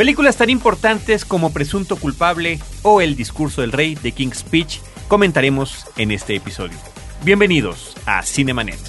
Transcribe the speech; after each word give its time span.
Películas 0.00 0.38
tan 0.38 0.48
importantes 0.48 1.26
como 1.26 1.52
Presunto 1.52 1.94
Culpable 1.96 2.58
o 2.80 3.02
El 3.02 3.16
Discurso 3.16 3.60
del 3.60 3.70
Rey 3.70 3.96
de 3.96 4.12
King's 4.12 4.38
Speech 4.38 4.80
comentaremos 5.08 5.84
en 5.98 6.10
este 6.10 6.34
episodio. 6.34 6.78
Bienvenidos 7.22 7.94
a 8.06 8.22
Cinemanet. 8.22 8.80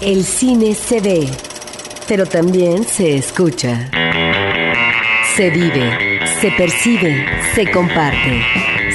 El 0.00 0.24
cine 0.24 0.74
se 0.74 1.00
ve, 1.00 1.28
pero 2.08 2.26
también 2.26 2.82
se 2.82 3.14
escucha. 3.14 3.88
Se 5.36 5.50
vive, 5.50 6.26
se 6.40 6.50
percibe, 6.50 7.24
se 7.54 7.70
comparte. 7.70 8.42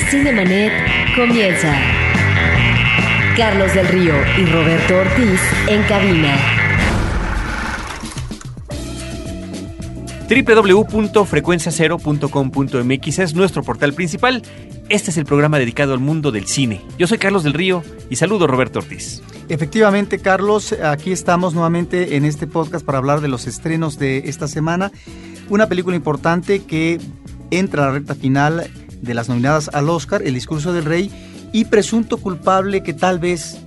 Cinemanet 0.10 0.74
comienza. 1.16 1.74
Carlos 3.38 3.74
del 3.74 3.88
Río 3.88 4.16
y 4.38 4.46
Roberto 4.48 4.98
Ortiz 4.98 5.40
en 5.70 5.82
cabina. 5.84 6.61
www.frecuenciacero.com.mx 10.32 13.20
es 13.20 13.36
nuestro 13.36 13.64
portal 13.64 13.94
principal. 13.94 14.42
Este 14.88 15.12
es 15.12 15.18
el 15.18 15.26
programa 15.26 15.60
dedicado 15.60 15.92
al 15.94 16.00
mundo 16.00 16.32
del 16.32 16.48
cine. 16.48 16.80
Yo 16.98 17.06
soy 17.06 17.18
Carlos 17.18 17.44
del 17.44 17.52
Río 17.54 17.84
y 18.10 18.16
saludo 18.16 18.46
a 18.46 18.48
Roberto 18.48 18.80
Ortiz. 18.80 19.22
Efectivamente, 19.50 20.20
Carlos, 20.20 20.72
aquí 20.72 21.12
estamos 21.12 21.54
nuevamente 21.54 22.16
en 22.16 22.24
este 22.24 22.48
podcast 22.48 22.86
para 22.86 23.00
hablar 23.00 23.20
de 23.20 23.28
los 23.28 23.46
estrenos 23.46 24.00
de 24.00 24.30
esta 24.30 24.48
semana. 24.48 24.94
Una 25.50 25.68
película 25.68 25.98
importante 25.98 26.64
que 26.64 27.02
entra 27.50 27.84
a 27.84 27.88
la 27.88 27.92
recta 27.92 28.16
final 28.16 28.72
de 29.02 29.14
las 29.14 29.28
nominadas 29.28 29.70
al 29.74 29.90
Oscar, 29.90 30.22
El 30.24 30.36
discurso 30.36 30.72
del 30.72 30.86
rey, 30.86 31.12
y 31.52 31.66
presunto 31.66 32.16
culpable 32.16 32.84
que 32.84 32.94
tal 32.94 33.20
vez 33.20 33.60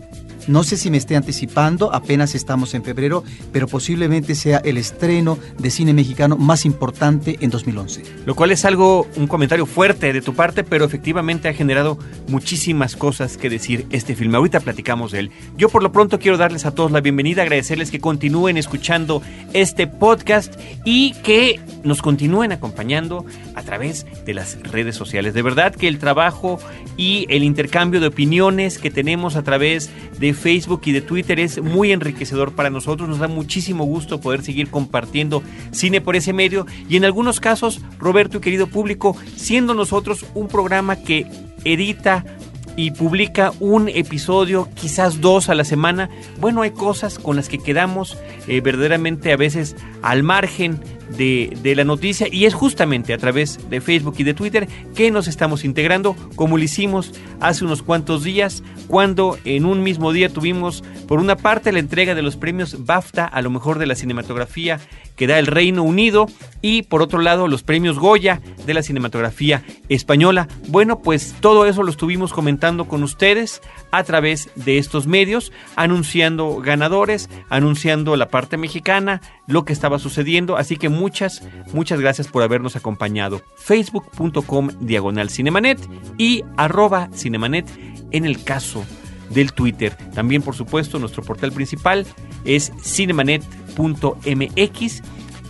no 0.48 0.65
sé 0.65 0.77
si 0.77 0.91
me 0.91 0.97
esté 0.97 1.16
anticipando, 1.16 1.93
apenas 1.93 2.34
estamos 2.34 2.75
en 2.75 2.84
febrero, 2.84 3.25
pero 3.53 3.66
posiblemente 3.66 4.34
sea 4.34 4.59
el 4.59 4.77
estreno 4.77 5.39
de 5.59 5.70
cine 5.70 5.93
mexicano 5.93 6.37
más 6.37 6.65
importante 6.65 7.39
en 7.41 7.51
2011. 7.51 8.03
Lo 8.27 8.34
cual 8.34 8.53
es 8.53 8.65
algo, 8.65 9.06
un 9.17 9.27
comentario 9.27 9.67
fuerte 9.67 10.12
de 10.12 10.20
tu 10.20 10.34
parte, 10.34 10.65
pero 10.65 10.84
efectivamente 10.84 11.48
ha 11.48 11.55
generado 11.55 11.98
muchísimas 12.28 12.97
cosas 12.97 13.37
que 13.37 13.50
decir 13.50 13.87
este 13.91 14.15
filme. 14.15 14.37
Ahorita 14.37 14.61
platicamos 14.61 15.12
de 15.12 15.20
él. 15.20 15.31
Yo 15.56 15.69
por 15.69 15.83
lo 15.83 15.92
pronto 15.92 16.19
quiero 16.19 16.37
darles 16.37 16.67
a 16.67 16.75
todos 16.75 16.91
la 16.91 17.00
bienvenida, 17.00 17.42
agradecerles 17.42 17.91
que 17.91 18.00
continúen 18.00 18.56
escuchando 18.56 19.22
este 19.53 19.87
podcast 19.87 20.55
y 20.84 21.12
que 21.22 21.61
nos 21.85 22.03
continúen 22.03 22.53
acompañando 22.53 23.25
a 23.55 23.63
través 23.63 24.07
de 24.25 24.35
las 24.35 24.59
redes 24.63 24.97
sociales. 24.97 25.35
De 25.35 25.43
verdad 25.43 25.75
que 25.75 25.89
el 25.89 25.99
trabajo 25.99 26.59
y 26.97 27.27
el 27.29 27.45
intercambio 27.45 28.01
de 28.01 28.09
opiniones 28.09 28.79
que 28.79 28.91
tenemos 28.91 29.37
a 29.37 29.43
través 29.43 29.91
de 30.19 30.35
Facebook 30.35 30.83
y 30.87 30.93
de 30.93 31.01
Twitter 31.01 31.39
es 31.41 31.62
muy 31.62 31.93
enriquecedor 31.93 32.53
para 32.53 32.71
nosotros. 32.71 33.09
Nos 33.09 33.19
da 33.19 33.29
muchísimo 33.29 33.85
gusto 33.85 34.21
poder 34.21 34.43
seguir 34.43 34.71
compartiendo 34.71 35.43
cine 35.71 36.01
por 36.01 36.17
ese 36.17 36.33
medio 36.33 36.67
y 36.89 36.97
en 36.97 37.05
algunos 37.05 37.41
casos, 37.41 37.81
Roberto 37.99 38.39
y 38.39 38.41
querido 38.41 38.67
público, 38.67 39.17
siendo 39.37 39.75
nosotros 39.75 40.25
un 40.35 40.49
programa 40.49 40.97
que 40.97 41.27
edita 41.65 42.25
y 42.77 42.91
publica 42.91 43.53
un 43.61 43.89
episodio, 43.89 44.69
quizás 44.75 45.21
dos 45.21 45.49
a 45.49 45.55
la 45.55 45.65
semana. 45.65 46.11
Bueno, 46.41 46.62
hay 46.62 46.73
cosas 46.73 47.19
con 47.19 47.37
las 47.37 47.49
que 47.49 47.59
quedamos 47.59 48.19
eh, 48.49 48.61
verdaderamente 48.61 49.33
a 49.33 49.37
veces 49.37 49.77
al 50.03 50.23
margen 50.23 50.81
de, 51.16 51.56
de, 51.62 51.74
la 51.74 51.84
noticia 51.84 52.27
y 52.30 52.47
es 52.47 52.55
justamente 52.55 53.12
a 53.12 53.19
través 53.19 53.69
de 53.70 53.80
Facebook 53.80 54.14
y 54.19 54.24
de 54.24 54.34
Twitter 54.34 54.69
que 54.94 55.10
nos 55.10 55.28
estamos 55.28 55.64
integrando 55.64 56.16
como 56.36 56.56
lo 56.56 56.64
hicimos 56.64 57.12
hace 57.41 57.64
unos 57.64 57.83
cuantos 57.83 58.24
días 58.24 58.62
cuando 58.88 59.38
en 59.44 59.64
un 59.64 59.82
mismo 59.82 60.12
día 60.12 60.28
tuvimos 60.28 60.82
por 61.06 61.19
una 61.19 61.36
parte 61.36 61.72
la 61.72 61.78
entrega 61.78 62.14
de 62.14 62.22
los 62.22 62.36
premios 62.36 62.84
BAFTA 62.84 63.25
a 63.25 63.42
lo 63.42 63.50
mejor 63.50 63.78
de 63.78 63.86
la 63.86 63.94
cinematografía 63.94 64.80
que 65.16 65.27
da 65.27 65.38
el 65.38 65.47
Reino 65.47 65.82
Unido 65.82 66.27
y 66.60 66.82
por 66.82 67.02
otro 67.02 67.20
lado 67.20 67.48
los 67.48 67.62
premios 67.62 67.98
Goya 67.98 68.41
de 68.66 68.75
la 68.75 68.82
cinematografía 68.82 69.62
española. 69.88 70.48
Bueno, 70.69 71.00
pues 71.00 71.34
todo 71.41 71.66
eso 71.66 71.82
lo 71.82 71.91
estuvimos 71.91 72.32
comentando 72.32 72.87
con 72.87 73.03
ustedes 73.03 73.60
a 73.91 74.03
través 74.03 74.50
de 74.56 74.78
estos 74.78 75.06
medios, 75.06 75.53
anunciando 75.76 76.56
ganadores, 76.56 77.28
anunciando 77.48 78.16
la 78.16 78.28
parte 78.28 78.56
mexicana, 78.56 79.20
lo 79.47 79.64
que 79.64 79.72
estaba 79.72 79.98
sucediendo, 79.98 80.56
así 80.56 80.76
que 80.76 80.88
muchas, 80.94 81.43
muchas 81.72 82.00
gracias 82.00 82.28
por 82.28 82.43
habernos 82.43 82.77
acompañado. 82.77 83.43
Facebook.com 83.56 84.71
diagonal 84.81 85.31
Cinemanet 85.31 85.78
y 86.19 86.44
arroba 86.56 87.09
Cinemanet 87.15 87.66
en 88.10 88.25
el 88.25 88.43
caso 88.43 88.84
del 89.31 89.53
Twitter. 89.53 89.97
También, 90.15 90.43
por 90.43 90.55
supuesto, 90.55 90.99
nuestro 90.99 91.22
portal 91.22 91.53
principal 91.53 92.06
es 92.44 92.72
cinemanet.mx. 92.82 95.03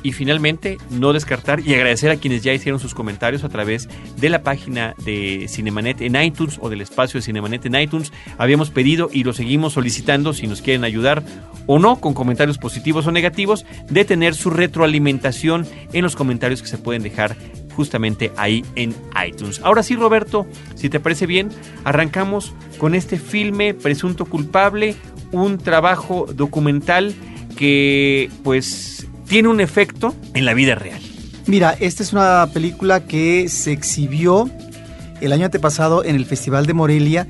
Y 0.05 0.13
finalmente, 0.13 0.77
no 0.91 1.15
descartar 1.15 1.61
y 1.61 1.73
agradecer 1.73 2.11
a 2.11 2.17
quienes 2.17 2.43
ya 2.43 2.53
hicieron 2.53 2.79
sus 2.79 2.95
comentarios 2.95 3.43
a 3.43 3.49
través 3.49 3.89
de 4.19 4.29
la 4.29 4.43
página 4.43 4.95
de 5.03 5.47
Cinemanet 5.49 6.03
en 6.03 6.15
iTunes 6.23 6.59
o 6.61 6.69
del 6.69 6.83
espacio 6.83 7.19
de 7.19 7.25
Cinemanet 7.25 7.65
en 7.65 7.75
iTunes. 7.75 8.13
Habíamos 8.37 8.69
pedido 8.69 9.09
y 9.11 9.25
lo 9.25 9.33
seguimos 9.33 9.73
solicitando 9.73 10.35
si 10.35 10.47
nos 10.47 10.61
quieren 10.61 10.85
ayudar 10.85 11.23
o 11.67 11.79
no 11.79 12.01
con 12.01 12.13
comentarios 12.13 12.59
positivos 12.59 13.07
o 13.07 13.13
negativos 13.13 13.65
de 13.89 14.05
tener 14.05 14.35
su 14.35 14.51
retroalimentación 14.51 15.67
en 15.95 16.03
los 16.03 16.17
comentarios 16.17 16.61
que 16.61 16.69
se 16.69 16.77
pueden 16.77 17.03
dejar 17.03 17.35
justamente 17.75 18.31
ahí 18.37 18.63
en 18.77 18.95
iTunes. 19.27 19.63
Ahora 19.65 19.83
sí, 19.83 19.97
Roberto, 19.97 20.47
si 20.75 20.91
te 20.91 21.01
parece 21.01 21.27
bien, 21.27 21.49
arrancamos 21.83 22.53
con 22.77 22.95
este 22.95 23.19
filme 23.19 23.73
Presunto 23.73 24.27
Culpable, 24.27 24.97
un 25.33 25.57
trabajo 25.57 26.27
documental 26.31 27.15
que 27.57 28.31
pues 28.43 28.94
tiene 29.35 29.49
un 29.49 29.61
efecto 29.61 30.15
en 30.33 30.45
la 30.45 30.55
vida 30.55 30.77
real. 30.77 31.01
Mira, 31.49 31.75
esta 31.81 32.05
es 32.05 32.13
una 32.13 32.49
película 32.55 33.05
que 33.05 33.49
se 33.49 33.73
exhibió 33.73 34.49
el 35.21 35.33
año 35.33 35.47
antepasado 35.47 36.05
en 36.05 36.15
el 36.15 36.25
Festival 36.25 36.67
de 36.67 36.73
Morelia 36.73 37.27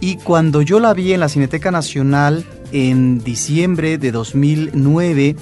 y 0.00 0.16
cuando 0.16 0.62
yo 0.62 0.80
la 0.80 0.92
vi 0.94 1.12
en 1.12 1.20
la 1.20 1.28
Cineteca 1.28 1.70
Nacional 1.70 2.44
en 2.72 3.22
diciembre 3.22 3.98
de 3.98 4.10
2009, 4.10 5.36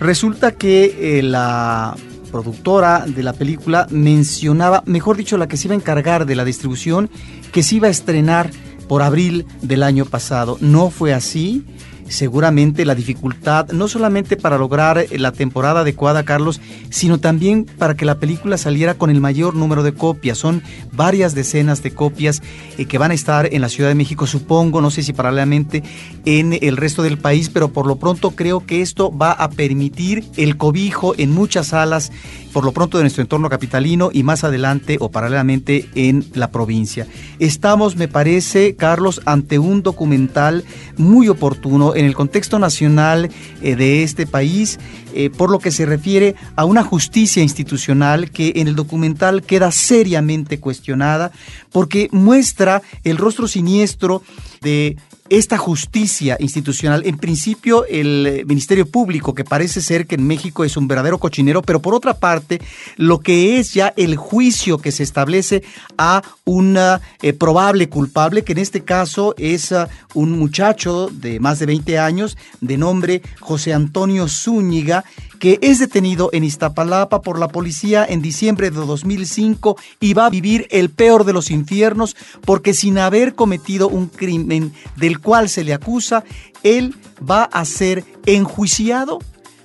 resulta 0.00 0.52
que 0.52 1.18
eh, 1.18 1.22
la 1.22 1.94
productora 2.32 3.04
de 3.06 3.22
la 3.22 3.34
película 3.34 3.86
mencionaba, 3.90 4.82
mejor 4.86 5.18
dicho, 5.18 5.36
la 5.36 5.48
que 5.48 5.58
se 5.58 5.66
iba 5.66 5.74
a 5.74 5.76
encargar 5.76 6.24
de 6.24 6.34
la 6.34 6.46
distribución, 6.46 7.10
que 7.52 7.62
se 7.62 7.74
iba 7.74 7.88
a 7.88 7.90
estrenar 7.90 8.50
por 8.88 9.02
abril 9.02 9.44
del 9.60 9.82
año 9.82 10.06
pasado. 10.06 10.56
No 10.62 10.88
fue 10.88 11.12
así 11.12 11.66
seguramente 12.08 12.84
la 12.84 12.94
dificultad, 12.94 13.68
no 13.72 13.88
solamente 13.88 14.36
para 14.36 14.58
lograr 14.58 15.06
la 15.10 15.32
temporada 15.32 15.80
adecuada, 15.80 16.24
Carlos, 16.24 16.60
sino 16.90 17.18
también 17.18 17.64
para 17.64 17.94
que 17.94 18.04
la 18.04 18.18
película 18.18 18.58
saliera 18.58 18.94
con 18.94 19.10
el 19.10 19.20
mayor 19.20 19.54
número 19.54 19.82
de 19.82 19.92
copias. 19.92 20.38
Son 20.38 20.62
varias 20.92 21.34
decenas 21.34 21.82
de 21.82 21.92
copias 21.92 22.42
eh, 22.76 22.86
que 22.86 22.98
van 22.98 23.10
a 23.10 23.14
estar 23.14 23.52
en 23.52 23.60
la 23.60 23.68
Ciudad 23.68 23.90
de 23.90 23.94
México, 23.94 24.26
supongo, 24.26 24.80
no 24.80 24.90
sé 24.90 25.02
si 25.02 25.12
paralelamente 25.12 25.82
en 26.24 26.58
el 26.60 26.76
resto 26.76 27.02
del 27.02 27.18
país, 27.18 27.50
pero 27.50 27.68
por 27.68 27.86
lo 27.86 27.96
pronto 27.96 28.32
creo 28.32 28.64
que 28.66 28.82
esto 28.82 29.16
va 29.16 29.32
a 29.32 29.50
permitir 29.50 30.24
el 30.36 30.56
cobijo 30.56 31.14
en 31.16 31.32
muchas 31.32 31.68
salas, 31.68 32.10
por 32.52 32.64
lo 32.64 32.72
pronto 32.72 32.98
de 32.98 33.04
nuestro 33.04 33.22
entorno 33.22 33.48
capitalino 33.48 34.10
y 34.12 34.22
más 34.22 34.44
adelante 34.44 34.96
o 35.00 35.10
paralelamente 35.10 35.88
en 35.94 36.24
la 36.34 36.50
provincia. 36.50 37.06
Estamos, 37.38 37.96
me 37.96 38.08
parece, 38.08 38.74
Carlos, 38.74 39.20
ante 39.26 39.58
un 39.58 39.82
documental 39.82 40.64
muy 40.96 41.28
oportuno 41.28 41.94
en 41.98 42.06
el 42.06 42.14
contexto 42.14 42.58
nacional 42.58 43.30
eh, 43.60 43.74
de 43.74 44.04
este 44.04 44.26
país, 44.26 44.78
eh, 45.14 45.30
por 45.30 45.50
lo 45.50 45.58
que 45.58 45.72
se 45.72 45.84
refiere 45.84 46.36
a 46.54 46.64
una 46.64 46.84
justicia 46.84 47.42
institucional 47.42 48.30
que 48.30 48.52
en 48.56 48.68
el 48.68 48.76
documental 48.76 49.42
queda 49.42 49.72
seriamente 49.72 50.60
cuestionada, 50.60 51.32
porque 51.72 52.08
muestra 52.12 52.82
el 53.02 53.16
rostro 53.16 53.48
siniestro 53.48 54.22
de 54.60 54.96
esta 55.30 55.58
justicia 55.58 56.36
institucional, 56.40 57.02
en 57.04 57.18
principio 57.18 57.84
el 57.86 58.26
eh, 58.26 58.44
Ministerio 58.46 58.86
Público, 58.86 59.34
que 59.34 59.44
parece 59.44 59.80
ser 59.80 60.06
que 60.06 60.14
en 60.14 60.26
México 60.26 60.64
es 60.64 60.76
un 60.76 60.88
verdadero 60.88 61.18
cochinero, 61.18 61.62
pero 61.62 61.80
por 61.80 61.94
otra 61.94 62.14
parte, 62.14 62.60
lo 62.96 63.20
que 63.20 63.58
es 63.58 63.74
ya 63.74 63.92
el 63.96 64.16
juicio 64.16 64.78
que 64.78 64.92
se 64.92 65.02
establece 65.02 65.62
a 65.96 66.22
un 66.44 66.76
eh, 66.76 67.32
probable 67.32 67.88
culpable, 67.88 68.42
que 68.42 68.52
en 68.52 68.58
este 68.58 68.84
caso 68.84 69.34
es 69.38 69.72
uh, 69.72 69.86
un 70.14 70.32
muchacho 70.32 71.08
de 71.12 71.40
más 71.40 71.58
de 71.58 71.66
20 71.66 71.98
años, 71.98 72.36
de 72.60 72.78
nombre 72.78 73.22
José 73.40 73.74
Antonio 73.74 74.28
Zúñiga, 74.28 75.04
que 75.38 75.58
es 75.62 75.78
detenido 75.78 76.30
en 76.32 76.44
Iztapalapa 76.44 77.22
por 77.22 77.38
la 77.38 77.48
policía 77.48 78.04
en 78.08 78.22
diciembre 78.22 78.70
de 78.70 78.76
2005 78.76 79.76
y 80.00 80.14
va 80.14 80.26
a 80.26 80.30
vivir 80.30 80.66
el 80.70 80.90
peor 80.90 81.24
de 81.24 81.32
los 81.32 81.50
infiernos 81.50 82.16
porque 82.44 82.74
sin 82.74 82.98
haber 82.98 83.34
cometido 83.34 83.88
un 83.88 84.08
crimen 84.08 84.72
del 84.96 85.17
cual 85.20 85.48
se 85.48 85.64
le 85.64 85.74
acusa, 85.74 86.24
él 86.62 86.94
va 87.28 87.44
a 87.44 87.64
ser 87.64 88.04
enjuiciado, 88.26 89.18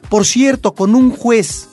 por 0.09 0.25
cierto, 0.25 0.73
con 0.73 0.95
un 0.95 1.11
juez 1.11 1.69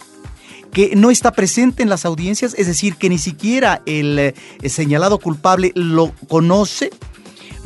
que 0.73 0.95
no 0.95 1.11
está 1.11 1.33
presente 1.33 1.83
en 1.83 1.89
las 1.89 2.05
audiencias, 2.05 2.55
es 2.57 2.67
decir, 2.67 2.97
que 2.97 3.09
ni 3.09 3.19
siquiera 3.19 3.83
el, 3.87 4.19
eh, 4.19 4.35
señalado 4.69 5.19
culpable 5.19 5.73
lo 5.75 6.13
conoce, 6.29 6.91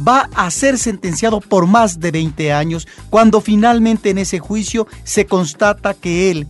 va 0.07 0.29
a 0.35 0.51
ser 0.51 0.79
sentenciado 0.79 1.41
por 1.41 1.67
más 1.67 2.01
de 2.01 2.11
20 2.11 2.53
años 2.53 2.89
cuando 3.11 3.41
finalmente 3.41 4.11
en 4.11 4.19
ese 4.19 4.39
juicio 4.39 4.87
se 5.05 5.27
constata 5.27 5.95
que 5.95 6.31
él, 6.31 6.49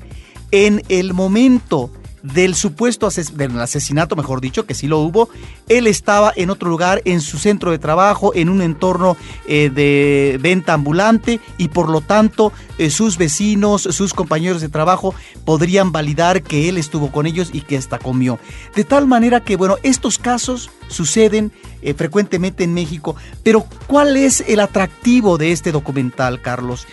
en 0.51 0.83
el 0.89 1.13
momento 1.13 1.91
del 2.25 2.55
supuesto 2.55 3.11
del 3.35 3.61
asesinato, 3.61 4.17
mejor 4.17 4.41
dicho, 4.41 4.65
que 4.65 4.75
sí 4.75 4.89
lo 4.89 4.99
hubo. 4.99 5.29
Él 5.69 5.87
estaba 5.87 6.33
en 6.35 6.49
otro 6.49 6.71
lugar, 6.71 7.03
en 7.05 7.21
su 7.21 7.39
centro 7.39 7.71
de 7.71 7.79
trabajo, 7.79 8.33
en 8.35 8.49
un 8.49 8.63
entorno 8.63 9.19
eh, 9.47 9.71
de 9.73 10.39
venta 10.41 10.73
ambulante 10.73 11.39
y 11.59 11.69
por 11.69 11.91
lo 11.91 12.01
tanto 12.01 12.51
eh, 12.79 12.89
sus 12.89 13.19
vecinos, 13.19 13.83
sus 13.83 14.15
compañeros 14.15 14.63
de 14.63 14.71
trabajo 14.71 15.15
podrían 15.45 15.93
validar 15.93 16.43
que 16.43 16.71
él 16.71 16.79
estuvo 16.79 17.13
con 17.13 17.27
ellos 17.27 17.51
y 17.53 17.61
que 17.61 17.77
hasta 17.77 17.99
comió. 17.99 18.39
De 18.75 18.85
tal 18.85 19.07
manera 19.07 19.41
que, 19.41 19.57
bueno, 19.57 19.77
estos 19.83 20.17
casos 20.17 20.71
suceden 20.89 21.53
eh, 21.83 21.93
frecuentemente 21.93 22.65
en 22.65 22.73
México, 22.73 23.17
pero 23.43 23.67
¿cuál 23.87 24.17
es 24.17 24.43
el 24.49 24.61
atractivo 24.61 25.37
de 25.37 25.53
este 25.53 25.73
documental, 25.73 26.41
Carlos? 26.41 26.87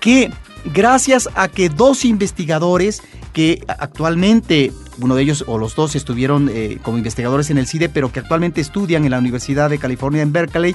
Que 0.00 0.30
gracias 0.64 1.28
a 1.34 1.48
que 1.48 1.68
dos 1.68 2.06
investigadores 2.06 3.02
que 3.32 3.64
actualmente, 3.66 4.72
uno 4.98 5.14
de 5.14 5.22
ellos 5.22 5.44
o 5.46 5.58
los 5.58 5.74
dos 5.74 5.94
estuvieron 5.96 6.50
eh, 6.52 6.78
como 6.82 6.98
investigadores 6.98 7.50
en 7.50 7.58
el 7.58 7.66
CIDE, 7.66 7.88
pero 7.88 8.12
que 8.12 8.20
actualmente 8.20 8.60
estudian 8.60 9.04
en 9.04 9.10
la 9.10 9.18
Universidad 9.18 9.70
de 9.70 9.78
California 9.78 10.22
en 10.22 10.32
Berkeley, 10.32 10.74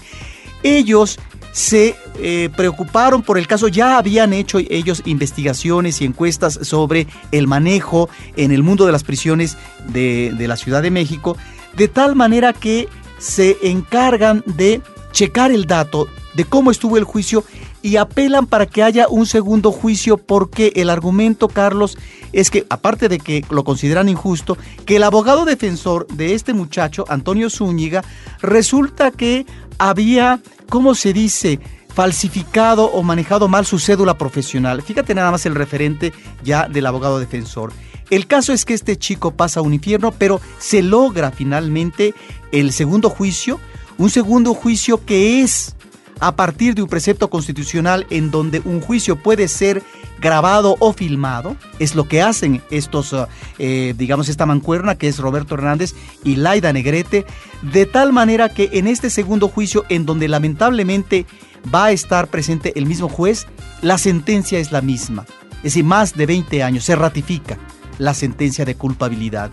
ellos 0.64 1.20
se 1.52 1.96
eh, 2.18 2.50
preocuparon 2.56 3.22
por 3.22 3.38
el 3.38 3.48
caso, 3.48 3.68
ya 3.68 3.98
habían 3.98 4.34
hecho 4.34 4.60
ellos 4.60 5.04
investigaciones 5.06 6.02
y 6.02 6.06
encuestas 6.06 6.60
sobre 6.64 7.08
el 7.32 7.48
manejo 7.48 8.10
en 8.36 8.52
el 8.52 8.64
mundo 8.64 8.86
de 8.86 8.92
las 8.92 9.04
prisiones 9.04 9.58
de, 9.90 10.34
de 10.36 10.48
la 10.48 10.56
Ciudad 10.56 10.82
de 10.82 10.90
México, 10.90 11.38
de 11.76 11.88
tal 11.88 12.16
manera 12.16 12.54
que 12.54 12.88
se 13.20 13.58
encargan 13.62 14.44
de 14.46 14.82
checar 15.12 15.52
el 15.52 15.66
dato 15.66 16.08
de 16.34 16.46
cómo 16.46 16.72
estuvo 16.72 16.98
el 16.98 17.04
juicio 17.04 17.44
y 17.84 17.98
apelan 17.98 18.48
para 18.48 18.66
que 18.66 18.82
haya 18.82 19.08
un 19.10 19.28
segundo 19.28 19.72
juicio 19.72 20.18
porque 20.18 20.72
el 20.78 20.90
argumento, 20.90 21.50
Carlos, 21.50 21.98
es 22.32 22.50
que, 22.50 22.66
aparte 22.70 23.10
de 23.10 23.20
que 23.20 23.46
lo 23.52 23.64
consideran 23.64 24.10
injusto, 24.10 24.58
que 24.86 24.96
el 24.96 25.04
abogado 25.04 25.46
defensor 25.46 26.08
de 26.08 26.34
este 26.34 26.54
muchacho, 26.54 27.06
Antonio 27.10 27.50
Zúñiga, 27.50 28.02
resulta 28.42 29.12
que 29.12 29.46
había, 29.78 30.40
¿cómo 30.70 30.96
se 30.96 31.14
dice?, 31.14 31.60
falsificado 31.94 32.86
o 32.86 33.04
manejado 33.04 33.48
mal 33.48 33.68
su 33.68 33.78
cédula 33.78 34.18
profesional. 34.18 34.82
Fíjate 34.82 35.14
nada 35.14 35.30
más 35.30 35.46
el 35.46 35.54
referente 35.54 36.12
ya 36.44 36.68
del 36.68 36.88
abogado 36.88 37.20
defensor. 37.20 37.72
El 38.10 38.26
caso 38.26 38.52
es 38.52 38.66
que 38.66 38.74
este 38.74 38.98
chico 38.98 39.32
pasa 39.32 39.62
un 39.62 39.74
infierno, 39.74 40.12
pero 40.12 40.42
se 40.58 40.82
logra 40.82 41.32
finalmente 41.32 42.16
el 42.52 42.72
segundo 42.72 43.10
juicio, 43.10 43.60
un 43.98 44.10
segundo 44.10 44.54
juicio 44.56 45.06
que 45.06 45.42
es 45.42 45.76
a 46.20 46.36
partir 46.36 46.76
de 46.76 46.82
un 46.82 46.90
precepto 46.90 47.30
constitucional 47.30 48.06
en 48.10 48.32
donde 48.32 48.62
un 48.66 48.82
juicio 48.82 49.16
puede 49.16 49.48
ser 49.48 49.84
grabado 50.20 50.76
o 50.80 50.94
filmado. 50.94 51.56
Es 51.80 51.96
lo 51.96 52.08
que 52.08 52.22
hacen 52.22 52.62
estos, 52.72 53.14
uh, 53.14 53.28
eh, 53.60 53.94
digamos, 53.98 54.30
esta 54.30 54.46
mancuerna 54.46 54.96
que 54.96 55.08
es 55.08 55.20
Roberto 55.20 55.56
Hernández 55.56 55.94
y 56.24 56.38
Laida 56.38 56.72
Negrete, 56.72 57.26
de 57.62 57.86
tal 57.86 58.14
manera 58.14 58.50
que 58.50 58.70
en 58.74 58.88
este 58.88 59.10
segundo 59.10 59.50
juicio, 59.50 59.86
en 59.90 60.06
donde 60.06 60.28
lamentablemente 60.28 61.26
va 61.74 61.86
a 61.86 61.92
estar 61.92 62.28
presente 62.28 62.74
el 62.76 62.86
mismo 62.86 63.10
juez, 63.10 63.48
la 63.82 63.98
sentencia 63.98 64.60
es 64.60 64.72
la 64.72 64.82
misma. 64.82 65.26
Es 65.58 65.64
decir, 65.64 65.84
más 65.86 66.16
de 66.16 66.26
20 66.26 66.64
años 66.64 66.84
se 66.84 66.96
ratifica 66.96 67.58
la 67.98 68.14
sentencia 68.14 68.66
de 68.66 68.76
culpabilidad. 68.76 69.52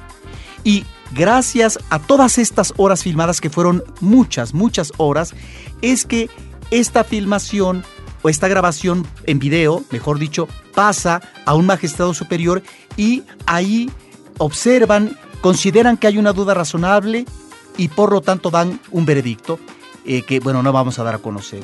Y 0.65 0.85
gracias 1.13 1.79
a 1.89 1.99
todas 1.99 2.39
estas 2.39 2.75
horas 2.77 3.03
filmadas, 3.03 3.41
que 3.41 3.51
fueron 3.51 3.83
muchas, 4.01 4.55
muchas 4.55 4.93
horas, 4.97 5.35
es 5.83 6.05
que 6.05 6.29
esta 6.71 7.05
filmación 7.05 7.85
o 8.23 8.29
esta 8.29 8.49
grabación 8.49 9.07
en 9.25 9.39
video, 9.39 9.83
mejor 9.91 10.19
dicho, 10.19 10.49
pasa 10.75 11.21
a 11.47 11.55
un 11.55 11.67
magistrado 11.67 12.15
superior 12.15 12.63
y 12.97 13.23
ahí 13.47 13.91
observan, 14.39 15.17
consideran 15.41 15.97
que 15.97 16.07
hay 16.07 16.19
una 16.19 16.33
duda 16.33 16.55
razonable 16.55 17.25
y 17.77 17.89
por 17.89 18.13
lo 18.13 18.21
tanto 18.21 18.51
dan 18.51 18.81
un 18.91 19.07
veredicto 19.07 19.59
eh, 20.05 20.23
que, 20.23 20.41
bueno, 20.41 20.63
no 20.63 20.73
vamos 20.73 20.99
a 20.99 21.05
dar 21.05 21.15
a 21.15 21.19
conocer. 21.19 21.63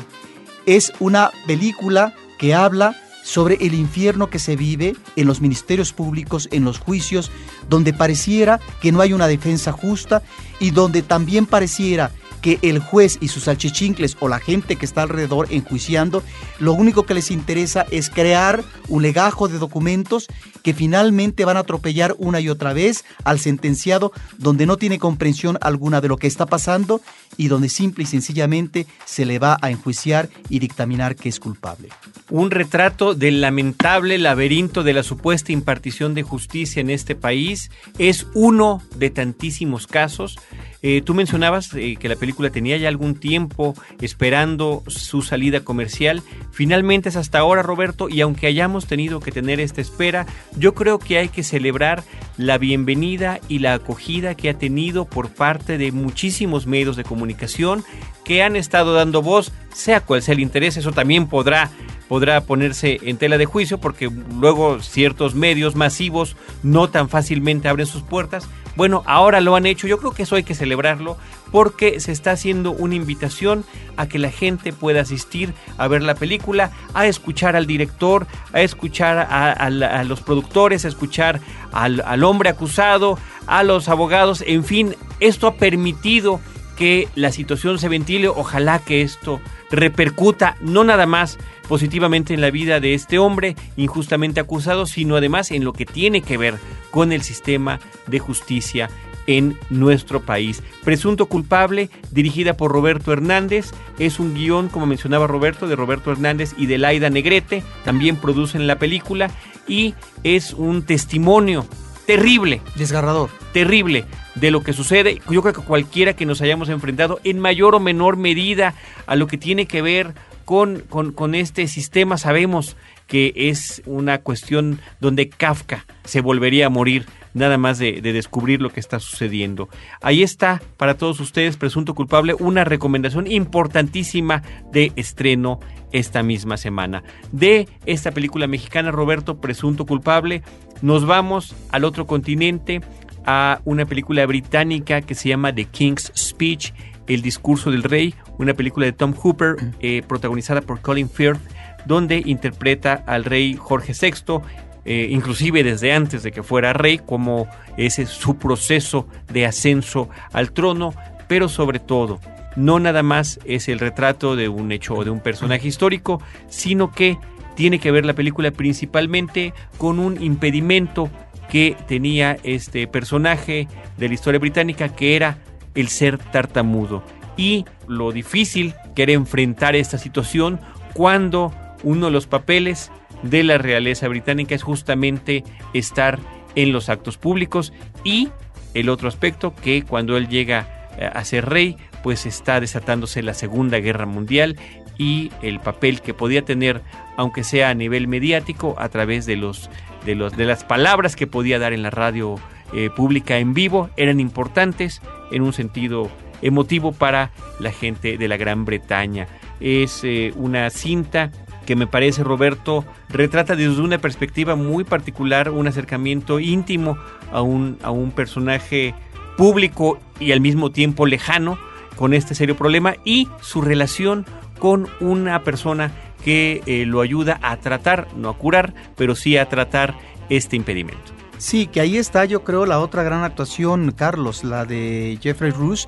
Es 0.64 0.93
una 0.99 1.31
película 1.47 2.14
que 2.38 2.55
habla 2.55 2.97
sobre 3.23 3.56
el 3.56 3.75
infierno 3.75 4.31
que 4.31 4.38
se 4.38 4.55
vive 4.55 4.94
en 5.17 5.26
los 5.26 5.41
ministerios 5.41 5.93
públicos, 5.93 6.49
en 6.53 6.64
los 6.64 6.79
juicios, 6.79 7.31
donde 7.69 7.93
pareciera 7.93 8.61
que 8.81 8.93
no 8.93 9.00
hay 9.00 9.12
una 9.12 9.26
defensa 9.26 9.73
justa 9.73 10.23
y 10.61 10.70
donde 10.70 11.03
también 11.03 11.44
pareciera 11.44 12.12
que 12.46 12.60
el 12.62 12.78
juez 12.78 13.19
y 13.20 13.26
sus 13.26 13.43
salchichincles 13.43 14.16
o 14.20 14.28
la 14.28 14.38
gente 14.38 14.76
que 14.76 14.87
está 14.87 15.02
alrededor 15.02 15.48
enjuiciando, 15.50 16.22
lo 16.60 16.75
único 16.75 17.02
que 17.02 17.12
les 17.12 17.32
interesa 17.32 17.84
es 17.90 18.08
crear 18.08 18.62
un 18.87 19.02
legajo 19.02 19.48
de 19.48 19.58
documentos 19.58 20.28
que 20.62 20.72
finalmente 20.72 21.44
van 21.44 21.56
a 21.56 21.60
atropellar 21.60 22.14
una 22.19 22.38
y 22.38 22.48
otra 22.48 22.72
vez 22.72 23.04
al 23.25 23.40
sentenciado 23.40 24.12
donde 24.38 24.64
no 24.64 24.76
tiene 24.76 25.00
comprensión 25.00 25.58
alguna 25.60 26.00
de 26.00 26.06
lo 26.06 26.19
que 26.19 26.28
está 26.28 26.46
pasando 26.46 27.00
y 27.37 27.48
donde 27.48 27.69
simple 27.69 28.04
y 28.04 28.06
sencillamente 28.06 28.87
se 29.06 29.26
le 29.26 29.40
va 29.40 29.58
a 29.60 29.72
enjuiciar 29.72 30.28
y 30.48 30.60
dictaminar 30.60 31.16
que 31.16 31.28
es 31.28 31.40
culpable. 31.40 31.88
Un 32.28 32.50
retrato 32.50 33.14
del 33.14 33.40
lamentable 33.40 34.19
laberinto 34.19 34.82
de 34.82 34.93
la 34.93 35.05
supuesta 35.05 35.52
impartición 35.52 36.12
de 36.14 36.25
justicia 36.25 36.81
en 36.81 36.90
este 36.90 37.14
país. 37.14 37.70
Es 37.99 38.26
uno 38.34 38.82
de 38.96 39.11
tantísimos 39.11 39.87
casos. 39.87 40.37
Eh, 40.82 41.02
tú 41.05 41.14
mencionabas 41.14 41.73
eh, 41.75 41.96
que 41.96 42.08
la 42.08 42.17
película 42.17 42.50
tenía 42.50 42.76
ya 42.78 42.88
algún 42.88 43.14
tiempo 43.14 43.75
esperando 44.00 44.82
su 44.88 45.23
salida 45.23 45.61
comercial. 45.61 46.23
Finalmente 46.50 47.11
es 47.11 47.17
hasta 47.17 47.38
ahora, 47.38 47.62
Roberto, 47.62 48.08
y 48.08 48.20
aunque 48.23 48.49
hayamos 48.49 48.87
tenido 48.87 49.20
que 49.20 49.31
tener 49.31 49.61
esta 49.61 49.81
espera, 49.81 50.26
yo 50.56 50.75
creo 50.75 50.99
que 50.99 51.19
hay 51.19 51.29
que 51.29 51.44
celebrar 51.44 52.02
la 52.38 52.58
bienvenida 52.58 53.38
y 53.49 53.61
la 53.61 53.75
acogida 53.75 54.34
que 54.34 54.49
ha 54.50 54.55
tenido 54.58 55.05
por 55.05 55.31
parte 55.31 55.79
de 55.79 55.93
muchísimos 55.93 56.67
medios 56.67 56.96
de 56.96 57.05
comunicación 57.05 57.84
que 58.26 58.43
han 58.43 58.56
estado 58.56 58.93
dando 58.93 59.23
voz, 59.23 59.52
sea 59.73 60.00
cual 60.00 60.20
sea 60.20 60.34
el 60.34 60.40
interés, 60.40 60.76
eso 60.76 60.90
también 60.90 61.28
podrá 61.28 61.70
podrá 62.08 62.40
ponerse 62.40 62.99
en 63.02 63.19
tela 63.19 63.37
de 63.37 63.46
juicio 63.46 63.78
porque 63.78 64.11
luego 64.38 64.81
ciertos 64.81 65.34
medios 65.34 65.75
masivos 65.75 66.37
no 66.62 66.88
tan 66.88 67.08
fácilmente 67.08 67.69
abren 67.69 67.87
sus 67.87 68.02
puertas, 68.02 68.49
bueno, 68.76 69.02
ahora 69.06 69.40
lo 69.40 69.56
han 69.56 69.64
hecho, 69.64 69.87
yo 69.87 69.99
creo 69.99 70.12
que 70.12 70.25
eso 70.25 70.37
hay 70.37 70.43
que 70.43 70.55
celebrarlo 70.55 71.17
porque 71.50 72.00
se 72.00 72.12
está 72.12 72.32
haciendo 72.32 72.73
una 72.73 72.94
invitación 72.96 73.64
a 73.96 74.06
que 74.08 74.19
la 74.19 74.31
gente 74.31 74.72
pueda 74.72 75.00
asistir 75.00 75.55
a 75.79 75.88
ver 75.88 76.02
la 76.02 76.14
película, 76.14 76.72
a 76.94 77.06
escuchar 77.06 77.56
al 77.56 77.67
director, 77.67 78.26
a 78.52 78.61
escuchar 78.61 79.19
a, 79.19 80.05
los 80.05 80.20
productores, 80.20 80.84
a 80.84 80.88
escuchar 80.88 81.40
al, 81.72 82.02
al 82.02 82.25
hombre 82.25 82.50
acusado, 82.50 83.19
a 83.46 83.62
los 83.62 83.89
abogados, 83.89 84.44
en 84.46 84.65
fin, 84.65 84.96
esto 85.20 85.46
ha 85.46 85.55
permitido 85.55 86.41
que 86.76 87.08
la 87.14 87.32
situación 87.32 87.78
se 87.78 87.88
ventile, 87.88 88.28
ojalá 88.28 88.78
que 88.78 89.02
esto 89.02 89.40
repercuta 89.70 90.56
no 90.60 90.84
nada 90.84 91.06
más 91.06 91.38
positivamente 91.68 92.34
en 92.34 92.40
la 92.40 92.50
vida 92.50 92.78
de 92.78 92.94
este 92.94 93.18
hombre 93.18 93.56
injustamente 93.76 94.40
acusado, 94.40 94.86
sino 94.86 95.16
además 95.16 95.50
en 95.50 95.64
lo 95.64 95.72
que 95.72 95.86
tiene 95.86 96.22
que 96.22 96.36
ver 96.36 96.54
con 96.90 97.12
el 97.12 97.22
sistema 97.22 97.80
de 98.06 98.18
justicia 98.18 98.88
en 99.26 99.58
nuestro 99.70 100.22
país. 100.22 100.62
Presunto 100.84 101.26
culpable, 101.26 101.90
dirigida 102.12 102.56
por 102.56 102.70
Roberto 102.70 103.12
Hernández, 103.12 103.72
es 103.98 104.20
un 104.20 104.34
guion, 104.34 104.68
como 104.68 104.86
mencionaba 104.86 105.26
Roberto, 105.26 105.66
de 105.66 105.74
Roberto 105.74 106.12
Hernández 106.12 106.54
y 106.56 106.66
de 106.66 106.78
Laida 106.78 107.10
Negrete, 107.10 107.64
también 107.84 108.16
producen 108.16 108.66
la 108.66 108.78
película 108.78 109.30
y 109.66 109.94
es 110.22 110.52
un 110.52 110.82
testimonio 110.82 111.66
terrible. 112.06 112.60
Desgarrador. 112.77 113.31
Terrible 113.53 114.05
de 114.34 114.51
lo 114.51 114.63
que 114.63 114.72
sucede. 114.72 115.20
Yo 115.31 115.43
creo 115.43 115.55
que 115.55 115.63
cualquiera 115.63 116.15
que 116.15 116.27
nos 116.27 116.41
hayamos 116.41 116.69
enfrentado 116.69 117.20
en 117.25 117.39
mayor 117.39 117.75
o 117.75 117.81
menor 117.81 118.17
medida 118.17 118.75
a 119.06 119.17
lo 119.17 119.27
que 119.27 119.39
tiene 119.39 119.67
que 119.67 119.82
ver 119.82 120.15
con, 120.44 120.81
con, 120.81 121.34
este 121.34 121.67
sistema, 121.67 122.19
sabemos 122.19 122.77
que 123.08 123.32
es 123.34 123.82
una 123.84 124.19
cuestión 124.19 124.81
donde 125.01 125.29
Kafka 125.29 125.86
se 126.05 126.20
volvería 126.20 126.67
a 126.67 126.70
morir 126.70 127.06
nada 127.36 127.58
más 127.58 127.78
de, 127.78 128.00
de, 128.00 128.12
descubrir 128.12 128.62
lo 128.62 128.70
que 128.70 128.81
está 128.81 128.98
sucediendo. 128.98 129.69
Ahí 130.00 130.22
está 130.22 130.62
para 130.76 130.96
todos 130.96 131.20
ustedes, 131.20 131.56
presunto 131.56 131.94
culpable, 131.94 132.34
una 132.34 132.64
recomendación 132.64 133.31
importantísima 133.31 134.43
de 134.72 134.90
estreno 134.96 135.60
esta 135.93 136.22
misma 136.22 136.56
semana. 136.56 137.02
De 137.32 137.69
esta 137.84 138.10
película 138.10 138.46
mexicana, 138.46 138.90
Roberto, 138.90 139.38
presunto 139.38 139.84
culpable, 139.84 140.43
nos 140.81 141.06
vamos 141.06 141.55
al 141.70 141.84
otro 141.84 142.06
continente, 142.06 142.81
a 143.26 143.60
una 143.64 143.84
película 143.84 144.24
británica 144.24 145.02
que 145.02 145.14
se 145.14 145.28
llama 145.28 145.55
The 145.55 145.64
King's 145.66 146.12
Speech, 146.16 146.72
El 147.06 147.22
discurso 147.22 147.70
del 147.70 147.82
rey, 147.82 148.14
una 148.38 148.55
película 148.55 148.86
de 148.86 148.93
Tom 148.93 149.12
Hooper 149.12 149.56
eh, 149.81 150.02
protagonizada 150.06 150.60
por 150.60 150.81
Colin 150.81 151.10
Firth, 151.10 151.40
donde 151.86 152.22
interpreta 152.24 153.05
al 153.06 153.24
rey 153.24 153.55
Jorge 153.55 153.93
VI, 154.00 154.40
eh, 154.86 155.08
inclusive 155.10 155.64
desde 155.64 155.93
antes 155.93 156.22
de 156.22 156.31
que 156.31 156.44
fuera 156.44 156.72
rey, 156.72 156.98
como 156.98 157.48
ese 157.76 158.06
su 158.06 158.38
proceso 158.38 159.08
de 159.32 159.44
ascenso 159.44 160.08
al 160.32 160.52
trono, 160.52 160.94
pero 161.26 161.48
sobre 161.48 161.81
todo, 161.81 162.20
no 162.55 162.78
nada 162.78 163.02
más 163.02 163.40
es 163.44 163.69
el 163.69 163.81
retrato 163.81 164.36
de 164.36 164.48
un 164.48 164.70
hecho 164.70 164.94
o 164.94 165.05
de 165.05 165.10
un 165.10 165.19
personaje 165.19 165.66
histórico, 165.66 166.22
sino 166.48 166.93
que 166.93 167.19
tiene 167.56 167.81
que 167.81 167.90
ver 167.90 168.06
la 168.06 168.14
película 168.14 168.52
principalmente 168.52 169.52
con 169.76 169.98
un 169.98 170.22
impedimento 170.22 171.10
que 171.50 171.76
tenía 171.88 172.36
este 172.44 172.86
personaje 172.86 173.66
de 173.96 174.08
la 174.08 174.14
historia 174.14 174.38
británica 174.38 174.94
que 174.94 175.16
era 175.16 175.38
el 175.74 175.88
ser 175.88 176.19
tartamudo. 176.19 177.02
Y 177.36 177.64
lo 177.88 178.12
difícil 178.12 178.74
que 178.94 179.02
era 179.02 179.12
enfrentar 179.12 179.74
esta 179.74 179.98
situación 179.98 180.60
cuando 180.94 181.52
uno 181.82 182.06
de 182.06 182.12
los 182.12 182.26
papeles 182.26 182.90
de 183.23 183.43
la 183.43 183.58
realeza 183.58 184.08
británica 184.08 184.55
es 184.55 184.63
justamente 184.63 185.44
estar 185.73 186.19
en 186.55 186.73
los 186.73 186.89
actos 186.89 187.19
públicos 187.19 187.73
y 188.05 188.31
el 188.75 188.89
otro 188.89 189.08
aspecto 189.08 189.55
que 189.55 189.82
cuando 189.82 190.17
él 190.17 190.29
llega 190.29 190.89
eh, 190.99 191.08
a 191.13 191.25
ser 191.25 191.49
rey 191.49 191.77
pues 192.03 192.27
está 192.27 192.61
desatándose 192.61 193.23
la 193.23 193.35
Segunda 193.35 193.79
Guerra 193.79 194.06
Mundial 194.06 194.56
y 194.99 195.31
el 195.43 195.61
papel 195.61 196.01
que 196.01 196.15
podía 196.15 196.43
tener 196.43 196.82
aunque 197.17 197.44
sea 197.44 197.70
a 197.70 197.75
nivel 197.75 198.08
mediático 198.08 198.75
a 198.79 198.89
través 198.89 199.27
de 199.27 199.37
los 199.37 199.70
de 200.05 200.15
los 200.15 200.37
de 200.37 200.44
las 200.44 200.65
palabras 200.65 201.17
que 201.17 201.27
podía 201.27 201.58
dar 201.58 201.73
en 201.73 201.82
la 201.82 201.91
radio 201.91 202.37
eh, 202.73 202.91
pública 202.94 203.39
en 203.39 203.55
vivo 203.55 203.91
eran 203.96 204.20
importantes 204.20 205.03
en 205.31 205.43
un 205.43 205.53
sentido 205.53 206.11
emotivo 206.43 206.93
para 206.93 207.31
la 207.58 207.73
gente 207.73 208.19
de 208.19 208.29
la 208.29 208.37
Gran 208.37 208.65
Bretaña. 208.65 209.27
Es 209.61 210.03
eh, 210.05 210.32
una 210.37 210.70
cinta 210.70 211.31
que 211.67 211.77
me 211.77 211.87
parece, 211.87 212.25
Roberto, 212.25 212.85
retrata 213.11 213.56
desde 213.56 213.82
una 213.82 213.99
perspectiva 213.99 214.56
muy 214.56 214.85
particular 214.85 215.51
un 215.51 215.67
acercamiento 215.67 216.41
íntimo 216.41 216.96
a 217.31 217.43
un, 217.43 217.79
a 217.82 217.91
un 217.91 218.13
personaje 218.13 218.94
público 219.37 219.99
y 220.19 220.32
al 220.32 220.41
mismo 220.41 220.70
tiempo 220.70 221.05
lejano 221.05 221.58
con 221.96 222.15
este 222.15 222.35
serio 222.35 222.56
problema 222.56 222.94
y 223.05 223.29
su 223.41 223.61
relación 223.61 224.25
con 224.58 224.89
una 225.01 225.43
persona 225.43 225.93
que 226.25 226.63
eh, 226.67 226.87
lo 226.87 227.01
ayuda 227.01 227.39
a 227.43 227.56
tratar, 227.58 228.08
no 228.17 228.31
a 228.31 228.39
curar, 228.39 228.75
pero 228.96 229.15
sí 229.15 229.37
a 229.37 229.49
tratar 229.49 229.94
este 230.29 230.56
impedimento. 230.56 231.13
Sí, 231.39 231.67
que 231.67 231.81
ahí 231.81 231.99
está 231.99 232.25
yo 232.25 232.44
creo 232.44 232.65
la 232.65 232.81
otra 232.81 233.03
gran 233.03 233.23
actuación, 233.23 233.93
Carlos, 233.93 234.43
la 234.43 234.65
de 234.65 235.19
Jeffrey 235.23 235.51
Rush, 235.51 235.85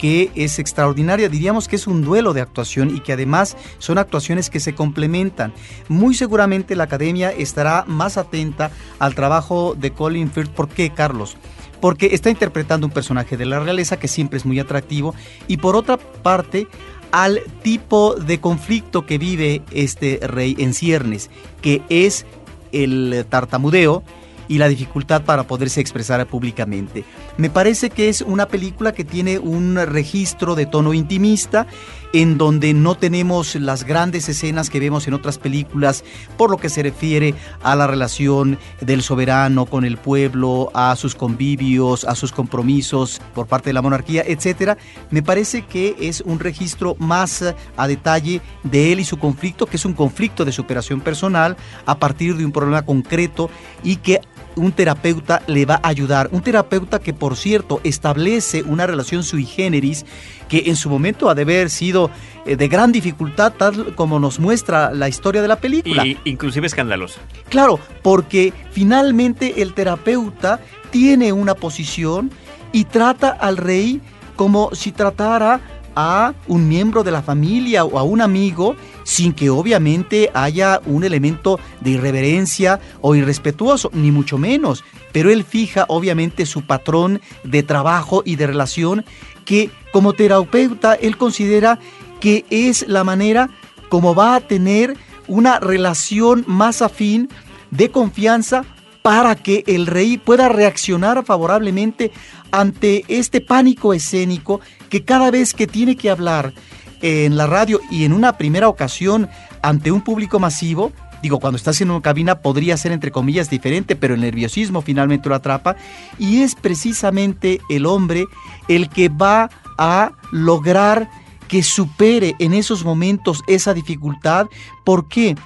que 0.00 0.30
es 0.34 0.58
extraordinaria, 0.58 1.28
diríamos 1.28 1.68
que 1.68 1.76
es 1.76 1.86
un 1.86 2.00
duelo 2.00 2.32
de 2.32 2.40
actuación 2.40 2.96
y 2.96 3.00
que 3.00 3.12
además 3.12 3.58
son 3.76 3.98
actuaciones 3.98 4.48
que 4.48 4.58
se 4.58 4.74
complementan. 4.74 5.52
Muy 5.88 6.14
seguramente 6.14 6.74
la 6.74 6.84
academia 6.84 7.30
estará 7.30 7.84
más 7.86 8.16
atenta 8.16 8.70
al 8.98 9.14
trabajo 9.14 9.74
de 9.78 9.90
Colin 9.90 10.30
Firth. 10.30 10.52
¿Por 10.52 10.70
qué, 10.70 10.88
Carlos? 10.88 11.36
Porque 11.82 12.14
está 12.14 12.30
interpretando 12.30 12.86
un 12.86 12.94
personaje 12.94 13.36
de 13.36 13.44
la 13.44 13.60
realeza 13.60 13.98
que 13.98 14.08
siempre 14.08 14.38
es 14.38 14.46
muy 14.46 14.58
atractivo 14.58 15.14
y 15.48 15.58
por 15.58 15.76
otra 15.76 15.98
parte 15.98 16.66
al 17.12 17.42
tipo 17.62 18.14
de 18.14 18.40
conflicto 18.40 19.04
que 19.04 19.18
vive 19.18 19.60
este 19.70 20.18
rey 20.22 20.56
en 20.58 20.72
ciernes, 20.72 21.28
que 21.60 21.82
es 21.90 22.24
el 22.72 23.26
tartamudeo 23.28 24.02
y 24.50 24.58
la 24.58 24.68
dificultad 24.68 25.22
para 25.22 25.44
poderse 25.44 25.80
expresar 25.80 26.26
públicamente. 26.26 27.04
Me 27.36 27.50
parece 27.50 27.88
que 27.88 28.08
es 28.08 28.20
una 28.20 28.48
película 28.48 28.92
que 28.92 29.04
tiene 29.04 29.38
un 29.38 29.76
registro 29.76 30.56
de 30.56 30.66
tono 30.66 30.92
intimista 30.92 31.68
en 32.12 32.36
donde 32.36 32.74
no 32.74 32.96
tenemos 32.96 33.54
las 33.54 33.84
grandes 33.84 34.28
escenas 34.28 34.68
que 34.68 34.80
vemos 34.80 35.06
en 35.06 35.14
otras 35.14 35.38
películas 35.38 36.02
por 36.36 36.50
lo 36.50 36.56
que 36.56 36.68
se 36.68 36.82
refiere 36.82 37.36
a 37.62 37.76
la 37.76 37.86
relación 37.86 38.58
del 38.80 39.02
soberano 39.02 39.66
con 39.66 39.84
el 39.84 39.96
pueblo, 39.96 40.72
a 40.74 40.96
sus 40.96 41.14
convivios, 41.14 42.04
a 42.04 42.16
sus 42.16 42.32
compromisos 42.32 43.20
por 43.32 43.46
parte 43.46 43.70
de 43.70 43.74
la 43.74 43.82
monarquía, 43.82 44.24
etcétera. 44.26 44.76
Me 45.10 45.22
parece 45.22 45.62
que 45.62 45.94
es 46.00 46.22
un 46.22 46.40
registro 46.40 46.96
más 46.98 47.54
a 47.76 47.86
detalle 47.86 48.40
de 48.64 48.92
él 48.92 48.98
y 48.98 49.04
su 49.04 49.16
conflicto, 49.16 49.66
que 49.66 49.76
es 49.76 49.84
un 49.84 49.94
conflicto 49.94 50.44
de 50.44 50.50
superación 50.50 51.00
personal 51.00 51.56
a 51.86 52.00
partir 52.00 52.36
de 52.36 52.44
un 52.44 52.50
problema 52.50 52.82
concreto 52.82 53.48
y 53.84 53.94
que 53.94 54.20
un 54.60 54.72
terapeuta 54.72 55.42
le 55.46 55.64
va 55.64 55.80
a 55.82 55.88
ayudar. 55.88 56.28
Un 56.32 56.42
terapeuta 56.42 56.98
que, 56.98 57.14
por 57.14 57.36
cierto, 57.36 57.80
establece 57.82 58.62
una 58.62 58.86
relación 58.86 59.22
sui 59.22 59.44
generis 59.44 60.04
que 60.48 60.64
en 60.66 60.76
su 60.76 60.90
momento 60.90 61.30
ha 61.30 61.34
de 61.34 61.42
haber 61.42 61.70
sido 61.70 62.10
eh, 62.44 62.56
de 62.56 62.68
gran 62.68 62.92
dificultad, 62.92 63.52
tal 63.56 63.94
como 63.94 64.20
nos 64.20 64.38
muestra 64.38 64.92
la 64.92 65.08
historia 65.08 65.40
de 65.42 65.48
la 65.48 65.56
película. 65.56 66.06
Y 66.06 66.18
inclusive 66.24 66.66
escandalosa. 66.66 67.20
Claro, 67.48 67.80
porque 68.02 68.52
finalmente 68.70 69.62
el 69.62 69.72
terapeuta 69.72 70.60
tiene 70.90 71.32
una 71.32 71.54
posición 71.54 72.30
y 72.72 72.84
trata 72.84 73.30
al 73.30 73.56
rey 73.56 74.00
como 74.36 74.74
si 74.74 74.92
tratara 74.92 75.60
a 75.96 76.34
un 76.46 76.68
miembro 76.68 77.02
de 77.02 77.10
la 77.10 77.22
familia 77.22 77.84
o 77.84 77.98
a 77.98 78.02
un 78.02 78.20
amigo 78.20 78.76
sin 79.10 79.32
que 79.32 79.50
obviamente 79.50 80.30
haya 80.34 80.80
un 80.86 81.02
elemento 81.02 81.58
de 81.80 81.90
irreverencia 81.90 82.78
o 83.00 83.16
irrespetuoso, 83.16 83.90
ni 83.92 84.12
mucho 84.12 84.38
menos. 84.38 84.84
Pero 85.10 85.30
él 85.30 85.42
fija 85.42 85.84
obviamente 85.88 86.46
su 86.46 86.62
patrón 86.62 87.20
de 87.42 87.64
trabajo 87.64 88.22
y 88.24 88.36
de 88.36 88.46
relación 88.46 89.04
que 89.44 89.68
como 89.92 90.12
terapeuta 90.12 90.94
él 90.94 91.16
considera 91.16 91.80
que 92.20 92.44
es 92.50 92.86
la 92.86 93.02
manera 93.02 93.50
como 93.88 94.14
va 94.14 94.36
a 94.36 94.40
tener 94.40 94.96
una 95.26 95.58
relación 95.58 96.44
más 96.46 96.80
afín 96.80 97.28
de 97.72 97.90
confianza 97.90 98.64
para 99.02 99.34
que 99.34 99.64
el 99.66 99.88
rey 99.88 100.18
pueda 100.18 100.48
reaccionar 100.48 101.24
favorablemente 101.24 102.12
ante 102.52 103.04
este 103.08 103.40
pánico 103.40 103.92
escénico 103.92 104.60
que 104.88 105.04
cada 105.04 105.32
vez 105.32 105.52
que 105.52 105.66
tiene 105.66 105.96
que 105.96 106.10
hablar 106.10 106.52
en 107.00 107.36
la 107.36 107.46
radio 107.46 107.80
y 107.90 108.04
en 108.04 108.12
una 108.12 108.36
primera 108.36 108.68
ocasión 108.68 109.28
ante 109.62 109.92
un 109.92 110.02
público 110.02 110.38
masivo, 110.38 110.92
digo, 111.22 111.40
cuando 111.40 111.56
estás 111.56 111.80
en 111.80 111.90
una 111.90 112.02
cabina 112.02 112.40
podría 112.40 112.76
ser 112.76 112.92
entre 112.92 113.10
comillas 113.10 113.50
diferente, 113.50 113.96
pero 113.96 114.14
el 114.14 114.20
nerviosismo 114.20 114.82
finalmente 114.82 115.28
lo 115.28 115.34
atrapa 115.34 115.76
y 116.18 116.42
es 116.42 116.54
precisamente 116.54 117.60
el 117.68 117.86
hombre 117.86 118.26
el 118.68 118.88
que 118.88 119.08
va 119.08 119.50
a 119.78 120.12
lograr 120.32 121.08
que 121.48 121.62
supere 121.62 122.36
en 122.38 122.54
esos 122.54 122.84
momentos 122.84 123.42
esa 123.48 123.74
dificultad. 123.74 124.46
¿Por 124.84 125.08
qué? 125.08 125.36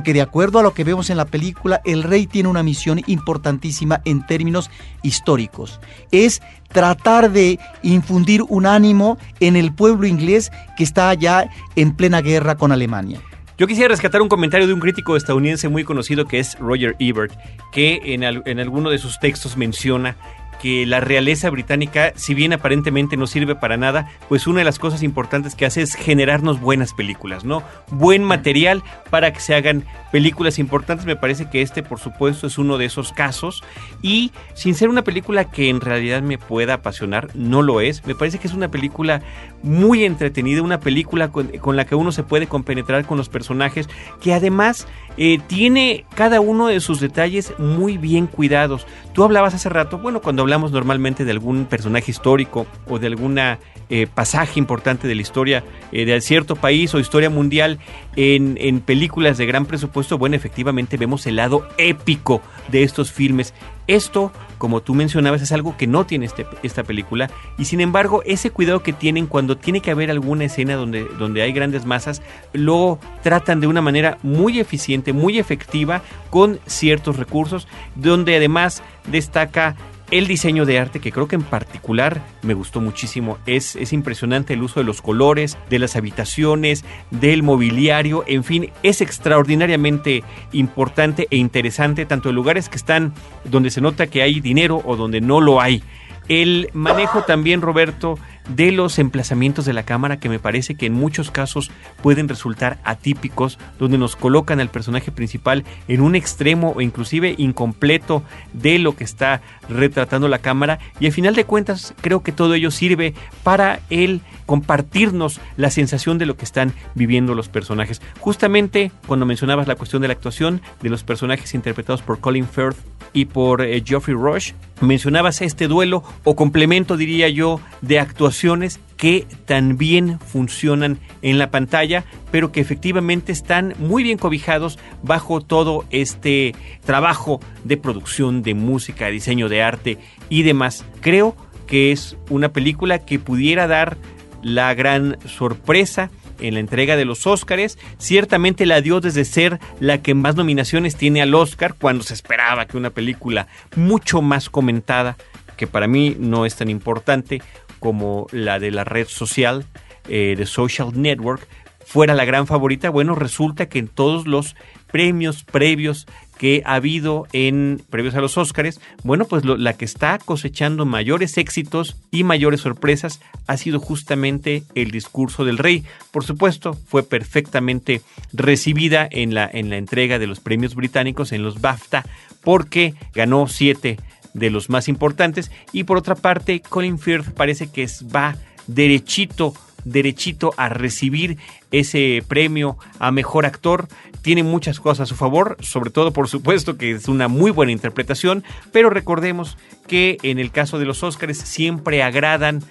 De 0.00 0.22
acuerdo 0.22 0.58
a 0.58 0.62
lo 0.62 0.72
que 0.72 0.84
vemos 0.84 1.10
en 1.10 1.18
la 1.18 1.26
película, 1.26 1.82
el 1.84 2.02
rey 2.02 2.26
tiene 2.26 2.48
una 2.48 2.62
misión 2.62 3.02
importantísima 3.06 4.00
en 4.06 4.26
términos 4.26 4.70
históricos. 5.02 5.80
Es 6.10 6.40
tratar 6.68 7.30
de 7.30 7.58
infundir 7.82 8.42
un 8.48 8.64
ánimo 8.64 9.18
en 9.40 9.54
el 9.54 9.74
pueblo 9.74 10.06
inglés 10.06 10.50
que 10.78 10.84
está 10.84 11.12
ya 11.12 11.50
en 11.76 11.94
plena 11.94 12.22
guerra 12.22 12.56
con 12.56 12.72
Alemania. 12.72 13.20
Yo 13.58 13.66
quisiera 13.66 13.88
rescatar 13.88 14.22
un 14.22 14.30
comentario 14.30 14.66
de 14.66 14.72
un 14.72 14.80
crítico 14.80 15.14
estadounidense 15.14 15.68
muy 15.68 15.84
conocido 15.84 16.24
que 16.26 16.38
es 16.38 16.58
Roger 16.58 16.96
Ebert, 16.98 17.34
que 17.70 18.00
en, 18.02 18.22
en 18.24 18.60
alguno 18.60 18.88
de 18.88 18.96
sus 18.96 19.20
textos 19.20 19.58
menciona 19.58 20.16
que 20.62 20.86
la 20.86 21.00
realeza 21.00 21.50
británica, 21.50 22.12
si 22.14 22.34
bien 22.34 22.52
aparentemente 22.52 23.16
no 23.16 23.26
sirve 23.26 23.56
para 23.56 23.76
nada, 23.76 24.08
pues 24.28 24.46
una 24.46 24.60
de 24.60 24.64
las 24.64 24.78
cosas 24.78 25.02
importantes 25.02 25.56
que 25.56 25.66
hace 25.66 25.82
es 25.82 25.96
generarnos 25.96 26.60
buenas 26.60 26.94
películas, 26.94 27.44
¿no? 27.44 27.64
Buen 27.90 28.22
material 28.22 28.84
para 29.10 29.32
que 29.32 29.40
se 29.40 29.56
hagan 29.56 29.84
películas 30.12 30.60
importantes. 30.60 31.04
Me 31.04 31.16
parece 31.16 31.50
que 31.50 31.62
este, 31.62 31.82
por 31.82 31.98
supuesto, 31.98 32.46
es 32.46 32.58
uno 32.58 32.78
de 32.78 32.84
esos 32.84 33.12
casos. 33.12 33.64
Y 34.02 34.30
sin 34.54 34.76
ser 34.76 34.88
una 34.88 35.02
película 35.02 35.50
que 35.50 35.68
en 35.68 35.80
realidad 35.80 36.22
me 36.22 36.38
pueda 36.38 36.74
apasionar, 36.74 37.34
no 37.34 37.60
lo 37.62 37.80
es. 37.80 38.06
Me 38.06 38.14
parece 38.14 38.38
que 38.38 38.46
es 38.46 38.54
una 38.54 38.70
película 38.70 39.20
muy 39.62 40.04
entretenida, 40.04 40.62
una 40.62 40.80
película 40.80 41.30
con, 41.30 41.50
la 41.76 41.84
que 41.84 41.94
uno 41.94 42.12
se 42.12 42.22
puede 42.22 42.46
compenetrar 42.46 43.06
con 43.06 43.18
los 43.18 43.28
personajes, 43.28 43.88
que 44.20 44.34
además 44.34 44.86
eh, 45.16 45.38
tiene 45.46 46.04
cada 46.14 46.40
uno 46.40 46.66
de 46.66 46.80
sus 46.80 47.00
detalles 47.00 47.54
muy 47.58 47.98
bien 47.98 48.26
cuidados. 48.26 48.86
Tú 49.12 49.24
hablabas 49.24 49.54
hace 49.54 49.68
rato, 49.68 49.98
bueno, 49.98 50.20
cuando 50.20 50.42
hablamos 50.42 50.72
normalmente 50.72 51.24
de 51.24 51.30
algún 51.30 51.66
personaje 51.66 52.10
histórico 52.10 52.66
o 52.88 52.98
de 52.98 53.06
alguna 53.06 53.58
eh, 53.90 54.06
pasaje 54.06 54.58
importante 54.58 55.06
de 55.06 55.14
la 55.14 55.22
historia 55.22 55.64
eh, 55.92 56.06
de 56.06 56.20
cierto 56.20 56.56
país 56.56 56.94
o 56.94 56.98
historia 56.98 57.28
mundial 57.28 57.78
en, 58.16 58.56
en, 58.58 58.80
películas 58.80 59.36
de 59.36 59.46
gran 59.46 59.66
presupuesto, 59.66 60.18
bueno, 60.18 60.34
efectivamente 60.34 60.96
vemos 60.96 61.26
el 61.26 61.36
lado 61.36 61.68
épico 61.76 62.40
de 62.68 62.84
estos 62.84 63.12
filmes. 63.12 63.52
Esto, 63.86 64.32
como 64.62 64.80
tú 64.80 64.94
mencionabas, 64.94 65.42
es 65.42 65.50
algo 65.50 65.76
que 65.76 65.88
no 65.88 66.06
tiene 66.06 66.26
este, 66.26 66.46
esta 66.62 66.84
película. 66.84 67.28
Y 67.58 67.64
sin 67.64 67.80
embargo 67.80 68.22
ese 68.24 68.50
cuidado 68.50 68.80
que 68.80 68.92
tienen 68.92 69.26
cuando 69.26 69.56
tiene 69.56 69.80
que 69.80 69.90
haber 69.90 70.08
alguna 70.08 70.44
escena 70.44 70.76
donde, 70.76 71.04
donde 71.18 71.42
hay 71.42 71.52
grandes 71.52 71.84
masas, 71.84 72.22
lo 72.52 73.00
tratan 73.24 73.58
de 73.58 73.66
una 73.66 73.82
manera 73.82 74.18
muy 74.22 74.60
eficiente, 74.60 75.12
muy 75.12 75.40
efectiva, 75.40 76.02
con 76.30 76.60
ciertos 76.66 77.16
recursos, 77.16 77.66
donde 77.96 78.36
además 78.36 78.84
destaca 79.10 79.74
el 80.12 80.26
diseño 80.26 80.66
de 80.66 80.78
arte, 80.78 81.00
que 81.00 81.10
creo 81.10 81.26
que 81.26 81.36
en 81.36 81.42
particular 81.42 82.22
me 82.42 82.52
gustó 82.52 82.82
muchísimo, 82.82 83.38
es, 83.46 83.76
es 83.76 83.94
impresionante 83.94 84.52
el 84.52 84.62
uso 84.62 84.78
de 84.78 84.84
los 84.84 85.00
colores, 85.00 85.56
de 85.70 85.78
las 85.78 85.96
habitaciones, 85.96 86.84
del 87.10 87.42
mobiliario, 87.42 88.22
en 88.26 88.44
fin, 88.44 88.70
es 88.82 89.00
extraordinariamente 89.00 90.22
importante 90.52 91.26
e 91.30 91.36
interesante, 91.38 92.04
tanto 92.04 92.28
en 92.28 92.34
lugares 92.34 92.68
que 92.68 92.76
están 92.76 93.14
donde 93.44 93.70
se 93.70 93.80
nota 93.80 94.06
que 94.06 94.20
hay 94.20 94.40
dinero 94.40 94.82
o 94.84 94.96
donde 94.96 95.22
no 95.22 95.40
lo 95.40 95.62
hay. 95.62 95.82
El 96.28 96.68
manejo 96.74 97.22
también, 97.22 97.62
Roberto, 97.62 98.18
de 98.48 98.72
los 98.72 98.98
emplazamientos 98.98 99.64
de 99.64 99.72
la 99.72 99.84
cámara 99.84 100.18
que 100.18 100.28
me 100.28 100.38
parece 100.38 100.74
que 100.74 100.86
en 100.86 100.92
muchos 100.92 101.30
casos 101.30 101.70
pueden 102.02 102.28
resultar 102.28 102.78
atípicos, 102.84 103.58
donde 103.78 103.98
nos 103.98 104.16
colocan 104.16 104.60
al 104.60 104.70
personaje 104.70 105.12
principal 105.12 105.64
en 105.88 106.00
un 106.00 106.14
extremo 106.14 106.72
o 106.76 106.80
inclusive 106.80 107.34
incompleto 107.38 108.22
de 108.52 108.78
lo 108.78 108.96
que 108.96 109.04
está 109.04 109.40
retratando 109.68 110.28
la 110.28 110.38
cámara 110.38 110.78
y 111.00 111.06
al 111.06 111.12
final 111.12 111.34
de 111.34 111.44
cuentas 111.44 111.94
creo 112.00 112.22
que 112.22 112.32
todo 112.32 112.54
ello 112.54 112.70
sirve 112.70 113.14
para 113.42 113.80
el 113.90 114.20
compartirnos 114.46 115.40
la 115.56 115.70
sensación 115.70 116.18
de 116.18 116.26
lo 116.26 116.36
que 116.36 116.44
están 116.44 116.72
viviendo 116.94 117.34
los 117.34 117.48
personajes. 117.48 118.02
Justamente 118.20 118.92
cuando 119.06 119.26
mencionabas 119.26 119.68
la 119.68 119.76
cuestión 119.76 120.02
de 120.02 120.08
la 120.08 120.14
actuación 120.14 120.60
de 120.82 120.90
los 120.90 121.04
personajes 121.04 121.54
interpretados 121.54 122.02
por 122.02 122.20
Colin 122.20 122.46
Firth 122.46 122.76
y 123.12 123.26
por 123.26 123.62
eh, 123.62 123.82
Geoffrey 123.84 124.16
Rush, 124.16 124.52
mencionabas 124.80 125.42
este 125.42 125.68
duelo 125.68 126.02
o 126.24 126.36
complemento, 126.36 126.96
diría 126.96 127.28
yo, 127.28 127.60
de 127.80 128.00
actuaciones 128.00 128.80
que 128.96 129.26
también 129.46 130.18
funcionan 130.20 130.98
en 131.22 131.38
la 131.38 131.50
pantalla, 131.50 132.04
pero 132.30 132.52
que 132.52 132.60
efectivamente 132.60 133.32
están 133.32 133.74
muy 133.78 134.02
bien 134.02 134.18
cobijados 134.18 134.78
bajo 135.02 135.40
todo 135.40 135.84
este 135.90 136.54
trabajo 136.84 137.40
de 137.64 137.76
producción, 137.76 138.42
de 138.42 138.54
música, 138.54 139.08
diseño 139.08 139.48
de 139.48 139.62
arte 139.62 139.98
y 140.28 140.42
demás. 140.42 140.84
Creo 141.00 141.36
que 141.66 141.92
es 141.92 142.16
una 142.30 142.52
película 142.52 143.00
que 143.00 143.18
pudiera 143.18 143.66
dar 143.66 143.96
la 144.42 144.74
gran 144.74 145.18
sorpresa 145.26 146.10
en 146.42 146.54
la 146.54 146.60
entrega 146.60 146.96
de 146.96 147.04
los 147.04 147.26
Óscares. 147.26 147.78
Ciertamente 147.98 148.66
la 148.66 148.80
dio 148.80 149.00
desde 149.00 149.24
ser 149.24 149.58
la 149.80 150.02
que 150.02 150.14
más 150.14 150.36
nominaciones 150.36 150.96
tiene 150.96 151.22
al 151.22 151.34
Oscar, 151.34 151.74
cuando 151.74 152.04
se 152.04 152.14
esperaba 152.14 152.66
que 152.66 152.76
una 152.76 152.90
película 152.90 153.46
mucho 153.76 154.22
más 154.22 154.50
comentada, 154.50 155.16
que 155.56 155.66
para 155.66 155.86
mí 155.86 156.16
no 156.18 156.46
es 156.46 156.56
tan 156.56 156.68
importante 156.68 157.42
como 157.78 158.26
la 158.30 158.58
de 158.58 158.70
la 158.70 158.84
red 158.84 159.06
social, 159.08 159.66
eh, 160.08 160.34
de 160.36 160.46
Social 160.46 160.90
Network, 160.94 161.46
fuera 161.84 162.14
la 162.14 162.24
gran 162.24 162.46
favorita. 162.46 162.90
Bueno, 162.90 163.14
resulta 163.14 163.68
que 163.68 163.78
en 163.78 163.88
todos 163.88 164.26
los 164.26 164.56
premios 164.90 165.44
previos 165.44 166.06
que 166.38 166.62
ha 166.64 166.74
habido 166.74 167.26
en 167.32 167.82
previos 167.90 168.14
a 168.14 168.20
los 168.20 168.36
Óscares, 168.36 168.80
bueno, 169.04 169.26
pues 169.26 169.44
la 169.44 169.74
que 169.74 169.84
está 169.84 170.18
cosechando 170.18 170.84
mayores 170.84 171.38
éxitos 171.38 171.96
y 172.10 172.24
mayores 172.24 172.60
sorpresas 172.60 173.20
ha 173.46 173.56
sido 173.56 173.78
justamente 173.80 174.64
el 174.74 174.90
discurso 174.90 175.44
del 175.44 175.58
rey. 175.58 175.84
Por 176.10 176.24
supuesto, 176.24 176.74
fue 176.74 177.02
perfectamente 177.02 178.02
recibida 178.32 179.06
en 179.10 179.34
la, 179.34 179.48
en 179.52 179.70
la 179.70 179.76
entrega 179.76 180.18
de 180.18 180.26
los 180.26 180.40
premios 180.40 180.74
británicos, 180.74 181.32
en 181.32 181.42
los 181.42 181.60
BAFTA, 181.60 182.04
porque 182.42 182.94
ganó 183.14 183.46
siete 183.46 183.98
de 184.34 184.50
los 184.50 184.70
más 184.70 184.88
importantes 184.88 185.50
y 185.72 185.84
por 185.84 185.98
otra 185.98 186.14
parte, 186.14 186.60
Colin 186.60 186.98
Firth 186.98 187.30
parece 187.30 187.70
que 187.70 187.86
va 188.14 188.36
derechito 188.66 189.54
derechito 189.84 190.52
a 190.56 190.68
recibir 190.68 191.38
ese 191.70 192.22
premio 192.26 192.76
a 192.98 193.10
mejor 193.10 193.46
actor. 193.46 193.88
Tiene 194.22 194.42
muchas 194.42 194.80
cosas 194.80 195.00
a 195.00 195.06
su 195.06 195.16
favor, 195.16 195.56
sobre 195.60 195.90
todo 195.90 196.12
por 196.12 196.28
supuesto 196.28 196.76
que 196.76 196.92
es 196.92 197.08
una 197.08 197.28
muy 197.28 197.50
buena 197.50 197.72
interpretación, 197.72 198.44
pero 198.70 198.90
recordemos 198.90 199.58
que 199.86 200.18
en 200.22 200.38
el 200.38 200.50
caso 200.50 200.78
de 200.78 200.84
los 200.84 201.02
Óscares 201.02 201.38
siempre 201.38 202.02
agradan 202.02 202.62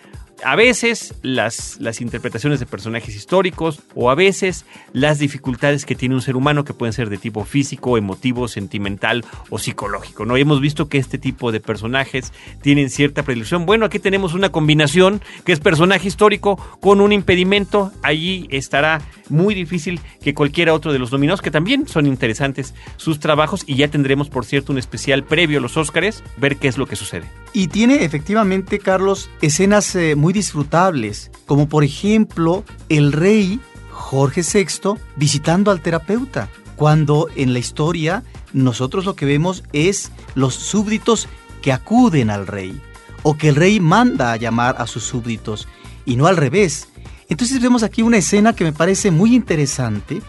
a 0.43 0.55
veces 0.55 1.13
las, 1.21 1.79
las 1.79 2.01
interpretaciones 2.01 2.59
de 2.59 2.65
personajes 2.65 3.15
históricos 3.15 3.79
o 3.95 4.09
a 4.09 4.15
veces 4.15 4.65
las 4.93 5.19
dificultades 5.19 5.85
que 5.85 5.95
tiene 5.95 6.15
un 6.15 6.21
ser 6.21 6.35
humano 6.35 6.63
que 6.63 6.73
pueden 6.73 6.93
ser 6.93 7.09
de 7.09 7.17
tipo 7.17 7.45
físico, 7.45 7.97
emotivo, 7.97 8.47
sentimental 8.47 9.23
o 9.49 9.59
psicológico. 9.59 10.25
¿no? 10.25 10.37
hemos 10.37 10.61
visto 10.61 10.89
que 10.89 10.97
este 10.97 11.17
tipo 11.17 11.51
de 11.51 11.59
personajes 11.59 12.33
tienen 12.61 12.89
cierta 12.89 13.23
predilección. 13.23 13.65
Bueno, 13.65 13.85
aquí 13.85 13.99
tenemos 13.99 14.33
una 14.33 14.49
combinación 14.49 15.21
que 15.45 15.51
es 15.51 15.59
personaje 15.59 16.07
histórico 16.07 16.57
con 16.79 17.01
un 17.01 17.13
impedimento. 17.13 17.91
Allí 18.01 18.47
estará 18.49 19.01
muy 19.29 19.55
difícil 19.55 19.99
que 20.21 20.33
cualquiera 20.33 20.73
otro 20.73 20.91
de 20.91 20.99
los 20.99 21.11
nominados, 21.11 21.41
que 21.41 21.51
también 21.51 21.87
son 21.87 22.05
interesantes 22.05 22.73
sus 22.97 23.19
trabajos 23.19 23.63
y 23.65 23.75
ya 23.75 23.87
tendremos, 23.87 24.29
por 24.29 24.45
cierto, 24.45 24.71
un 24.71 24.77
especial 24.77 25.23
previo 25.23 25.59
a 25.59 25.61
los 25.61 25.77
Óscares, 25.77 26.23
ver 26.37 26.57
qué 26.57 26.67
es 26.67 26.77
lo 26.77 26.85
que 26.85 26.95
sucede. 26.95 27.27
Y 27.53 27.67
tiene 27.67 28.05
efectivamente, 28.05 28.79
Carlos, 28.79 29.29
escenas 29.41 29.93
eh, 29.95 30.15
muy 30.15 30.31
disfrutables, 30.31 31.31
como 31.45 31.67
por 31.67 31.83
ejemplo 31.83 32.63
el 32.87 33.11
rey 33.11 33.59
Jorge 33.89 34.41
VI 34.41 34.99
visitando 35.17 35.69
al 35.69 35.81
terapeuta, 35.81 36.49
cuando 36.77 37.27
en 37.35 37.53
la 37.53 37.59
historia 37.59 38.23
nosotros 38.53 39.05
lo 39.05 39.15
que 39.15 39.25
vemos 39.25 39.63
es 39.73 40.11
los 40.33 40.55
súbditos 40.55 41.27
que 41.61 41.73
acuden 41.73 42.29
al 42.29 42.47
rey, 42.47 42.81
o 43.21 43.37
que 43.37 43.49
el 43.49 43.55
rey 43.55 43.79
manda 43.79 44.31
a 44.31 44.37
llamar 44.37 44.75
a 44.79 44.87
sus 44.87 45.03
súbditos, 45.03 45.67
y 46.05 46.15
no 46.15 46.27
al 46.27 46.37
revés. 46.37 46.87
Entonces 47.29 47.61
vemos 47.61 47.83
aquí 47.83 48.01
una 48.01 48.17
escena 48.17 48.55
que 48.55 48.63
me 48.63 48.73
parece 48.73 49.11
muy 49.11 49.35
interesante, 49.35 50.21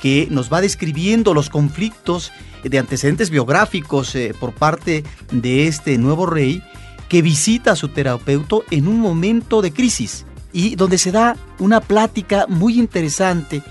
que 0.00 0.28
nos 0.30 0.52
va 0.52 0.60
describiendo 0.62 1.34
los 1.34 1.50
conflictos 1.50 2.32
de 2.64 2.78
antecedentes 2.78 3.30
biográficos 3.30 4.14
eh, 4.14 4.34
por 4.38 4.52
parte 4.52 5.04
de 5.30 5.66
este 5.66 5.98
nuevo 5.98 6.26
rey 6.26 6.62
que 7.10 7.22
visita 7.22 7.72
a 7.72 7.76
su 7.76 7.88
terapeuta 7.88 8.58
en 8.70 8.86
un 8.86 9.00
momento 9.00 9.60
de 9.62 9.72
crisis 9.72 10.24
y 10.52 10.76
donde 10.76 10.96
se 10.96 11.10
da 11.10 11.36
una 11.58 11.80
plática 11.80 12.46
muy 12.48 12.78
interesante. 12.78 13.62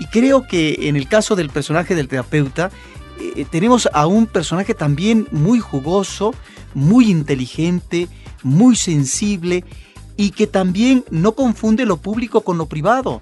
Y 0.00 0.06
creo 0.06 0.46
que 0.46 0.88
en 0.88 0.96
el 0.96 1.06
caso 1.08 1.36
del 1.36 1.50
personaje 1.50 1.94
del 1.94 2.08
terapeuta, 2.08 2.70
eh, 3.20 3.46
tenemos 3.48 3.88
a 3.92 4.08
un 4.08 4.26
personaje 4.26 4.74
también 4.74 5.28
muy 5.30 5.60
jugoso, 5.60 6.34
muy 6.74 7.10
inteligente, 7.10 8.08
muy 8.42 8.74
sensible 8.74 9.64
y 10.16 10.30
que 10.30 10.48
también 10.48 11.04
no 11.10 11.32
confunde 11.32 11.86
lo 11.86 11.96
público 11.98 12.40
con 12.40 12.58
lo 12.58 12.66
privado 12.66 13.20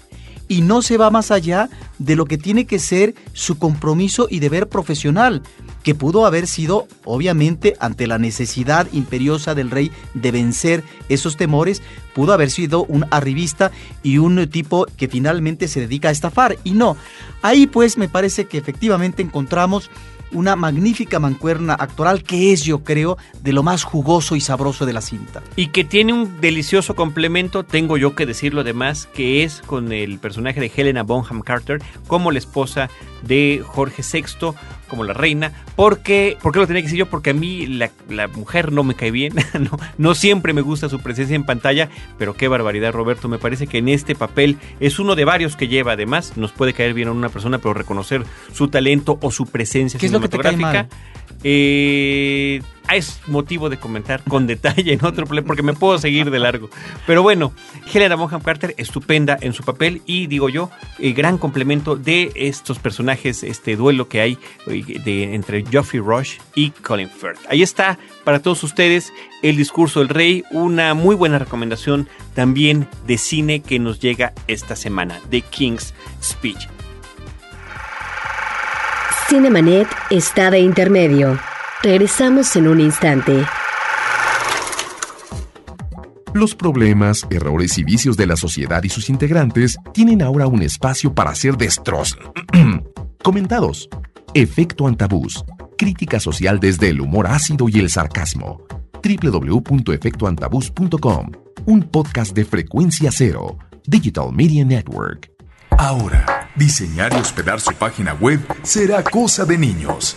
y 0.48 0.62
no 0.62 0.80
se 0.80 0.96
va 0.96 1.10
más 1.10 1.30
allá 1.30 1.68
de 1.98 2.16
lo 2.16 2.24
que 2.24 2.38
tiene 2.38 2.64
que 2.64 2.78
ser 2.78 3.14
su 3.34 3.58
compromiso 3.58 4.28
y 4.30 4.38
deber 4.38 4.66
profesional, 4.70 5.42
que 5.88 5.94
pudo 5.94 6.26
haber 6.26 6.46
sido, 6.46 6.86
obviamente, 7.06 7.74
ante 7.80 8.06
la 8.06 8.18
necesidad 8.18 8.86
imperiosa 8.92 9.54
del 9.54 9.70
rey 9.70 9.90
de 10.12 10.30
vencer 10.32 10.84
esos 11.08 11.38
temores, 11.38 11.80
pudo 12.12 12.34
haber 12.34 12.50
sido 12.50 12.84
un 12.84 13.06
arribista 13.10 13.72
y 14.02 14.18
un 14.18 14.50
tipo 14.50 14.84
que 14.98 15.08
finalmente 15.08 15.66
se 15.66 15.80
dedica 15.80 16.10
a 16.10 16.12
estafar. 16.12 16.58
Y 16.62 16.72
no, 16.72 16.98
ahí 17.40 17.66
pues 17.66 17.96
me 17.96 18.06
parece 18.06 18.44
que 18.44 18.58
efectivamente 18.58 19.22
encontramos 19.22 19.90
una 20.32 20.56
magnífica 20.56 21.18
mancuerna 21.20 21.72
actoral 21.72 22.22
que 22.22 22.52
es, 22.52 22.64
yo 22.64 22.84
creo, 22.84 23.16
de 23.42 23.54
lo 23.54 23.62
más 23.62 23.82
jugoso 23.82 24.36
y 24.36 24.42
sabroso 24.42 24.84
de 24.84 24.92
la 24.92 25.00
cinta. 25.00 25.42
Y 25.56 25.68
que 25.68 25.84
tiene 25.84 26.12
un 26.12 26.38
delicioso 26.38 26.94
complemento, 26.94 27.64
tengo 27.64 27.96
yo 27.96 28.14
que 28.14 28.26
decirlo 28.26 28.60
además, 28.60 29.08
que 29.14 29.42
es 29.42 29.62
con 29.64 29.90
el 29.92 30.18
personaje 30.18 30.60
de 30.60 30.70
Helena 30.76 31.02
Bonham 31.02 31.40
Carter 31.40 31.80
como 32.06 32.30
la 32.30 32.40
esposa 32.40 32.90
de 33.22 33.62
Jorge 33.66 34.02
VI, 34.02 34.54
como 34.88 35.04
la 35.04 35.14
reina. 35.14 35.52
porque 35.76 36.36
¿Por 36.42 36.52
qué 36.52 36.58
lo 36.58 36.66
tenía 36.66 36.82
que 36.82 36.86
decir 36.86 36.98
yo? 36.98 37.06
Porque 37.06 37.30
a 37.30 37.34
mí 37.34 37.66
la, 37.66 37.90
mujer 38.28 38.72
no 38.72 38.84
me 38.84 38.94
cae 38.94 39.10
bien, 39.10 39.34
no, 39.58 39.78
no 39.96 40.14
siempre 40.14 40.52
me 40.52 40.60
gusta 40.60 40.88
su 40.88 41.00
presencia 41.00 41.36
en 41.36 41.44
pantalla, 41.44 41.88
pero 42.18 42.34
qué 42.34 42.48
barbaridad 42.48 42.92
Roberto, 42.92 43.28
me 43.28 43.38
parece 43.38 43.66
que 43.66 43.78
en 43.78 43.88
este 43.88 44.14
papel 44.14 44.58
es 44.80 44.98
uno 44.98 45.14
de 45.14 45.24
varios 45.24 45.56
que 45.56 45.68
lleva, 45.68 45.92
además 45.92 46.36
nos 46.36 46.52
puede 46.52 46.72
caer 46.72 46.94
bien 46.94 47.08
a 47.08 47.12
una 47.12 47.28
persona, 47.28 47.58
pero 47.58 47.74
reconocer 47.74 48.24
su 48.52 48.68
talento 48.68 49.18
o 49.20 49.30
su 49.30 49.46
presencia 49.46 50.00
cinematográfica. 50.00 50.88
Eh, 51.44 52.60
es 52.96 53.20
motivo 53.26 53.68
de 53.68 53.76
comentar 53.76 54.22
con 54.24 54.46
detalle 54.46 54.92
en 54.92 55.04
otro 55.04 55.26
play 55.26 55.42
porque 55.42 55.62
me 55.62 55.74
puedo 55.74 55.98
seguir 55.98 56.30
de 56.30 56.38
largo. 56.38 56.70
Pero 57.06 57.22
bueno, 57.22 57.52
Helena 57.92 58.16
Bonham 58.16 58.40
Carter, 58.40 58.74
estupenda 58.78 59.36
en 59.40 59.52
su 59.52 59.62
papel 59.62 60.02
y 60.06 60.26
digo 60.26 60.48
yo, 60.48 60.70
el 60.98 61.14
gran 61.14 61.38
complemento 61.38 61.96
de 61.96 62.32
estos 62.34 62.78
personajes, 62.78 63.42
este 63.42 63.76
duelo 63.76 64.08
que 64.08 64.20
hay 64.20 64.38
eh, 64.66 65.00
de, 65.04 65.34
entre 65.34 65.64
Geoffrey 65.64 66.00
Rush 66.00 66.38
y 66.54 66.70
Colin 66.70 67.10
Firth. 67.10 67.40
Ahí 67.48 67.62
está 67.62 67.98
para 68.24 68.40
todos 68.40 68.62
ustedes 68.64 69.12
el 69.42 69.56
discurso 69.56 70.00
del 70.00 70.08
rey, 70.08 70.44
una 70.50 70.94
muy 70.94 71.14
buena 71.14 71.38
recomendación 71.38 72.08
también 72.34 72.88
de 73.06 73.18
cine 73.18 73.60
que 73.60 73.78
nos 73.78 74.00
llega 74.00 74.32
esta 74.46 74.76
semana, 74.76 75.20
The 75.30 75.42
King's 75.42 75.94
Speech. 76.22 76.77
Cinemanet 79.28 79.86
está 80.08 80.50
de 80.50 80.58
intermedio. 80.60 81.38
Regresamos 81.82 82.56
en 82.56 82.66
un 82.66 82.80
instante. 82.80 83.44
Los 86.32 86.54
problemas, 86.54 87.26
errores 87.28 87.76
y 87.76 87.84
vicios 87.84 88.16
de 88.16 88.26
la 88.26 88.36
sociedad 88.36 88.82
y 88.84 88.88
sus 88.88 89.10
integrantes 89.10 89.76
tienen 89.92 90.22
ahora 90.22 90.46
un 90.46 90.62
espacio 90.62 91.14
para 91.14 91.34
ser 91.34 91.58
destroz... 91.58 92.16
comentados. 93.22 93.90
Efecto 94.32 94.86
Antabús. 94.86 95.44
Crítica 95.76 96.20
social 96.20 96.58
desde 96.58 96.88
el 96.88 97.02
humor 97.02 97.26
ácido 97.26 97.68
y 97.68 97.80
el 97.80 97.90
sarcasmo. 97.90 98.62
www.efectoantabús.com. 99.02 101.32
Un 101.66 101.82
podcast 101.82 102.34
de 102.34 102.46
frecuencia 102.46 103.10
cero. 103.12 103.58
Digital 103.86 104.32
Media 104.32 104.64
Network. 104.64 105.30
Ahora, 105.76 106.24
diseñar 106.58 107.12
y 107.14 107.16
hospedar 107.20 107.60
su 107.60 107.72
página 107.72 108.14
web 108.14 108.40
será 108.62 109.02
cosa 109.02 109.44
de 109.44 109.56
niños. 109.56 110.16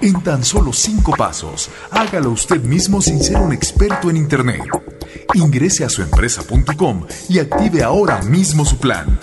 En 0.00 0.20
tan 0.22 0.44
solo 0.44 0.72
cinco 0.72 1.12
pasos, 1.16 1.70
hágalo 1.90 2.30
usted 2.30 2.62
mismo 2.62 3.00
sin 3.00 3.22
ser 3.22 3.36
un 3.36 3.52
experto 3.52 4.10
en 4.10 4.16
Internet. 4.16 4.62
Ingrese 5.34 5.84
a 5.84 5.88
suempresa.com 5.88 7.06
y 7.28 7.38
active 7.38 7.82
ahora 7.82 8.20
mismo 8.22 8.64
su 8.64 8.76
plan. 8.78 9.18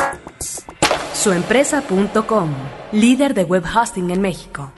Suempresa.com, 1.14 2.50
líder 2.92 3.34
de 3.34 3.44
web 3.44 3.64
hosting 3.64 4.10
en 4.10 4.22
México. 4.22 4.72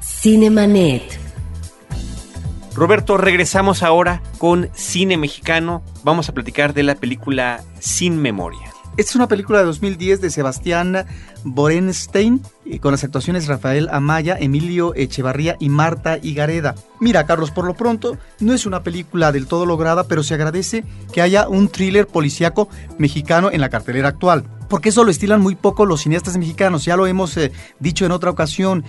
Cinemanet. 0.00 1.02
Roberto, 2.74 3.18
regresamos 3.18 3.82
ahora 3.82 4.22
con 4.38 4.70
cine 4.72 5.18
mexicano. 5.18 5.82
Vamos 6.04 6.30
a 6.30 6.32
platicar 6.32 6.72
de 6.72 6.84
la 6.84 6.94
película 6.94 7.62
Sin 7.80 8.16
Memoria. 8.16 8.65
Esta 8.96 9.10
es 9.10 9.16
una 9.16 9.28
película 9.28 9.58
de 9.58 9.66
2010 9.66 10.22
de 10.22 10.30
Sebastián 10.30 11.04
Borenstein, 11.44 12.40
eh, 12.64 12.78
con 12.78 12.92
las 12.92 13.04
actuaciones 13.04 13.46
Rafael 13.46 13.90
Amaya, 13.92 14.38
Emilio 14.40 14.94
Echevarría 14.94 15.56
y 15.60 15.68
Marta 15.68 16.16
Higareda. 16.16 16.74
Mira, 16.98 17.26
Carlos, 17.26 17.50
por 17.50 17.66
lo 17.66 17.74
pronto, 17.74 18.16
no 18.40 18.54
es 18.54 18.64
una 18.64 18.82
película 18.82 19.32
del 19.32 19.48
todo 19.48 19.66
lograda, 19.66 20.04
pero 20.04 20.22
se 20.22 20.32
agradece 20.32 20.82
que 21.12 21.20
haya 21.20 21.46
un 21.46 21.68
thriller 21.68 22.06
policíaco 22.06 22.70
mexicano 22.96 23.50
en 23.52 23.60
la 23.60 23.68
cartelera 23.68 24.08
actual. 24.08 24.44
Porque 24.66 24.88
eso 24.88 25.04
lo 25.04 25.10
estilan 25.10 25.42
muy 25.42 25.56
poco 25.56 25.84
los 25.84 26.00
cineastas 26.00 26.38
mexicanos, 26.38 26.86
ya 26.86 26.96
lo 26.96 27.06
hemos 27.06 27.36
eh, 27.36 27.52
dicho 27.78 28.06
en 28.06 28.12
otra 28.12 28.30
ocasión. 28.30 28.82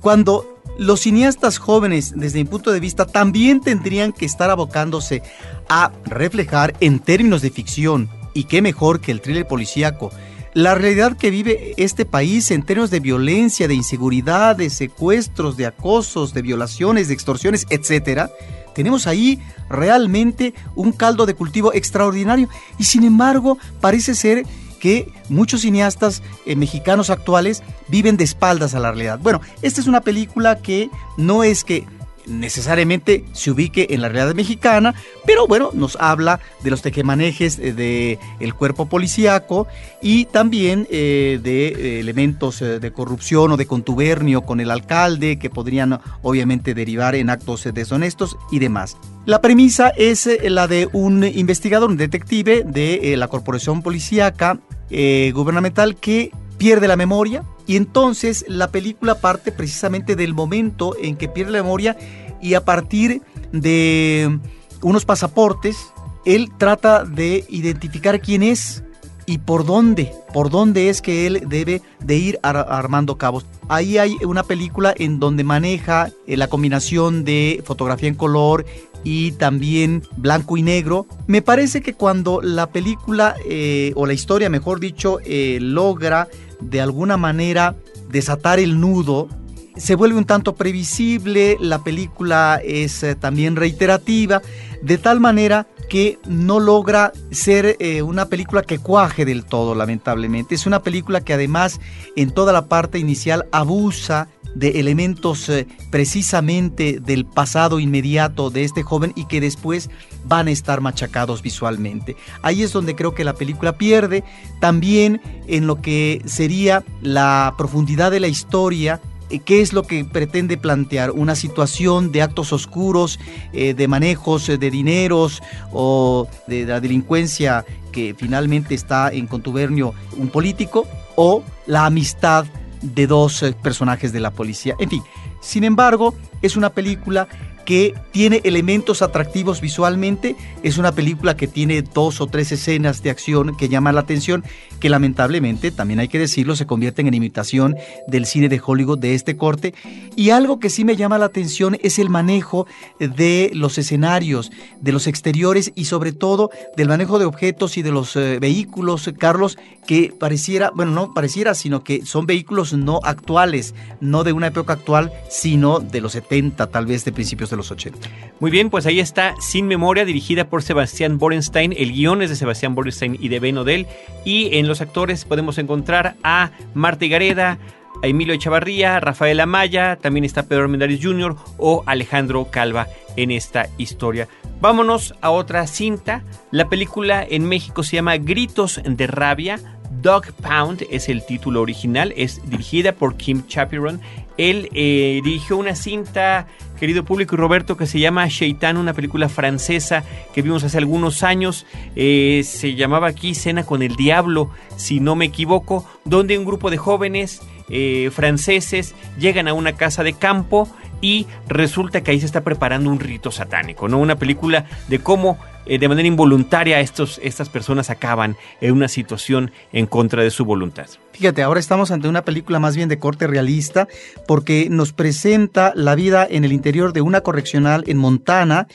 Cuando 0.00 0.58
los 0.78 1.00
cineastas 1.00 1.58
jóvenes, 1.58 2.14
desde 2.16 2.38
mi 2.38 2.46
punto 2.46 2.72
de 2.72 2.80
vista, 2.80 3.04
también 3.04 3.60
tendrían 3.60 4.12
que 4.12 4.24
estar 4.24 4.48
abocándose 4.48 5.22
a 5.68 5.92
reflejar 6.06 6.74
en 6.80 6.98
términos 6.98 7.42
de 7.42 7.50
ficción, 7.50 8.08
y 8.34 8.44
qué 8.44 8.62
mejor 8.62 9.00
que 9.00 9.12
el 9.12 9.20
thriller 9.20 9.46
policíaco. 9.46 10.10
La 10.52 10.74
realidad 10.74 11.16
que 11.16 11.30
vive 11.30 11.74
este 11.76 12.04
país 12.04 12.50
en 12.50 12.62
términos 12.62 12.90
de 12.90 12.98
violencia, 12.98 13.68
de 13.68 13.74
inseguridad, 13.74 14.56
de 14.56 14.68
secuestros, 14.68 15.56
de 15.56 15.66
acosos, 15.66 16.34
de 16.34 16.42
violaciones, 16.42 17.06
de 17.08 17.14
extorsiones, 17.14 17.66
etcétera, 17.70 18.30
tenemos 18.74 19.06
ahí 19.06 19.40
realmente 19.68 20.54
un 20.74 20.92
caldo 20.92 21.26
de 21.26 21.34
cultivo 21.34 21.72
extraordinario 21.72 22.48
y 22.78 22.84
sin 22.84 23.04
embargo 23.04 23.58
parece 23.80 24.14
ser 24.14 24.44
que 24.80 25.12
muchos 25.28 25.60
cineastas 25.60 26.22
eh, 26.46 26.56
mexicanos 26.56 27.10
actuales 27.10 27.62
viven 27.88 28.16
de 28.16 28.24
espaldas 28.24 28.74
a 28.74 28.80
la 28.80 28.90
realidad. 28.90 29.20
Bueno, 29.20 29.40
esta 29.62 29.80
es 29.80 29.86
una 29.86 30.00
película 30.00 30.58
que 30.58 30.90
no 31.16 31.44
es 31.44 31.62
que 31.62 31.86
necesariamente 32.30 33.24
se 33.32 33.50
ubique 33.50 33.88
en 33.90 34.00
la 34.00 34.08
realidad 34.08 34.34
mexicana, 34.34 34.94
pero 35.26 35.46
bueno, 35.46 35.70
nos 35.74 35.96
habla 36.00 36.40
de 36.62 36.70
los 36.70 36.82
tequemanejes 36.82 37.56
del 37.56 37.76
de 37.76 38.18
el 38.38 38.54
cuerpo 38.54 38.86
policíaco 38.86 39.66
y 40.00 40.26
también 40.26 40.86
eh, 40.90 41.40
de 41.42 41.68
eh, 41.68 42.00
elementos 42.00 42.62
eh, 42.62 42.78
de 42.78 42.92
corrupción 42.92 43.52
o 43.52 43.56
de 43.56 43.66
contubernio 43.66 44.42
con 44.42 44.60
el 44.60 44.70
alcalde 44.70 45.38
que 45.38 45.50
podrían 45.50 46.00
obviamente 46.22 46.74
derivar 46.74 47.14
en 47.14 47.30
actos 47.30 47.68
deshonestos 47.72 48.36
y 48.50 48.58
demás. 48.58 48.96
La 49.26 49.40
premisa 49.40 49.88
es 49.90 50.28
la 50.42 50.66
de 50.66 50.88
un 50.92 51.24
investigador, 51.24 51.90
un 51.90 51.96
detective 51.96 52.64
de 52.64 53.16
la 53.16 53.28
corporación 53.28 53.82
policíaca 53.82 54.58
gubernamental 54.90 55.96
que 55.96 56.32
pierde 56.58 56.88
la 56.88 56.96
memoria 56.96 57.44
y 57.70 57.76
entonces 57.76 58.44
la 58.48 58.72
película 58.72 59.20
parte 59.20 59.52
precisamente 59.52 60.16
del 60.16 60.34
momento 60.34 60.96
en 61.00 61.14
que 61.14 61.28
pierde 61.28 61.52
la 61.52 61.62
memoria 61.62 61.96
y 62.42 62.54
a 62.54 62.64
partir 62.64 63.22
de 63.52 64.40
unos 64.82 65.04
pasaportes, 65.04 65.76
él 66.24 66.50
trata 66.58 67.04
de 67.04 67.44
identificar 67.48 68.20
quién 68.20 68.42
es 68.42 68.82
y 69.24 69.38
por 69.38 69.64
dónde, 69.64 70.12
por 70.34 70.50
dónde 70.50 70.88
es 70.88 71.00
que 71.00 71.28
él 71.28 71.44
debe 71.46 71.80
de 72.00 72.16
ir 72.16 72.40
armando 72.42 73.16
cabos. 73.18 73.46
Ahí 73.68 73.98
hay 73.98 74.16
una 74.24 74.42
película 74.42 74.92
en 74.96 75.20
donde 75.20 75.44
maneja 75.44 76.10
eh, 76.26 76.36
la 76.36 76.48
combinación 76.48 77.22
de 77.22 77.62
fotografía 77.64 78.08
en 78.08 78.16
color 78.16 78.66
y 79.04 79.30
también 79.32 80.02
blanco 80.16 80.56
y 80.56 80.62
negro. 80.62 81.06
Me 81.28 81.40
parece 81.40 81.82
que 81.82 81.94
cuando 81.94 82.40
la 82.42 82.66
película 82.70 83.36
eh, 83.46 83.92
o 83.94 84.06
la 84.06 84.12
historia, 84.12 84.50
mejor 84.50 84.80
dicho, 84.80 85.18
eh, 85.24 85.58
logra 85.60 86.26
de 86.60 86.80
alguna 86.80 87.16
manera 87.16 87.76
desatar 88.08 88.58
el 88.58 88.80
nudo, 88.80 89.28
se 89.76 89.94
vuelve 89.94 90.18
un 90.18 90.24
tanto 90.24 90.54
previsible, 90.54 91.56
la 91.60 91.82
película 91.82 92.60
es 92.62 93.02
eh, 93.02 93.14
también 93.14 93.56
reiterativa, 93.56 94.42
de 94.82 94.98
tal 94.98 95.20
manera 95.20 95.66
que 95.88 96.18
no 96.26 96.60
logra 96.60 97.12
ser 97.30 97.76
eh, 97.80 98.02
una 98.02 98.26
película 98.26 98.62
que 98.62 98.78
cuaje 98.78 99.24
del 99.24 99.44
todo, 99.44 99.74
lamentablemente. 99.74 100.54
Es 100.54 100.66
una 100.66 100.82
película 100.82 101.20
que 101.20 101.34
además 101.34 101.80
en 102.14 102.30
toda 102.30 102.52
la 102.52 102.66
parte 102.66 102.98
inicial 102.98 103.46
abusa 103.52 104.28
de 104.54 104.80
elementos 104.80 105.48
eh, 105.48 105.66
precisamente 105.90 107.00
del 107.00 107.24
pasado 107.24 107.80
inmediato 107.80 108.50
de 108.50 108.64
este 108.64 108.82
joven 108.82 109.12
y 109.16 109.26
que 109.26 109.40
después 109.40 109.90
van 110.24 110.48
a 110.48 110.50
estar 110.50 110.80
machacados 110.80 111.42
visualmente. 111.42 112.16
Ahí 112.42 112.62
es 112.62 112.72
donde 112.72 112.94
creo 112.94 113.14
que 113.14 113.24
la 113.24 113.34
película 113.34 113.76
pierde, 113.78 114.24
también 114.60 115.20
en 115.46 115.66
lo 115.66 115.80
que 115.80 116.22
sería 116.26 116.84
la 117.02 117.54
profundidad 117.56 118.10
de 118.10 118.20
la 118.20 118.28
historia 118.28 119.00
eh, 119.30 119.38
¿Qué 119.38 119.60
es 119.60 119.72
lo 119.72 119.84
que 119.84 120.04
pretende 120.04 120.56
plantear? 120.56 121.12
Una 121.12 121.36
situación 121.36 122.10
de 122.10 122.22
actos 122.22 122.52
oscuros, 122.52 123.18
eh, 123.52 123.74
de 123.74 123.88
manejos 123.88 124.48
de 124.48 124.70
dineros 124.70 125.40
o 125.72 126.26
de 126.48 126.66
la 126.66 126.80
delincuencia 126.80 127.64
que 127.92 128.14
finalmente 128.16 128.74
está 128.74 129.10
en 129.12 129.26
contubernio 129.26 129.94
un 130.16 130.28
político 130.28 130.86
o 131.16 131.42
la 131.66 131.86
amistad 131.86 132.46
de 132.82 133.06
dos 133.06 133.42
eh, 133.42 133.52
personajes 133.52 134.12
de 134.12 134.20
la 134.20 134.30
policía. 134.30 134.74
En 134.78 134.90
fin, 134.90 135.02
sin 135.40 135.64
embargo, 135.64 136.14
es 136.42 136.56
una 136.56 136.70
película 136.70 137.28
que 137.70 137.94
tiene 138.10 138.40
elementos 138.42 139.00
atractivos 139.00 139.60
visualmente. 139.60 140.34
Es 140.64 140.76
una 140.76 140.90
película 140.90 141.36
que 141.36 141.46
tiene 141.46 141.82
dos 141.82 142.20
o 142.20 142.26
tres 142.26 142.50
escenas 142.50 143.04
de 143.04 143.10
acción 143.10 143.56
que 143.56 143.68
llaman 143.68 143.94
la 143.94 144.00
atención, 144.00 144.42
que 144.80 144.88
lamentablemente, 144.88 145.70
también 145.70 146.00
hay 146.00 146.08
que 146.08 146.18
decirlo, 146.18 146.56
se 146.56 146.66
convierten 146.66 147.06
en 147.06 147.14
imitación 147.14 147.76
del 148.08 148.26
cine 148.26 148.48
de 148.48 148.60
Hollywood 148.60 148.98
de 148.98 149.14
este 149.14 149.36
corte. 149.36 149.72
Y 150.16 150.30
algo 150.30 150.58
que 150.58 150.68
sí 150.68 150.84
me 150.84 150.96
llama 150.96 151.18
la 151.18 151.26
atención 151.26 151.78
es 151.80 152.00
el 152.00 152.10
manejo 152.10 152.66
de 152.98 153.52
los 153.54 153.78
escenarios, 153.78 154.50
de 154.80 154.90
los 154.90 155.06
exteriores 155.06 155.70
y 155.76 155.84
sobre 155.84 156.10
todo 156.10 156.50
del 156.76 156.88
manejo 156.88 157.20
de 157.20 157.26
objetos 157.26 157.76
y 157.76 157.82
de 157.82 157.92
los 157.92 158.16
eh, 158.16 158.40
vehículos, 158.40 159.08
Carlos, 159.16 159.58
que 159.86 160.12
pareciera, 160.18 160.72
bueno, 160.74 160.90
no 160.90 161.14
pareciera, 161.14 161.54
sino 161.54 161.84
que 161.84 162.04
son 162.04 162.26
vehículos 162.26 162.72
no 162.72 162.98
actuales, 163.04 163.76
no 164.00 164.24
de 164.24 164.32
una 164.32 164.48
época 164.48 164.72
actual, 164.72 165.12
sino 165.28 165.78
de 165.78 166.00
los 166.00 166.12
70, 166.12 166.66
tal 166.66 166.86
vez 166.86 167.04
de 167.04 167.12
principios 167.12 167.50
de 167.50 167.59
los 167.60 167.70
80. 167.70 168.08
Muy 168.40 168.50
bien, 168.50 168.70
pues 168.70 168.86
ahí 168.86 169.00
está 169.00 169.34
Sin 169.40 169.66
Memoria, 169.66 170.04
dirigida 170.04 170.44
por 170.48 170.62
Sebastián 170.62 171.18
Borenstein. 171.18 171.74
El 171.76 171.92
guion 171.92 172.22
es 172.22 172.30
de 172.30 172.36
Sebastián 172.36 172.74
Borenstein 172.74 173.16
y 173.20 173.28
de 173.28 173.40
Ben 173.40 173.58
Odell. 173.58 173.86
Y 174.24 174.56
en 174.56 174.68
los 174.68 174.80
actores 174.80 175.24
podemos 175.24 175.58
encontrar 175.58 176.16
a 176.22 176.50
Marta 176.74 177.06
Gareda, 177.06 177.58
a 178.02 178.06
Emilio 178.06 178.34
Echavarría, 178.34 179.00
Rafael 179.00 179.40
Amaya, 179.40 179.96
también 179.96 180.24
está 180.24 180.44
Pedro 180.44 180.64
Armendáriz 180.64 181.00
Jr. 181.02 181.36
o 181.58 181.82
Alejandro 181.86 182.46
Calva 182.50 182.86
en 183.16 183.30
esta 183.30 183.68
historia. 183.78 184.28
Vámonos 184.60 185.14
a 185.20 185.30
otra 185.30 185.66
cinta. 185.66 186.22
La 186.50 186.68
película 186.68 187.26
en 187.28 187.46
México 187.46 187.82
se 187.82 187.96
llama 187.96 188.16
Gritos 188.16 188.80
de 188.84 189.06
Rabia. 189.06 189.58
Dog 190.02 190.32
Pound 190.34 190.86
es 190.90 191.08
el 191.08 191.26
título 191.26 191.60
original, 191.60 192.14
es 192.16 192.40
dirigida 192.48 192.92
por 192.92 193.16
Kim 193.16 193.46
Chapiron. 193.46 194.00
Él 194.40 194.70
eh, 194.72 195.20
dirigió 195.22 195.58
una 195.58 195.74
cinta, 195.74 196.46
querido 196.78 197.04
público 197.04 197.36
Roberto, 197.36 197.76
que 197.76 197.86
se 197.86 198.00
llama 198.00 198.26
Shaitan, 198.26 198.78
una 198.78 198.94
película 198.94 199.28
francesa 199.28 200.02
que 200.32 200.40
vimos 200.40 200.64
hace 200.64 200.78
algunos 200.78 201.22
años. 201.22 201.66
Eh, 201.94 202.40
se 202.42 202.74
llamaba 202.74 203.08
aquí 203.08 203.34
Cena 203.34 203.66
con 203.66 203.82
el 203.82 203.96
Diablo, 203.96 204.50
si 204.76 204.98
no 204.98 205.14
me 205.14 205.26
equivoco, 205.26 205.84
donde 206.06 206.38
un 206.38 206.46
grupo 206.46 206.70
de 206.70 206.78
jóvenes 206.78 207.42
eh, 207.68 208.10
franceses 208.14 208.94
llegan 209.18 209.46
a 209.46 209.52
una 209.52 209.74
casa 209.74 210.02
de 210.02 210.14
campo 210.14 210.66
y 211.00 211.26
resulta 211.48 212.02
que 212.02 212.10
ahí 212.10 212.20
se 212.20 212.26
está 212.26 212.42
preparando 212.42 212.90
un 212.90 213.00
rito 213.00 213.30
satánico, 213.30 213.88
¿no? 213.88 213.98
Una 213.98 214.16
película 214.16 214.66
de 214.88 214.98
cómo 214.98 215.38
eh, 215.66 215.78
de 215.78 215.88
manera 215.88 216.08
involuntaria 216.08 216.80
estos, 216.80 217.20
estas 217.22 217.48
personas 217.48 217.90
acaban 217.90 218.36
en 218.60 218.72
una 218.72 218.88
situación 218.88 219.52
en 219.72 219.86
contra 219.86 220.22
de 220.22 220.30
su 220.30 220.44
voluntad. 220.44 220.88
Fíjate, 221.12 221.42
ahora 221.42 221.60
estamos 221.60 221.90
ante 221.90 222.08
una 222.08 222.24
película 222.24 222.58
más 222.58 222.76
bien 222.76 222.88
de 222.88 222.98
corte 222.98 223.26
realista 223.26 223.86
porque 224.26 224.68
nos 224.70 224.92
presenta 224.92 225.72
la 225.76 225.94
vida 225.94 226.26
en 226.28 226.44
el 226.44 226.52
interior 226.52 226.92
de 226.92 227.02
una 227.02 227.20
correccional 227.20 227.84
en 227.86 227.98
Montana, 227.98 228.68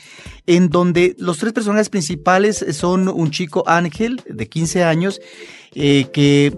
en 0.46 0.70
donde 0.70 1.16
los 1.18 1.40
tres 1.40 1.54
personajes 1.54 1.90
principales 1.90 2.64
son 2.72 3.10
un 3.10 3.32
chico 3.32 3.64
Ángel 3.68 4.22
de 4.28 4.48
15 4.48 4.84
años 4.84 5.20
eh, 5.74 6.08
que 6.14 6.58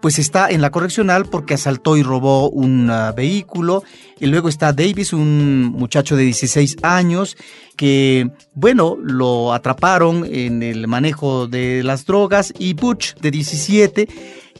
pues 0.00 0.18
está 0.18 0.50
en 0.50 0.60
la 0.60 0.70
correccional 0.70 1.26
porque 1.26 1.54
asaltó 1.54 1.96
y 1.96 2.02
robó 2.02 2.50
un 2.50 2.90
uh, 2.90 3.14
vehículo. 3.14 3.82
Y 4.18 4.26
luego 4.26 4.48
está 4.48 4.72
Davis, 4.72 5.12
un 5.12 5.64
muchacho 5.64 6.16
de 6.16 6.24
16 6.24 6.76
años 6.82 7.36
que, 7.76 8.30
bueno, 8.54 8.96
lo 9.02 9.52
atraparon 9.52 10.24
en 10.24 10.62
el 10.62 10.86
manejo 10.86 11.46
de 11.46 11.82
las 11.82 12.06
drogas. 12.06 12.52
Y 12.58 12.74
Butch, 12.74 13.14
de 13.16 13.30
17, 13.30 14.08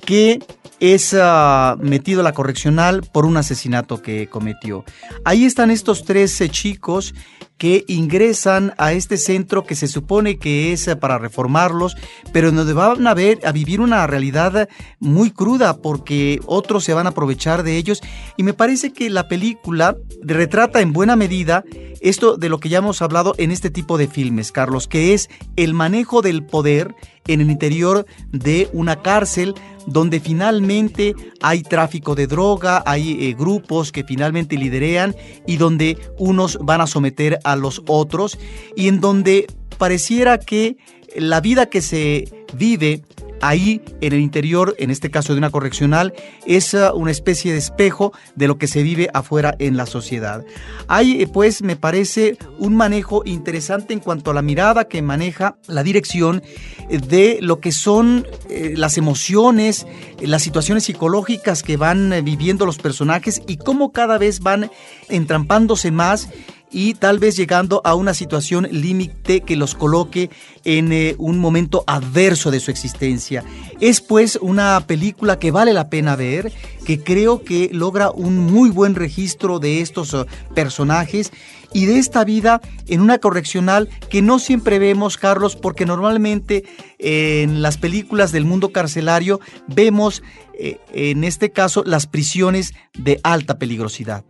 que 0.07 0.41
es 0.81 1.13
uh, 1.15 1.77
metido 1.81 2.21
a 2.21 2.25
la 2.25 2.33
correccional 2.33 3.03
por 3.13 3.25
un 3.25 3.37
asesinato 3.37 4.03
que 4.03 4.29
cometió. 4.29 4.85
Ahí 5.25 5.45
están 5.45 5.71
estos 5.71 6.05
tres 6.05 6.43
chicos 6.51 7.15
que 7.59 7.85
ingresan 7.89 8.75
a 8.77 8.93
este 8.93 9.17
centro 9.17 9.65
que 9.65 9.75
se 9.75 9.89
supone 9.89 10.39
que 10.39 10.73
es 10.73 10.89
eh, 10.89 10.97
para 10.97 11.19
reformarlos, 11.19 11.97
pero 12.33 12.53
donde 12.53 12.73
van 12.75 13.07
a 13.07 13.15
ver 13.15 13.41
a 13.47 13.53
vivir 13.53 13.81
una 13.81 14.07
realidad 14.07 14.69
muy 14.99 15.31
cruda 15.31 15.79
porque 15.79 16.41
otros 16.45 16.85
se 16.85 16.93
van 16.93 17.07
a 17.07 17.11
aprovechar 17.11 17.63
de 17.63 17.79
ellos 17.79 18.03
y 18.37 18.43
me 18.43 18.53
parece 18.53 18.93
que 18.93 19.09
la 19.09 19.29
película 19.29 19.97
retrata 20.23 20.83
en 20.83 20.93
buena 20.93 21.17
medida 21.17 21.65
esto 22.03 22.37
de 22.37 22.51
lo 22.51 22.61
que 22.61 22.69
ya 22.69 22.79
hemos 22.79 23.01
hablado 23.01 23.35
en 23.39 23.51
este 23.51 23.71
tipo 23.71 23.97
de 23.97 24.07
filmes, 24.07 24.53
Carlos, 24.53 24.87
que 24.87 25.15
es 25.15 25.31
el 25.57 25.73
manejo 25.73 26.21
del 26.21 26.45
poder 26.45 26.95
en 27.27 27.41
el 27.41 27.51
interior 27.51 28.07
de 28.33 28.69
una 28.73 29.03
cárcel 29.03 29.55
donde 29.87 30.21
finalmente 30.21 31.15
hay 31.41 31.63
tráfico 31.63 32.15
de 32.15 32.27
droga, 32.27 32.83
hay 32.87 33.27
eh, 33.27 33.35
grupos 33.35 33.93
que 33.93 34.05
finalmente 34.05 34.57
liderean 34.57 35.15
y 35.47 35.57
donde 35.57 35.97
unos 36.19 36.59
van 36.61 36.81
a 36.81 36.87
someter 36.87 37.39
a 37.45 37.57
los 37.57 37.83
otros 37.87 38.39
y 38.75 38.89
en 38.89 39.01
donde 39.01 39.47
pareciera 39.79 40.39
que 40.39 40.77
la 41.17 41.41
vida 41.41 41.67
que 41.67 41.81
se 41.81 42.29
vive 42.55 43.03
ahí 43.41 43.83
en 44.01 44.13
el 44.13 44.21
interior, 44.21 44.75
en 44.79 44.91
este 44.91 45.11
caso 45.11 45.33
de 45.33 45.39
una 45.39 45.51
correccional, 45.51 46.15
es 46.47 46.75
uh, 46.75 46.93
una 46.95 47.11
especie 47.11 47.53
de 47.53 47.59
espejo 47.59 48.13
de 48.35 48.49
lo 48.49 48.59
que 48.59 48.67
se 48.67 48.83
vive 48.83 49.09
afuera 49.13 49.55
en 49.59 49.77
la 49.77 49.87
sociedad. 49.87 50.45
Hay, 50.89 51.23
eh, 51.23 51.27
pues, 51.27 51.63
me 51.63 51.77
parece 51.77 52.37
un 52.59 52.77
manejo 52.77 53.23
interesante 53.25 53.93
en 53.93 54.01
cuanto 54.01 54.31
a 54.31 54.35
la 54.35 54.43
mirada 54.43 54.87
que 54.89 55.03
maneja 55.03 55.57
la 55.67 55.83
dirección 55.83 56.43
eh, 56.89 56.99
de 56.99 57.39
lo 57.41 57.61
que 57.61 57.73
son 57.73 58.27
eh, 58.49 58.75
las 58.77 58.99
emociones, 58.99 59.87
las 60.21 60.43
situaciones 60.43 60.85
psicológicas 60.85 61.63
que 61.63 61.77
van 61.77 62.13
viviendo 62.25 62.67
los 62.67 62.79
personajes 62.79 63.43
y 63.47 63.57
cómo 63.57 63.93
cada 63.93 64.19
vez 64.19 64.41
van 64.41 64.71
entrampándose 65.09 65.91
más 65.91 66.29
y 66.77 66.93
tal 66.93 67.19
vez 67.19 67.37
llegando 67.37 67.81
a 67.87 67.95
una 67.95 68.13
situación 68.13 68.69
límite 68.71 69.41
que 69.41 69.57
los 69.57 69.75
coloque 69.75 70.29
en 70.63 70.93
eh, 70.93 71.15
un 71.17 71.39
momento 71.39 71.85
adverso 71.87 72.51
de 72.51 72.61
su 72.61 72.71
existencia. 72.71 73.43
Es 73.81 74.03
pues 74.03 74.39
una 74.43 74.85
película 74.87 75.39
que 75.39 75.51
vale 75.51 75.73
la 75.73 75.89
pena 75.89 76.17
ver, 76.17 76.53
que 76.85 77.03
creo 77.03 77.43
que 77.43 77.71
logra 77.73 78.11
un 78.11 78.37
muy 78.37 78.69
buen 78.69 78.95
registro 78.95 79.59
de 79.59 79.81
estos 79.81 80.13
eh, 80.13 80.27
personajes 80.55 81.33
y 81.73 81.87
de 81.87 81.99
esta 81.99 82.25
vida 82.25 82.61
en 82.89 83.01
una 83.01 83.21
correccional 83.21 83.89
que 84.11 84.21
no 84.21 84.39
siempre 84.39 84.79
vemos, 84.79 85.17
Carlos, 85.17 85.57
porque 85.57 85.87
normalmente 85.87 86.65
en 86.99 87.63
las 87.63 87.79
películas 87.79 88.33
del 88.33 88.45
mundo 88.45 88.71
carcelario 88.71 89.41
vemos, 89.67 90.23
eh, 90.59 90.79
en 90.93 91.25
este 91.25 91.53
caso, 91.53 91.85
las 91.87 92.07
prisiones 92.07 92.75
de 92.99 93.19
alta 93.23 93.59
peligrosidad. 93.59 94.27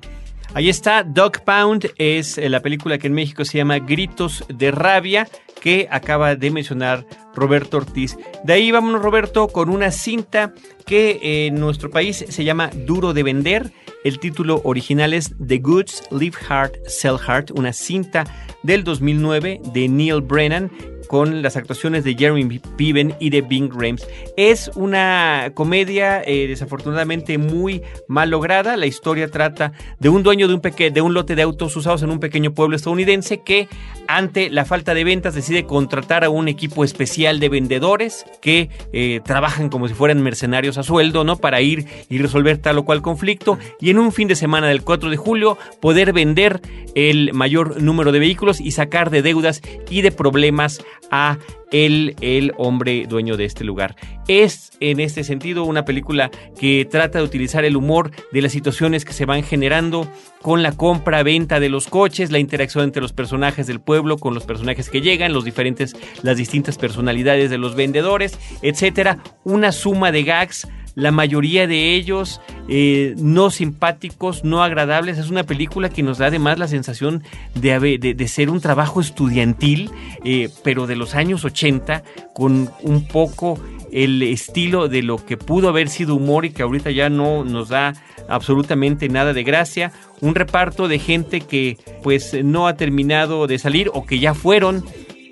Ahí 0.57 0.71
está, 0.71 1.03
Dog 1.05 1.45
Pound 1.45 1.91
es 1.99 2.39
eh, 2.39 2.49
la 2.49 2.63
película 2.63 2.97
que 2.97 3.09
en 3.09 3.13
México 3.13 3.45
se 3.45 3.59
llama 3.59 3.79
Gritos 3.79 4.43
de 4.49 4.71
Rabia, 4.71 5.29
que 5.61 5.87
acaba 5.91 6.35
de 6.35 6.51
mencionar 6.51 7.07
Roberto 7.35 7.77
Ortiz. 7.77 8.17
De 8.43 8.55
ahí 8.55 8.71
vámonos, 8.71 9.03
Roberto, 9.03 9.49
con 9.49 9.69
una 9.69 9.91
cinta 9.91 10.55
que 10.87 11.47
en 11.47 11.57
nuestro 11.57 11.91
país 11.91 12.25
se 12.27 12.43
llama 12.43 12.71
Duro 12.87 13.13
de 13.13 13.23
Vender. 13.23 13.71
El 14.03 14.19
título 14.19 14.63
original 14.65 15.13
es 15.13 15.35
The 15.47 15.59
Goods, 15.59 16.05
Live 16.11 16.39
Hard, 16.49 16.73
Sell 16.87 17.19
Hard, 17.27 17.51
una 17.55 17.75
cinta 17.75 18.25
del 18.63 18.83
2009 18.83 19.61
de 19.75 19.89
Neil 19.91 20.23
Brennan 20.23 20.71
con 21.07 21.43
las 21.43 21.57
actuaciones 21.57 22.05
de 22.05 22.15
Jeremy 22.15 22.61
Piven 22.77 23.15
y 23.21 23.31
de 23.31 23.43
Bing 23.43 23.71
Rames. 23.73 24.07
Es 24.37 24.71
una 24.75 25.51
comedia 25.55 26.23
eh, 26.25 26.47
desafortunadamente 26.47 27.39
muy 27.39 27.83
mal 28.09 28.31
lograda. 28.31 28.77
La 28.77 28.87
historia 28.87 29.31
trata 29.31 29.73
de 29.99 30.09
un 30.09 30.23
dueño 30.23 30.49
de 30.49 30.55
un, 30.55 30.61
de 30.61 31.01
un 31.01 31.15
lote 31.15 31.35
de 31.35 31.43
autos 31.43 31.77
usados 31.77 32.03
en 32.03 32.11
un 32.11 32.21
pequeño 32.21 32.55
pueblo 32.55 32.77
estadounidense 32.77 33.43
que 33.43 33.69
ante 34.09 34.51
la 34.51 34.65
falta 34.65 34.95
de 34.95 35.05
ventas 35.05 35.35
decide 35.35 35.65
contratar 35.65 36.25
a 36.25 36.31
un 36.31 36.49
equipo 36.49 36.85
especial 36.85 37.41
de 37.41 37.49
vendedores 37.49 38.25
que 38.41 38.71
eh, 38.93 39.21
trabajan 39.25 39.69
como 39.69 39.89
si 39.89 39.95
fueran 39.95 40.23
mercenarios 40.23 40.79
a 40.79 40.83
sueldo, 40.83 41.25
¿no? 41.25 41.37
Para 41.37 41.61
ir 41.61 41.87
y 42.09 42.19
resolver 42.19 42.59
tal 42.59 42.79
o 42.79 42.85
cual 42.85 43.03
conflicto 43.03 43.59
y 43.81 43.91
en 43.91 43.99
un 43.99 44.13
fin 44.13 44.29
de 44.29 44.37
semana 44.37 44.69
del 44.69 44.83
4 44.83 45.11
de 45.11 45.17
julio 45.17 45.59
poder 45.81 46.13
vender 46.13 46.61
el 46.95 47.33
mayor 47.35 47.83
número 47.83 48.13
de 48.13 48.19
vehículos 48.19 48.61
y 48.61 48.71
sacar 48.71 49.11
de 49.11 49.23
deudas 49.23 49.61
y 49.91 50.03
de 50.03 50.13
problemas 50.13 50.83
a 51.11 51.39
el, 51.73 52.15
el 52.21 52.53
hombre 52.59 53.07
dueño 53.09 53.37
de 53.37 53.45
este 53.45 53.65
lugar. 53.65 53.97
Es 54.29 54.71
en 54.81 55.01
este 55.01 55.25
sentido 55.25 55.65
una 55.65 55.85
película 55.85 56.31
que 56.59 56.85
trata 56.85 57.19
de 57.19 57.25
utilizar 57.25 57.65
el 57.65 57.77
humor 57.77 58.11
de 58.33 58.43
las 58.43 58.53
situaciones 58.53 59.05
que 59.05 59.13
se 59.13 59.27
van 59.27 59.43
generando 59.43 60.09
con 60.43 60.63
la 60.63 60.73
compra-venta 60.73 61.59
de 61.61 61.69
los 61.69 61.89
coches, 61.89 62.31
la 62.31 62.39
interacción 62.39 62.85
entre 62.85 63.03
los 63.03 63.13
personajes 63.13 63.67
del 63.67 63.81
pueblo 63.81 64.19
con 64.19 64.35
los 64.35 64.45
personajes 64.45 64.91
que 64.91 65.01
llegan, 65.01 65.33
los 65.33 65.45
diferentes, 65.45 65.97
las 66.23 66.37
distintas 66.37 66.79
personalidades 66.79 67.51
de 67.51 67.59
los 67.59 67.75
vendedores, 67.75 68.39
etcétera. 68.63 69.19
Una 69.45 69.73
suma 69.73 70.13
de 70.13 70.23
gags 70.23 70.69
la 70.97 71.13
mayoría 71.13 71.67
de 71.67 71.95
ellos 71.95 72.41
eh, 72.69 73.15
no 73.19 73.51
simpáticos, 73.51 74.45
no 74.45 74.65
agradables. 74.65 75.19
Es 75.19 75.31
una 75.31 75.45
película 75.45 75.91
que 75.91 76.03
nos 76.03 76.19
da 76.19 76.27
además 76.27 76.59
la 76.59 76.67
sensación 76.67 77.23
de, 77.55 77.99
de, 77.99 78.29
ser 78.29 78.51
un 78.51 78.61
trabajo 78.61 79.01
estudiantil, 79.01 79.91
eh, 80.25 80.49
pero 80.65 80.87
de 80.87 80.97
los 80.97 81.15
años 81.15 81.45
80, 81.45 82.03
con 82.35 82.71
un 82.83 83.07
poco 83.07 83.61
el 83.93 84.23
estilo 84.23 84.89
de 84.89 85.03
lo 85.03 85.25
que 85.25 85.37
pudo 85.37 85.69
haber 85.69 85.91
sido 85.91 86.17
humor 86.17 86.47
y 86.47 86.51
que 86.51 86.63
ahorita 86.63 86.91
ya 86.91 87.11
no 87.11 87.45
nos 87.45 87.69
da 87.69 87.93
absolutamente 88.29 89.09
nada 89.11 89.35
de 89.35 89.45
gracia. 89.45 89.93
Un 90.23 90.35
reparto 90.35 90.89
de 90.89 90.99
gente 90.99 91.43
que 91.43 91.77
pues 92.03 92.35
no 92.43 92.67
ha 92.67 92.77
terminado 92.77 93.47
de 93.47 93.59
salir 93.59 93.91
o 93.93 94.07
que 94.07 94.19
ya 94.19 94.33
fueron 94.33 94.83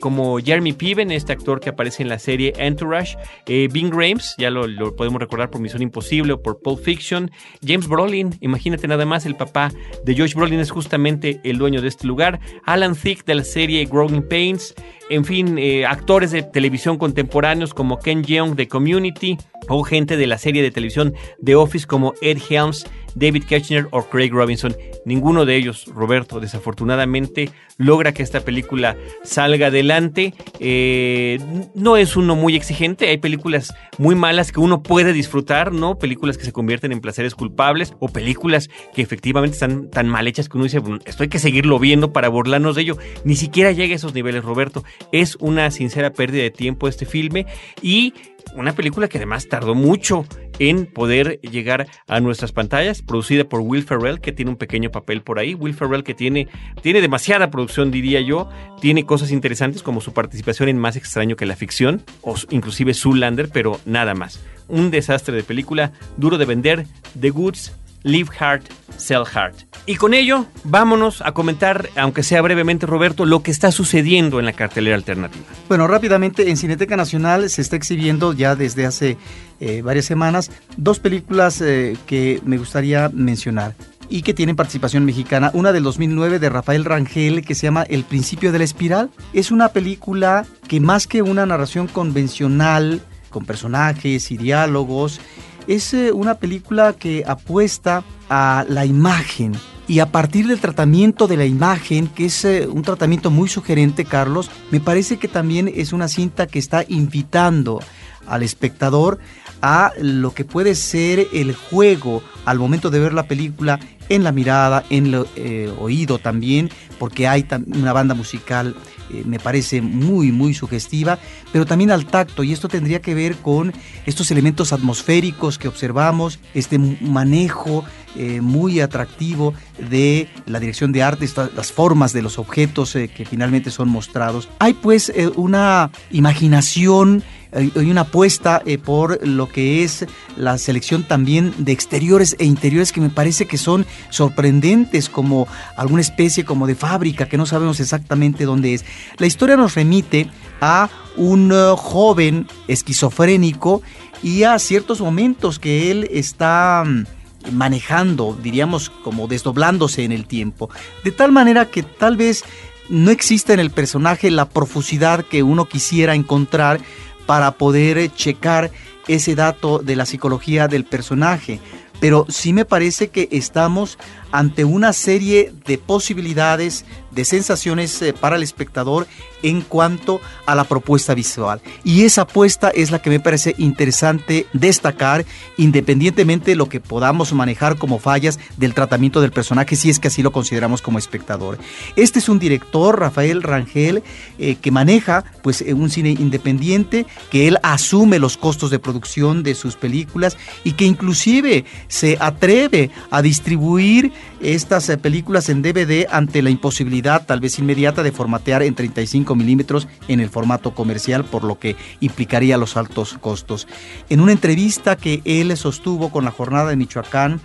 como 0.04 0.38
Jeremy 0.38 0.74
Piven, 0.74 1.10
este 1.10 1.32
actor 1.32 1.60
que 1.60 1.70
aparece 1.70 2.02
en 2.02 2.10
la 2.10 2.18
serie 2.18 2.52
Entourage, 2.58 3.16
eh, 3.46 3.70
Bing 3.72 3.90
Rames, 3.90 4.34
ya 4.36 4.50
lo, 4.50 4.94
podemos 4.94 5.18
recordar 5.18 5.48
por 5.48 5.62
Misión 5.62 5.80
Imposible 5.80 6.34
o 6.34 6.42
por 6.42 6.60
Pulp 6.60 6.84
Fiction, 6.84 7.30
James 7.66 7.88
Brolin, 7.88 8.36
imagínate 8.42 8.86
nada 8.86 9.06
más, 9.06 9.24
el 9.24 9.34
papá 9.34 9.72
de 10.04 10.14
Josh 10.14 10.34
Brolin 10.34 10.60
es 10.60 10.70
justamente 10.70 11.40
el 11.42 11.56
dueño 11.56 11.80
de 11.80 11.88
este 11.88 12.06
lugar, 12.06 12.38
Alan 12.66 12.94
Thicke 12.94 13.24
de 13.24 13.34
la 13.36 13.44
serie 13.44 13.86
Growing 13.86 14.28
Pains, 14.28 14.74
en 15.08 15.24
fin, 15.24 15.56
eh, 15.56 15.86
actores 15.86 16.32
de 16.32 16.42
televisión 16.42 16.98
contemporáneos 16.98 17.72
como 17.72 17.98
Ken 17.98 18.22
Jeong 18.22 18.56
de 18.56 18.68
Community 18.68 19.38
o 19.68 19.84
gente 19.84 20.18
de 20.18 20.26
la 20.26 20.36
serie 20.36 20.62
de 20.62 20.70
televisión 20.70 21.14
The 21.42 21.56
Office 21.56 21.86
como 21.86 22.12
Ed 22.20 22.38
Helms 22.50 22.84
David 23.14 23.44
Ketchner 23.44 23.88
o 23.90 24.02
Craig 24.04 24.30
Robinson. 24.30 24.76
Ninguno 25.04 25.44
de 25.44 25.56
ellos, 25.56 25.86
Roberto, 25.94 26.40
desafortunadamente, 26.40 27.50
logra 27.76 28.12
que 28.12 28.22
esta 28.22 28.40
película 28.40 28.96
salga 29.22 29.66
adelante. 29.66 30.34
Eh, 30.60 31.38
no 31.74 31.96
es 31.96 32.16
uno 32.16 32.36
muy 32.36 32.56
exigente, 32.56 33.08
hay 33.08 33.18
películas 33.18 33.74
muy 33.98 34.14
malas 34.14 34.52
que 34.52 34.60
uno 34.60 34.82
puede 34.82 35.12
disfrutar, 35.12 35.72
¿no? 35.72 35.98
Películas 35.98 36.38
que 36.38 36.44
se 36.44 36.52
convierten 36.52 36.92
en 36.92 37.00
placeres 37.00 37.34
culpables 37.34 37.94
o 38.00 38.08
películas 38.08 38.70
que 38.94 39.02
efectivamente 39.02 39.54
están 39.54 39.90
tan 39.90 40.08
mal 40.08 40.26
hechas 40.26 40.48
que 40.48 40.56
uno 40.56 40.64
dice, 40.64 40.80
esto 41.04 41.22
hay 41.22 41.28
que 41.28 41.38
seguirlo 41.38 41.78
viendo 41.78 42.12
para 42.12 42.28
burlarnos 42.28 42.76
de 42.76 42.82
ello. 42.82 42.98
Ni 43.24 43.36
siquiera 43.36 43.72
llega 43.72 43.92
a 43.92 43.96
esos 43.96 44.14
niveles, 44.14 44.44
Roberto. 44.44 44.84
Es 45.12 45.36
una 45.40 45.70
sincera 45.70 46.12
pérdida 46.12 46.42
de 46.42 46.50
tiempo 46.50 46.88
este 46.88 47.06
filme 47.06 47.46
y 47.82 48.14
una 48.54 48.72
película 48.74 49.08
que 49.08 49.18
además 49.18 49.48
tardó 49.48 49.74
mucho 49.74 50.26
en 50.58 50.86
poder 50.86 51.40
llegar 51.40 51.86
a 52.06 52.20
nuestras 52.20 52.52
pantallas, 52.52 53.02
producida 53.02 53.44
por 53.44 53.60
Will 53.60 53.82
Ferrell, 53.82 54.20
que 54.20 54.32
tiene 54.32 54.50
un 54.50 54.56
pequeño 54.56 54.90
papel 54.90 55.22
por 55.22 55.38
ahí. 55.38 55.54
Will 55.54 55.74
Ferrell 55.74 56.04
que 56.04 56.14
tiene, 56.14 56.48
tiene 56.82 57.00
demasiada 57.00 57.50
producción, 57.50 57.90
diría 57.90 58.20
yo, 58.20 58.48
tiene 58.80 59.04
cosas 59.04 59.30
interesantes 59.30 59.82
como 59.82 60.00
su 60.00 60.12
participación 60.12 60.68
en 60.68 60.78
Más 60.78 60.96
extraño 60.96 61.36
que 61.36 61.46
la 61.46 61.56
ficción, 61.56 62.02
o 62.22 62.34
inclusive 62.50 62.94
Zoolander, 62.94 63.48
pero 63.50 63.80
nada 63.84 64.14
más. 64.14 64.40
Un 64.68 64.90
desastre 64.90 65.34
de 65.34 65.42
película, 65.42 65.92
duro 66.16 66.38
de 66.38 66.46
vender, 66.46 66.86
The 67.20 67.30
Goods, 67.30 67.72
Live 68.04 68.30
Hard, 68.38 68.62
Sell 68.96 69.24
Hard. 69.34 69.54
Y 69.86 69.96
con 69.96 70.14
ello, 70.14 70.46
vámonos 70.62 71.20
a 71.20 71.32
comentar, 71.32 71.90
aunque 71.96 72.22
sea 72.22 72.40
brevemente, 72.40 72.86
Roberto, 72.86 73.24
lo 73.24 73.42
que 73.42 73.50
está 73.50 73.72
sucediendo 73.72 74.38
en 74.38 74.46
la 74.46 74.52
cartelera 74.52 74.94
alternativa. 74.94 75.44
Bueno, 75.68 75.86
rápidamente, 75.86 76.48
en 76.48 76.56
Cineteca 76.56 76.96
Nacional 76.96 77.50
se 77.50 77.60
está 77.60 77.76
exhibiendo 77.76 78.32
ya 78.32 78.56
desde 78.56 78.86
hace 78.86 79.18
eh, 79.60 79.82
varias 79.82 80.04
semanas 80.04 80.50
dos 80.76 81.00
películas 81.00 81.60
eh, 81.60 81.96
que 82.06 82.40
me 82.44 82.58
gustaría 82.58 83.10
mencionar 83.12 83.74
y 84.08 84.22
que 84.22 84.34
tienen 84.34 84.56
participación 84.56 85.04
mexicana. 85.04 85.50
Una 85.54 85.72
del 85.72 85.82
2009 85.82 86.38
de 86.38 86.48
Rafael 86.48 86.84
Rangel 86.84 87.44
que 87.44 87.54
se 87.54 87.66
llama 87.66 87.82
El 87.82 88.04
principio 88.04 88.52
de 88.52 88.58
la 88.58 88.64
espiral. 88.64 89.10
Es 89.32 89.50
una 89.50 89.68
película 89.70 90.46
que 90.68 90.80
más 90.80 91.06
que 91.06 91.22
una 91.22 91.46
narración 91.46 91.88
convencional, 91.88 93.02
con 93.30 93.44
personajes 93.44 94.30
y 94.30 94.36
diálogos, 94.36 95.20
Es 95.66 95.94
eh, 95.94 96.12
una 96.12 96.34
película 96.34 96.92
que 96.92 97.24
apuesta 97.26 98.04
a 98.28 98.64
la 98.68 98.84
imagen 98.84 99.52
y 99.86 99.98
a 99.98 100.06
partir 100.06 100.46
del 100.46 100.60
tratamiento 100.60 101.26
de 101.26 101.36
la 101.36 101.44
imagen, 101.44 102.08
que 102.08 102.26
es 102.26 102.44
eh, 102.44 102.66
un 102.66 102.82
tratamiento 102.82 103.30
muy 103.30 103.48
sugerente, 103.48 104.04
Carlos, 104.04 104.50
me 104.70 104.80
parece 104.80 105.18
que 105.18 105.28
también 105.28 105.70
es 105.74 105.92
una 105.92 106.08
cinta 106.08 106.46
que 106.46 106.58
está 106.58 106.84
invitando 106.88 107.80
al 108.26 108.42
espectador 108.42 109.18
a 109.60 109.92
lo 110.00 110.32
que 110.32 110.44
puede 110.44 110.74
ser 110.74 111.26
el 111.32 111.54
juego 111.54 112.22
al 112.44 112.58
momento 112.58 112.90
de 112.90 113.00
ver 113.00 113.12
la 113.12 113.26
película 113.26 113.78
en 114.08 114.24
la 114.24 114.32
mirada, 114.32 114.84
en 114.90 115.06
el 115.06 115.26
eh, 115.36 115.72
oído 115.78 116.18
también, 116.18 116.70
porque 116.98 117.26
hay 117.26 117.46
una 117.74 117.92
banda 117.92 118.14
musical 118.14 118.74
eh, 119.10 119.22
me 119.24 119.38
parece 119.38 119.80
muy, 119.82 120.32
muy 120.32 120.54
sugestiva, 120.54 121.18
pero 121.52 121.66
también 121.66 121.90
al 121.90 122.06
tacto, 122.06 122.42
y 122.42 122.52
esto 122.52 122.68
tendría 122.68 123.00
que 123.00 123.14
ver 123.14 123.36
con 123.36 123.72
estos 124.06 124.30
elementos 124.30 124.72
atmosféricos 124.72 125.58
que 125.58 125.68
observamos, 125.68 126.38
este 126.54 126.78
manejo 126.78 127.84
eh, 128.16 128.40
muy 128.40 128.80
atractivo 128.80 129.54
de 129.90 130.28
la 130.46 130.60
dirección 130.60 130.92
de 130.92 131.02
arte, 131.02 131.28
las 131.56 131.72
formas 131.72 132.12
de 132.12 132.22
los 132.22 132.38
objetos 132.38 132.92
que 132.92 133.26
finalmente 133.28 133.70
son 133.70 133.88
mostrados. 133.88 134.48
Hay 134.60 134.74
pues 134.74 135.12
una 135.36 135.90
imaginación 136.10 137.24
hay 137.54 137.90
una 137.90 138.02
apuesta 138.02 138.62
eh, 138.66 138.78
por 138.78 139.26
lo 139.26 139.48
que 139.48 139.84
es 139.84 140.06
la 140.36 140.58
selección 140.58 141.04
también 141.04 141.54
de 141.58 141.72
exteriores 141.72 142.36
e 142.38 142.44
interiores 142.44 142.92
que 142.92 143.00
me 143.00 143.10
parece 143.10 143.46
que 143.46 143.58
son 143.58 143.86
sorprendentes, 144.10 145.08
como 145.08 145.46
alguna 145.76 146.00
especie 146.00 146.44
como 146.44 146.66
de 146.66 146.74
fábrica 146.74 147.28
que 147.28 147.36
no 147.36 147.46
sabemos 147.46 147.80
exactamente 147.80 148.44
dónde 148.44 148.74
es. 148.74 148.84
La 149.18 149.26
historia 149.26 149.56
nos 149.56 149.74
remite 149.74 150.28
a 150.60 150.90
un 151.16 151.52
eh, 151.52 151.74
joven 151.76 152.48
esquizofrénico 152.66 153.82
y 154.22 154.42
a 154.42 154.58
ciertos 154.58 155.00
momentos 155.00 155.58
que 155.58 155.90
él 155.90 156.08
está 156.10 156.82
mm, 156.84 157.04
manejando, 157.52 158.36
diríamos 158.42 158.90
como 158.90 159.28
desdoblándose 159.28 160.04
en 160.04 160.12
el 160.12 160.26
tiempo, 160.26 160.70
de 161.04 161.12
tal 161.12 161.30
manera 161.30 161.70
que 161.70 161.82
tal 161.82 162.16
vez 162.16 162.44
no 162.88 163.10
exista 163.10 163.52
en 163.54 163.60
el 163.60 163.70
personaje 163.70 164.30
la 164.30 164.48
profusidad 164.48 165.24
que 165.24 165.42
uno 165.42 165.66
quisiera 165.66 166.14
encontrar 166.14 166.80
para 167.26 167.52
poder 167.52 168.12
checar 168.14 168.70
ese 169.08 169.34
dato 169.34 169.78
de 169.78 169.96
la 169.96 170.06
psicología 170.06 170.68
del 170.68 170.84
personaje. 170.84 171.60
Pero 172.00 172.26
sí 172.28 172.52
me 172.52 172.64
parece 172.64 173.08
que 173.08 173.28
estamos 173.30 173.98
ante 174.32 174.64
una 174.64 174.92
serie 174.92 175.52
de 175.64 175.78
posibilidades, 175.78 176.84
de 177.14 177.24
sensaciones 177.24 178.00
eh, 178.02 178.12
para 178.12 178.36
el 178.36 178.42
espectador 178.42 179.06
en 179.42 179.60
cuanto 179.60 180.20
a 180.46 180.54
la 180.54 180.64
propuesta 180.64 181.14
visual. 181.14 181.60
Y 181.84 182.04
esa 182.04 182.22
apuesta 182.22 182.70
es 182.70 182.90
la 182.90 183.00
que 183.00 183.10
me 183.10 183.20
parece 183.20 183.54
interesante 183.58 184.46
destacar, 184.52 185.24
independientemente 185.58 186.52
de 186.52 186.56
lo 186.56 186.68
que 186.68 186.80
podamos 186.80 187.32
manejar 187.32 187.76
como 187.76 187.98
fallas 187.98 188.38
del 188.56 188.74
tratamiento 188.74 189.20
del 189.20 189.32
personaje, 189.32 189.76
si 189.76 189.90
es 189.90 189.98
que 189.98 190.08
así 190.08 190.22
lo 190.22 190.32
consideramos 190.32 190.80
como 190.80 190.98
espectador. 190.98 191.58
Este 191.96 192.18
es 192.18 192.28
un 192.28 192.38
director, 192.38 192.98
Rafael 192.98 193.42
Rangel, 193.42 194.02
eh, 194.38 194.56
que 194.56 194.70
maneja 194.70 195.24
pues 195.42 195.60
eh, 195.60 195.74
un 195.74 195.90
cine 195.90 196.10
independiente, 196.10 197.06
que 197.30 197.46
él 197.46 197.58
asume 197.62 198.18
los 198.18 198.36
costos 198.36 198.70
de 198.70 198.78
producción 198.78 199.42
de 199.42 199.54
sus 199.54 199.76
películas 199.76 200.38
y 200.64 200.72
que 200.72 200.86
inclusive 200.86 201.66
se 201.88 202.16
atreve 202.18 202.90
a 203.10 203.20
distribuir 203.20 204.12
estas 204.44 204.88
eh, 204.90 204.98
películas 204.98 205.48
en 205.48 205.62
DVD 205.62 206.06
ante 206.10 206.42
la 206.42 206.50
imposibilidad 206.50 207.24
tal 207.24 207.40
vez 207.40 207.58
inmediata 207.58 208.02
de 208.02 208.12
formatear 208.12 208.62
en 208.62 208.74
35 208.74 209.34
milímetros 209.34 209.88
en 210.08 210.20
el 210.20 210.28
formato 210.28 210.74
comercial, 210.74 211.24
por 211.24 211.44
lo 211.44 211.58
que 211.58 211.76
implicaría 212.00 212.58
los 212.58 212.76
altos 212.76 213.16
costos. 213.20 213.66
En 214.10 214.20
una 214.20 214.32
entrevista 214.32 214.96
que 214.96 215.22
él 215.24 215.56
sostuvo 215.56 216.10
con 216.10 216.24
la 216.24 216.30
jornada 216.30 216.70
de 216.70 216.76
Michoacán, 216.76 217.40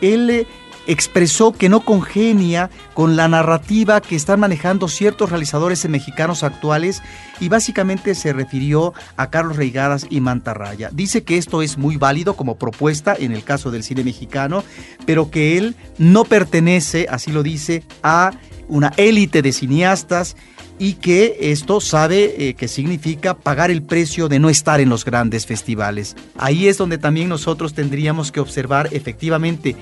él 0.00 0.30
eh, 0.30 0.46
expresó 0.86 1.52
que 1.52 1.68
no 1.68 1.80
congenia 1.80 2.70
con 2.94 3.16
la 3.16 3.28
narrativa 3.28 4.00
que 4.00 4.16
están 4.16 4.40
manejando 4.40 4.88
ciertos 4.88 5.30
realizadores 5.30 5.88
mexicanos 5.88 6.42
actuales 6.42 7.02
y 7.40 7.48
básicamente 7.48 8.14
se 8.14 8.32
refirió 8.32 8.94
a 9.16 9.30
Carlos 9.30 9.56
Reigadas 9.56 10.06
y 10.08 10.20
Mantarraya. 10.20 10.90
Dice 10.92 11.24
que 11.24 11.36
esto 11.36 11.62
es 11.62 11.76
muy 11.76 11.96
válido 11.96 12.34
como 12.34 12.56
propuesta 12.56 13.14
en 13.18 13.32
el 13.32 13.44
caso 13.44 13.70
del 13.70 13.82
cine 13.82 14.04
mexicano, 14.04 14.64
pero 15.04 15.30
que 15.30 15.58
él 15.58 15.76
no 15.98 16.24
pertenece, 16.24 17.06
así 17.10 17.32
lo 17.32 17.42
dice, 17.42 17.82
a 18.02 18.32
una 18.68 18.92
élite 18.96 19.42
de 19.42 19.52
cineastas 19.52 20.36
y 20.78 20.94
que 20.94 21.36
esto 21.40 21.80
sabe 21.80 22.48
eh, 22.48 22.54
que 22.54 22.68
significa 22.68 23.34
pagar 23.34 23.70
el 23.70 23.82
precio 23.82 24.28
de 24.28 24.38
no 24.38 24.50
estar 24.50 24.80
en 24.80 24.88
los 24.88 25.04
grandes 25.04 25.46
festivales. 25.46 26.16
Ahí 26.36 26.68
es 26.68 26.76
donde 26.76 26.98
también 26.98 27.28
nosotros 27.28 27.74
tendríamos 27.74 28.30
que 28.30 28.40
observar 28.40 28.88
efectivamente 28.92 29.76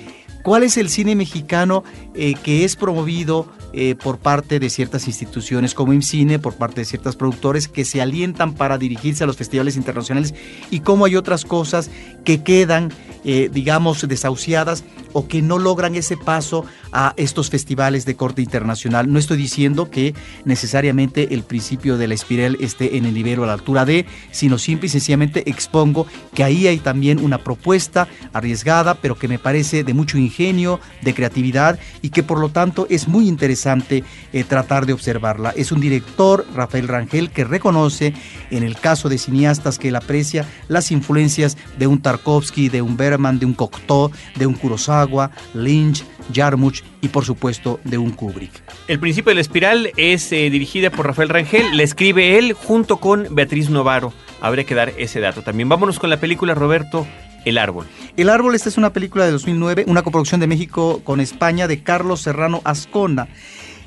¿Cuál 0.45 0.63
es 0.63 0.77
el 0.77 0.91
cine 0.91 1.17
mexicano 1.17 1.85
eh, 2.15 2.35
que 2.35 2.67
es 2.67 2.77
promovido 2.77 3.49
eh, 3.73 3.97
por 3.97 4.19
parte 4.19 4.61
de 4.61 4.69
ciertas 4.69 5.09
instituciones 5.09 5.75
como 5.75 5.95
IMCINE, 5.95 6.39
por 6.39 6.55
parte 6.55 6.83
de 6.83 6.85
ciertos 6.85 7.17
productores 7.17 7.67
que 7.67 7.85
se 7.85 8.01
alientan 8.01 8.53
para 8.53 8.77
dirigirse 8.79 9.25
a 9.25 9.27
los 9.27 9.37
festivales 9.37 9.77
internacionales 9.77 10.33
y 10.71 10.81
cómo 10.81 11.07
hay 11.07 11.17
otras 11.17 11.45
cosas 11.45 11.91
que 12.25 12.45
quedan, 12.45 12.93
eh, 13.25 13.51
digamos, 13.53 14.07
desahuciadas 14.07 14.85
o 15.13 15.27
que 15.27 15.43
no 15.43 15.59
logran 15.59 15.95
ese 15.95 16.17
paso 16.17 16.65
a 16.93 17.15
estos 17.17 17.51
festivales 17.51 18.05
de 18.05 18.15
corte 18.15 18.43
internacional. 18.43 19.11
No 19.11 19.19
estoy 19.19 19.39
diciendo 19.39 19.91
que 19.91 20.15
necesariamente 20.45 21.35
el 21.35 21.43
principio 21.43 21.97
de 21.97 22.07
la 22.07 22.15
espiral 22.15 22.57
esté 22.61 22.97
en 22.97 23.07
el 23.07 23.15
nivel 23.15 23.41
o 23.41 23.45
a 23.45 23.47
la 23.47 23.55
altura 23.55 23.85
de, 23.85 24.07
sino 24.31 24.59
simple 24.59 24.87
y 24.87 24.91
sencillamente 24.91 25.49
expongo 25.49 26.07
que 26.35 26.45
ahí 26.45 26.69
hay 26.69 26.79
también 26.79 27.19
una 27.19 27.39
propuesta 27.39 28.07
arriesgada, 28.33 28.95
pero 28.95 29.17
que 29.17 29.27
me 29.27 29.39
parece 29.39 29.83
de 29.83 29.95
mucho 29.95 30.19
ingenio, 30.19 30.34
de 30.39 31.15
creatividad 31.15 31.79
y 32.03 32.11
que 32.11 32.23
por 32.23 32.41
lo 32.41 32.49
tanto 32.49 32.87
es 32.91 33.07
muy 33.07 33.29
interesante 33.29 34.03
eh, 34.33 34.45
tratar 34.45 34.85
de 34.85 34.93
observarla. 34.93 35.53
Es 35.57 35.71
un 35.71 35.81
director, 35.81 36.45
Rafael 36.55 36.89
Rangel, 36.89 37.31
que 37.31 37.45
reconoce 37.45 38.15
en 38.51 38.65
el 38.65 38.77
caso 38.77 39.09
de 39.09 39.19
cineastas 39.19 39.79
que 39.79 39.89
él 39.89 39.97
aprecia 39.97 40.47
las 40.69 40.91
influencias 40.91 41.57
de 41.79 41.87
un 41.87 42.03
Tarkovsky, 42.03 42.69
de 42.69 42.83
un 42.83 42.97
Berman, 42.97 43.39
de 43.39 43.47
un 43.47 43.55
Cocteau, 43.55 44.11
de 44.37 44.47
un 44.47 44.55
Kurosawa, 44.55 45.31
Lynch, 45.55 46.05
Jarmusch 46.33 46.83
y 47.01 47.09
por 47.09 47.25
supuesto 47.25 47.79
de 47.85 47.99
un 47.99 48.11
Kubrick. 48.11 48.63
El 48.89 48.99
principio 48.99 49.31
de 49.31 49.37
la 49.37 49.41
espiral 49.41 49.93
es 49.97 50.33
eh, 50.33 50.51
dirigida 50.51 50.91
por 50.91 51.07
Rafael 51.07 51.29
Rangel, 51.29 51.77
le 51.77 51.85
escribe 51.85 52.39
él 52.39 52.55
junto 52.55 52.97
con 52.97 53.29
Beatriz 53.31 53.71
Novaro. 53.71 54.13
Habría 54.41 54.65
que 54.65 54.75
dar 54.75 54.93
ese 54.99 55.21
dato 55.21 55.43
también. 55.43 55.69
Vámonos 55.69 55.99
con 55.99 56.11
la 56.11 56.19
película 56.19 56.55
Roberto 56.55 57.07
el 57.45 57.59
Árbol. 57.59 57.87
El 58.17 58.29
Árbol, 58.29 58.55
esta 58.55 58.69
es 58.69 58.77
una 58.77 58.93
película 58.93 59.25
de 59.25 59.33
2009, 59.33 59.85
una 59.87 60.03
coproducción 60.03 60.41
de 60.41 60.47
México 60.47 61.01
con 61.05 61.21
España 61.21 61.69
de 61.69 61.83
Carlos 61.83 62.23
Serrano 62.23 62.61
Ascona. 62.65 63.29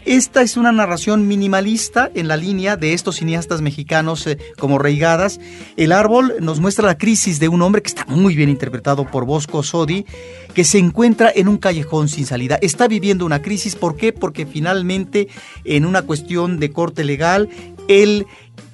Esta 0.08 0.42
es 0.42 0.56
una 0.56 0.72
narración 0.72 1.28
minimalista 1.28 2.10
en 2.16 2.30
la 2.30 2.38
línea 2.38 2.78
de 2.78 2.94
estos 2.94 3.18
cineastas 3.18 3.62
mexicanos 3.62 4.26
eh, 4.26 4.38
como 4.58 4.80
Reigadas. 4.80 5.38
El 5.76 5.92
árbol 5.92 6.36
nos 6.40 6.62
muestra 6.62 6.88
la 6.88 6.98
crisis 6.98 7.42
de 7.42 7.50
un 7.50 7.62
hombre 7.62 7.82
que 7.82 7.90
está 7.90 8.06
muy 8.06 8.34
bien 8.34 8.48
interpretado 8.48 9.06
por 9.06 9.26
Bosco 9.26 9.64
Sodi, 9.64 10.06
que 10.54 10.64
se 10.64 10.78
encuentra 10.78 11.30
en 11.36 11.50
un 11.50 11.58
callejón 11.58 12.08
sin 12.08 12.26
salida. 12.26 12.58
Está 12.62 12.88
viviendo 12.88 13.26
una 13.26 13.42
crisis, 13.42 13.76
¿por 13.76 13.98
qué? 13.98 14.14
Porque 14.14 14.46
finalmente 14.46 15.28
en 15.66 15.86
una 15.86 16.04
cuestión 16.04 16.58
de 16.58 16.72
corte 16.72 17.04
legal, 17.04 17.50
él 17.90 18.28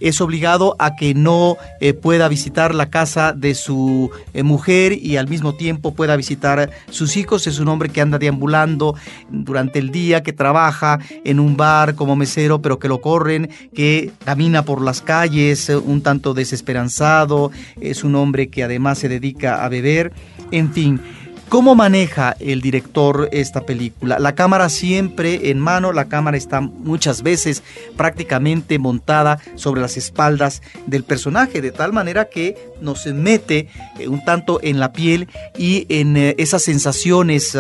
es 0.04 0.20
obligado 0.20 0.76
a 0.80 0.98
que 0.98 1.14
no 1.14 1.56
eh, 1.80 1.94
pueda 1.94 2.28
visitar 2.28 2.76
la 2.76 2.90
casa 2.90 3.32
de 3.32 3.56
su 3.56 4.12
eh, 4.34 4.44
mujer 4.44 4.92
y 4.92 5.16
al 5.16 5.30
mismo 5.30 5.56
tiempo 5.56 5.94
pueda 5.94 6.18
visitar 6.18 6.72
sus 6.90 7.16
hijos. 7.16 7.48
Es 7.48 7.58
un 7.58 7.70
hombre 7.70 7.88
que 7.88 8.02
anda 8.02 8.20
deambulando 8.20 8.96
durante 9.30 9.80
el 9.80 9.92
día, 9.92 10.22
que 10.22 10.34
trabaja 10.34 11.00
en 11.24 11.40
un 11.40 11.56
bar 11.56 11.96
como 11.96 12.18
mesero, 12.18 12.62
pero 12.62 12.80
que 12.80 12.90
lo 12.90 13.00
corren, 13.00 13.50
que 13.74 14.12
camina 14.26 14.66
por 14.66 14.82
las 14.82 15.02
calles 15.02 15.70
eh, 15.70 15.78
un 15.78 16.02
tanto 16.02 16.34
desesperanzado. 16.34 17.52
Es 17.80 18.04
un 18.04 18.16
hombre 18.16 18.50
que 18.50 18.64
además 18.64 19.00
se 19.00 19.08
dedica 19.08 19.64
a 19.64 19.70
beber. 19.70 20.12
En 20.52 20.74
fin. 20.74 21.00
¿Cómo 21.50 21.76
maneja 21.76 22.36
el 22.40 22.62
director 22.62 23.30
esta 23.32 23.62
película? 23.62 24.18
La 24.18 24.34
cámara 24.34 24.70
siempre 24.70 25.52
en 25.52 25.60
mano, 25.60 25.92
la 25.92 26.06
cámara 26.06 26.36
está 26.36 26.62
muchas 26.62 27.22
veces 27.22 27.62
prácticamente 27.96 28.80
montada 28.80 29.40
sobre 29.56 29.82
las 29.82 29.96
espaldas 29.96 30.64
del 30.88 31.04
personaje, 31.04 31.62
de 31.62 31.72
tal 31.72 31.94
manera 31.94 32.26
que 32.26 32.58
nos 32.82 33.06
mete 33.06 33.68
eh, 34.00 34.08
un 34.08 34.26
tanto 34.26 34.60
en 34.64 34.80
la 34.80 34.94
piel 34.94 35.28
y 35.58 35.86
en 35.90 36.18
eh, 36.18 36.36
esas 36.40 36.64
sensaciones 36.64 37.56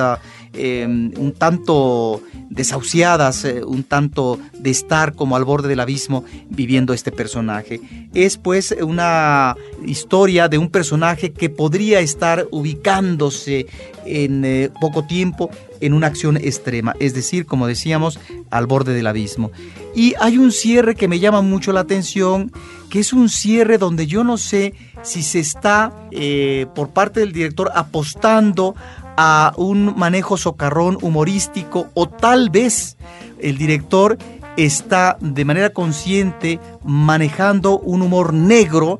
Em, 0.55 1.11
un 1.17 1.31
tanto 1.31 2.21
desahuciadas, 2.51 3.43
eh, 3.45 3.63
un 3.63 3.83
tanto 3.83 4.37
de 4.59 4.69
estar 4.69 5.15
como 5.15 5.35
al 5.35 5.45
borde 5.45 5.67
del 5.67 5.79
abismo 5.79 6.25
viviendo 6.47 6.93
este 6.93 7.11
personaje. 7.11 7.81
Es 8.13 8.37
pues 8.37 8.75
una 8.79 9.55
historia 9.83 10.49
de 10.49 10.59
un 10.59 10.69
personaje 10.69 11.31
que 11.31 11.49
podría 11.49 12.01
estar 12.01 12.47
ubicándose 12.51 13.65
en 14.05 14.45
eh, 14.45 14.69
poco 14.79 15.05
tiempo 15.05 15.49
en 15.81 15.93
una 15.93 16.07
acción 16.07 16.37
extrema, 16.37 16.95
es 16.99 17.15
decir, 17.15 17.47
como 17.47 17.65
decíamos, 17.65 18.19
al 18.51 18.67
borde 18.67 18.93
del 18.93 19.07
abismo. 19.07 19.51
Y 19.95 20.13
hay 20.19 20.37
un 20.37 20.51
cierre 20.51 20.93
que 20.93 21.07
me 21.07 21.19
llama 21.19 21.41
mucho 21.41 21.73
la 21.73 21.79
atención, 21.79 22.51
que 22.91 22.99
es 22.99 23.11
un 23.11 23.27
cierre 23.27 23.79
donde 23.79 24.05
yo 24.05 24.23
no 24.23 24.37
sé 24.37 24.75
si 25.01 25.23
se 25.23 25.39
está 25.39 25.91
eh, 26.11 26.67
por 26.75 26.89
parte 26.89 27.19
del 27.19 27.33
director 27.33 27.71
apostando 27.73 28.75
a 29.17 29.53
un 29.57 29.97
manejo 29.97 30.37
socarrón 30.37 30.97
humorístico 31.01 31.87
o 31.93 32.07
tal 32.07 32.49
vez 32.49 32.97
el 33.39 33.57
director 33.57 34.17
está 34.57 35.17
de 35.19 35.45
manera 35.45 35.71
consciente 35.71 36.59
manejando 36.83 37.79
un 37.79 38.01
humor 38.01 38.33
negro 38.33 38.99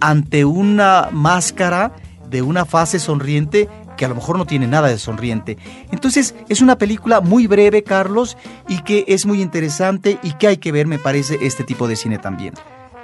ante 0.00 0.44
una 0.44 1.08
máscara 1.12 1.92
de 2.28 2.42
una 2.42 2.64
fase 2.64 2.98
sonriente 2.98 3.68
que 3.96 4.04
a 4.04 4.08
lo 4.08 4.14
mejor 4.14 4.36
no 4.36 4.44
tiene 4.44 4.66
nada 4.66 4.88
de 4.88 4.98
sonriente. 4.98 5.56
Entonces 5.90 6.34
es 6.48 6.60
una 6.60 6.76
película 6.76 7.20
muy 7.20 7.46
breve, 7.46 7.82
Carlos, 7.82 8.36
y 8.68 8.82
que 8.82 9.04
es 9.08 9.26
muy 9.26 9.40
interesante 9.40 10.18
y 10.22 10.32
que 10.32 10.48
hay 10.48 10.56
que 10.58 10.72
ver, 10.72 10.86
me 10.86 10.98
parece, 10.98 11.38
este 11.40 11.64
tipo 11.64 11.88
de 11.88 11.96
cine 11.96 12.18
también. 12.18 12.54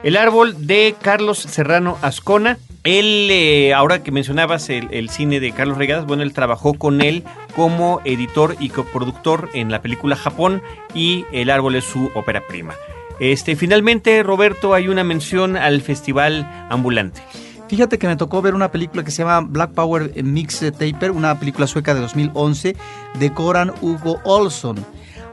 El 0.02 0.16
árbol 0.16 0.66
de 0.66 0.94
Carlos 1.00 1.38
Serrano 1.38 1.96
Ascona. 2.02 2.58
Él, 2.84 3.28
eh, 3.30 3.74
ahora 3.74 4.02
que 4.02 4.10
mencionabas 4.10 4.68
el, 4.68 5.08
cine 5.08 5.38
de 5.38 5.52
Carlos 5.52 5.78
Regadas, 5.78 6.04
bueno, 6.04 6.24
él 6.24 6.32
trabajó 6.32 6.74
con 6.74 7.00
él 7.00 7.22
como 7.54 8.00
editor 8.04 8.56
y 8.58 8.70
coproductor 8.70 9.48
en 9.54 9.70
la 9.70 9.82
película 9.82 10.16
Japón 10.16 10.62
y 10.92 11.24
El 11.32 11.50
árbol 11.50 11.76
es 11.76 11.84
su 11.84 12.10
ópera 12.14 12.42
prima. 12.48 12.74
Este, 13.20 13.54
finalmente, 13.54 14.22
Roberto, 14.24 14.74
hay 14.74 14.88
una 14.88 15.04
mención 15.04 15.56
al 15.56 15.80
Festival 15.80 16.66
Ambulante. 16.70 17.22
Fíjate 17.68 17.98
que 17.98 18.08
me 18.08 18.16
tocó 18.16 18.42
ver 18.42 18.54
una 18.54 18.72
película 18.72 19.04
que 19.04 19.12
se 19.12 19.22
llama 19.22 19.46
Black 19.48 19.72
Power 19.72 20.12
Mix 20.24 20.60
Taper, 20.60 21.12
una 21.12 21.38
película 21.38 21.68
sueca 21.68 21.94
de 21.94 22.00
2011 22.00 22.76
de 23.18 23.32
Coran 23.32 23.72
Hugo 23.80 24.20
Olson. 24.24 24.84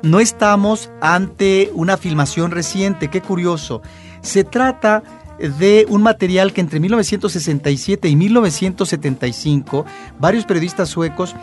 No 0.03 0.19
estamos 0.19 0.91
ante 1.01 1.71
una 1.73 1.97
filmación 1.97 2.51
reciente, 2.51 3.09
qué 3.09 3.21
curioso. 3.21 3.81
Se 4.21 4.43
trata 4.43 5.03
de 5.39 5.85
un 5.89 6.03
material 6.03 6.53
que 6.53 6.61
entre 6.61 6.79
1967 6.79 8.09
y 8.09 8.15
1975 8.15 9.85
varios 10.19 10.45
periodistas 10.45 10.89
suecos 10.89 11.35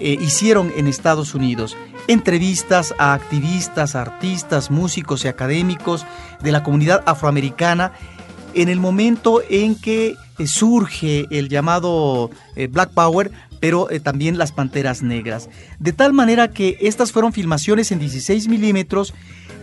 eh, 0.00 0.16
hicieron 0.20 0.72
en 0.76 0.86
Estados 0.86 1.34
Unidos. 1.34 1.76
Entrevistas 2.06 2.94
a 2.98 3.14
activistas, 3.14 3.96
artistas, 3.96 4.70
músicos 4.70 5.24
y 5.24 5.28
académicos 5.28 6.06
de 6.40 6.52
la 6.52 6.62
comunidad 6.62 7.02
afroamericana 7.06 7.92
en 8.54 8.68
el 8.68 8.78
momento 8.78 9.42
en 9.50 9.74
que 9.74 10.14
eh, 10.38 10.46
surge 10.46 11.26
el 11.30 11.48
llamado 11.48 12.30
eh, 12.54 12.68
Black 12.68 12.90
Power, 12.90 13.32
pero 13.60 13.88
también 14.04 14.38
las 14.38 14.52
Panteras 14.52 15.02
Negras. 15.02 15.48
De 15.80 15.92
tal 15.92 16.12
manera 16.12 16.48
que 16.48 16.78
estas 16.80 17.10
fueron 17.10 17.32
filmaciones 17.32 17.90
en 17.90 17.98
16 17.98 18.46
milímetros 18.46 19.14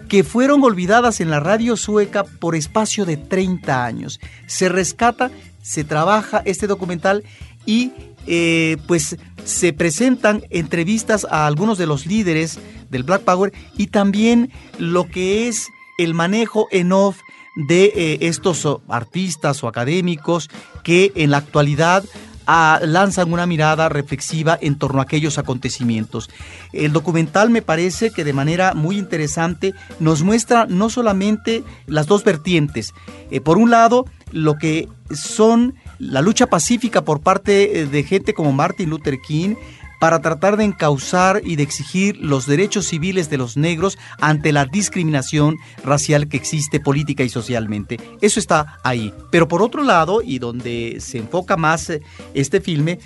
que 0.08 0.24
fueron 0.24 0.64
olvidadas 0.64 1.20
en 1.22 1.30
la 1.30 1.40
radio 1.40 1.78
sueca 1.78 2.24
por 2.24 2.56
espacio 2.56 3.06
de 3.06 3.18
30 3.18 3.86
años. 3.86 4.20
Se 4.48 4.70
rescata, 4.70 5.32
se 5.62 5.84
trabaja 5.84 6.42
este 6.46 6.68
documental 6.68 7.24
y 7.66 7.92
eh, 8.28 8.78
pues 8.88 9.18
se 9.44 9.74
presentan 9.74 10.44
entrevistas 10.50 11.28
a 11.30 11.46
algunos 11.46 11.78
de 11.78 11.88
los 11.88 12.06
líderes 12.06 12.60
del 12.90 13.04
Black 13.04 13.24
Power 13.24 13.54
y 13.78 13.88
también 13.88 14.52
lo 14.78 15.08
que 15.08 15.48
es 15.48 15.68
el 15.98 16.14
manejo 16.14 16.68
en 16.72 16.92
off 16.92 17.20
de 17.56 17.86
eh, 17.96 18.18
estos 18.22 18.68
artistas 18.90 19.64
o 19.64 19.68
académicos 19.68 20.50
que 20.84 21.12
en 21.16 21.32
la 21.32 21.38
actualidad 21.38 22.04
lanzan 22.48 23.32
una 23.34 23.46
mirada 23.46 23.90
reflexiva 23.90 24.58
en 24.62 24.76
torno 24.76 25.00
a 25.00 25.04
aquellos 25.04 25.38
acontecimientos. 25.38 26.30
El 26.74 26.94
documental 26.94 27.50
me 27.50 27.62
parece 27.62 28.12
que 28.12 28.24
de 28.24 28.34
manera 28.34 28.74
muy 28.74 28.98
interesante 28.98 29.74
nos 30.00 30.24
muestra 30.24 30.66
no 30.68 30.90
solamente 30.90 31.64
las 31.88 32.08
dos 32.08 32.24
vertientes, 32.24 32.94
eh, 33.32 33.42
por 33.42 33.58
un 33.58 33.72
lado 33.72 34.06
lo 34.32 34.58
que 34.58 34.88
son 35.12 35.76
la 36.00 36.22
lucha 36.22 36.48
pacífica 36.48 37.04
por 37.04 37.22
parte 37.22 37.80
eh, 37.80 37.86
de 37.86 38.04
gente 38.04 38.34
como 38.34 38.52
Martin 38.52 38.90
Luther 38.90 39.20
King, 39.20 39.56
para 40.00 40.22
tratar 40.22 40.58
de 40.58 40.66
encauzar 40.66 41.42
y 41.44 41.56
de 41.56 41.64
exigir 41.64 42.18
los 42.18 42.46
derechos 42.46 42.88
civiles 42.88 43.30
de 43.30 43.38
los 43.38 43.58
negros 43.58 43.98
ante 44.20 44.52
la 44.52 44.66
discriminación 44.66 45.58
racial 45.84 46.28
que 46.28 46.38
existe 46.38 46.80
política 46.80 47.24
y 47.24 47.30
socialmente. 47.30 48.00
Eso 48.22 48.40
está 48.40 48.80
ahí. 48.84 49.14
Pero 49.32 49.48
por 49.48 49.62
otro 49.62 49.84
lado, 49.84 50.22
y 50.22 50.40
donde 50.40 50.98
se 51.00 51.18
enfoca 51.18 51.58
más 51.58 51.90
eh, 51.90 52.02
este 52.34 52.62
filme, 52.62 53.00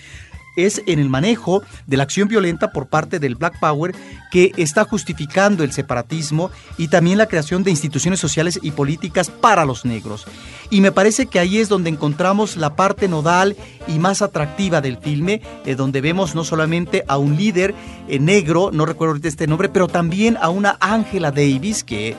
es 0.65 0.81
en 0.85 0.99
el 0.99 1.09
manejo 1.09 1.61
de 1.87 1.97
la 1.97 2.03
acción 2.03 2.27
violenta 2.27 2.71
por 2.71 2.87
parte 2.87 3.19
del 3.19 3.35
Black 3.35 3.59
Power 3.59 3.95
que 4.31 4.51
está 4.57 4.83
justificando 4.83 5.63
el 5.63 5.71
separatismo 5.71 6.51
y 6.77 6.87
también 6.87 7.17
la 7.17 7.27
creación 7.27 7.63
de 7.63 7.71
instituciones 7.71 8.19
sociales 8.19 8.59
y 8.61 8.71
políticas 8.71 9.29
para 9.29 9.65
los 9.65 9.85
negros. 9.85 10.25
Y 10.71 10.81
me 10.81 10.91
parece 10.91 11.25
que 11.25 11.39
ahí 11.39 11.57
es 11.57 11.67
donde 11.67 11.89
encontramos 11.89 12.55
la 12.55 12.75
parte 12.75 13.07
nodal 13.07 13.55
y 13.87 13.97
más 13.97 14.21
atractiva 14.21 14.81
del 14.81 14.97
filme, 14.97 15.41
eh, 15.65 15.73
donde 15.73 15.99
vemos 15.99 16.35
no 16.35 16.43
solamente 16.43 17.03
a 17.07 17.17
un 17.17 17.37
líder 17.37 17.73
eh, 18.07 18.19
negro, 18.19 18.69
no 18.71 18.85
recuerdo 18.85 19.13
ahorita 19.13 19.27
este 19.27 19.47
nombre, 19.47 19.69
pero 19.69 19.87
también 19.87 20.37
a 20.39 20.49
una 20.49 20.77
Angela 20.79 21.31
Davis, 21.31 21.83
que 21.83 22.15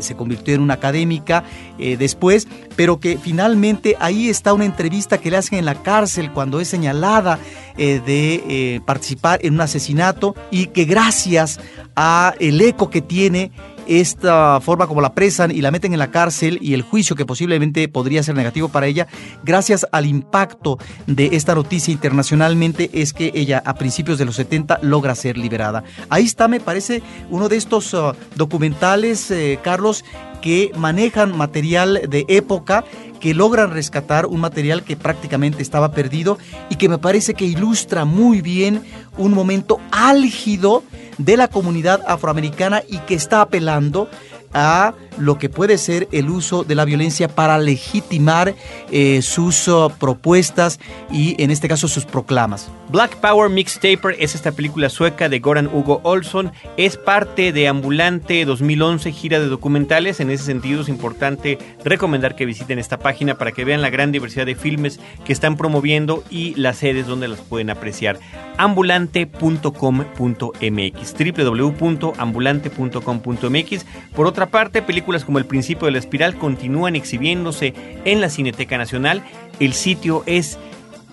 se 0.00 0.16
convirtió 0.16 0.54
en 0.54 0.60
una 0.60 0.74
académica 0.74 1.44
eh, 1.78 1.96
después, 1.96 2.46
pero 2.76 3.00
que 3.00 3.18
finalmente 3.18 3.96
ahí 4.00 4.28
está 4.28 4.52
una 4.52 4.64
entrevista 4.64 5.18
que 5.18 5.30
le 5.30 5.38
hacen 5.38 5.58
en 5.58 5.64
la 5.64 5.82
cárcel 5.82 6.30
cuando 6.32 6.60
es 6.60 6.68
señalada 6.68 7.38
de 7.78 8.82
participar 8.84 9.40
en 9.42 9.54
un 9.54 9.60
asesinato 9.60 10.34
y 10.50 10.66
que 10.66 10.84
gracias 10.84 11.60
a 11.96 12.34
el 12.38 12.60
eco 12.60 12.90
que 12.90 13.00
tiene 13.00 13.52
esta 13.88 14.60
forma 14.60 14.86
como 14.86 15.00
la 15.00 15.14
presan 15.14 15.50
y 15.50 15.62
la 15.62 15.70
meten 15.70 15.94
en 15.94 15.98
la 15.98 16.10
cárcel 16.10 16.58
y 16.60 16.74
el 16.74 16.82
juicio 16.82 17.16
que 17.16 17.24
posiblemente 17.24 17.88
podría 17.88 18.22
ser 18.22 18.34
negativo 18.34 18.68
para 18.68 18.86
ella, 18.86 19.08
gracias 19.42 19.86
al 19.90 20.06
impacto 20.06 20.78
de 21.06 21.30
esta 21.32 21.54
noticia 21.54 21.90
internacionalmente, 21.90 22.90
es 22.92 23.14
que 23.14 23.32
ella 23.34 23.62
a 23.64 23.74
principios 23.74 24.18
de 24.18 24.26
los 24.26 24.36
70 24.36 24.80
logra 24.82 25.14
ser 25.14 25.38
liberada. 25.38 25.84
Ahí 26.10 26.24
está, 26.24 26.48
me 26.48 26.60
parece, 26.60 27.02
uno 27.30 27.48
de 27.48 27.56
estos 27.56 27.94
uh, 27.94 28.12
documentales, 28.36 29.30
eh, 29.30 29.58
Carlos, 29.62 30.04
que 30.42 30.70
manejan 30.76 31.36
material 31.36 32.02
de 32.08 32.24
época 32.28 32.84
que 33.20 33.34
logran 33.34 33.72
rescatar 33.72 34.26
un 34.26 34.40
material 34.40 34.82
que 34.82 34.96
prácticamente 34.96 35.62
estaba 35.62 35.92
perdido 35.92 36.38
y 36.70 36.76
que 36.76 36.88
me 36.88 36.98
parece 36.98 37.34
que 37.34 37.44
ilustra 37.44 38.04
muy 38.04 38.40
bien 38.40 38.82
un 39.16 39.32
momento 39.32 39.80
álgido 39.90 40.82
de 41.18 41.36
la 41.36 41.48
comunidad 41.48 42.02
afroamericana 42.06 42.82
y 42.88 42.98
que 42.98 43.14
está 43.14 43.40
apelando 43.40 44.08
a 44.52 44.94
lo 45.18 45.38
que 45.38 45.48
puede 45.48 45.78
ser 45.78 46.08
el 46.12 46.30
uso 46.30 46.64
de 46.64 46.74
la 46.74 46.84
violencia 46.84 47.28
para 47.28 47.58
legitimar 47.58 48.54
eh, 48.90 49.22
sus 49.22 49.68
uh, 49.68 49.90
propuestas 49.98 50.78
y 51.10 51.40
en 51.42 51.50
este 51.50 51.68
caso 51.68 51.88
sus 51.88 52.04
proclamas. 52.04 52.70
Black 52.90 53.16
Power 53.16 53.50
Mixtaper 53.50 54.16
es 54.18 54.34
esta 54.34 54.52
película 54.52 54.88
sueca 54.88 55.28
de 55.28 55.40
Goran 55.40 55.66
Hugo 55.66 56.00
Olson, 56.04 56.52
es 56.76 56.96
parte 56.96 57.52
de 57.52 57.68
Ambulante 57.68 58.44
2011, 58.44 59.12
gira 59.12 59.40
de 59.40 59.46
documentales, 59.46 60.20
en 60.20 60.30
ese 60.30 60.44
sentido 60.44 60.82
es 60.82 60.88
importante 60.88 61.58
recomendar 61.84 62.34
que 62.34 62.46
visiten 62.46 62.78
esta 62.78 62.98
página 62.98 63.36
para 63.36 63.52
que 63.52 63.64
vean 63.64 63.82
la 63.82 63.90
gran 63.90 64.12
diversidad 64.12 64.46
de 64.46 64.54
filmes 64.54 65.00
que 65.24 65.32
están 65.32 65.56
promoviendo 65.56 66.24
y 66.30 66.54
las 66.54 66.78
sedes 66.78 67.06
donde 67.06 67.28
las 67.28 67.40
pueden 67.40 67.70
apreciar. 67.70 68.18
ambulante.com.mx 68.56 71.14
www.ambulante.com.mx 71.18 73.86
Por 74.14 74.26
otra 74.26 74.46
parte, 74.46 74.82
película 74.82 75.07
como 75.08 75.38
El 75.38 75.46
principio 75.46 75.86
de 75.86 75.92
la 75.92 75.98
espiral 75.98 76.36
continúan 76.36 76.94
exhibiéndose 76.94 77.72
en 78.04 78.20
la 78.20 78.28
Cineteca 78.28 78.76
Nacional. 78.76 79.22
El 79.58 79.72
sitio 79.72 80.22
es 80.26 80.58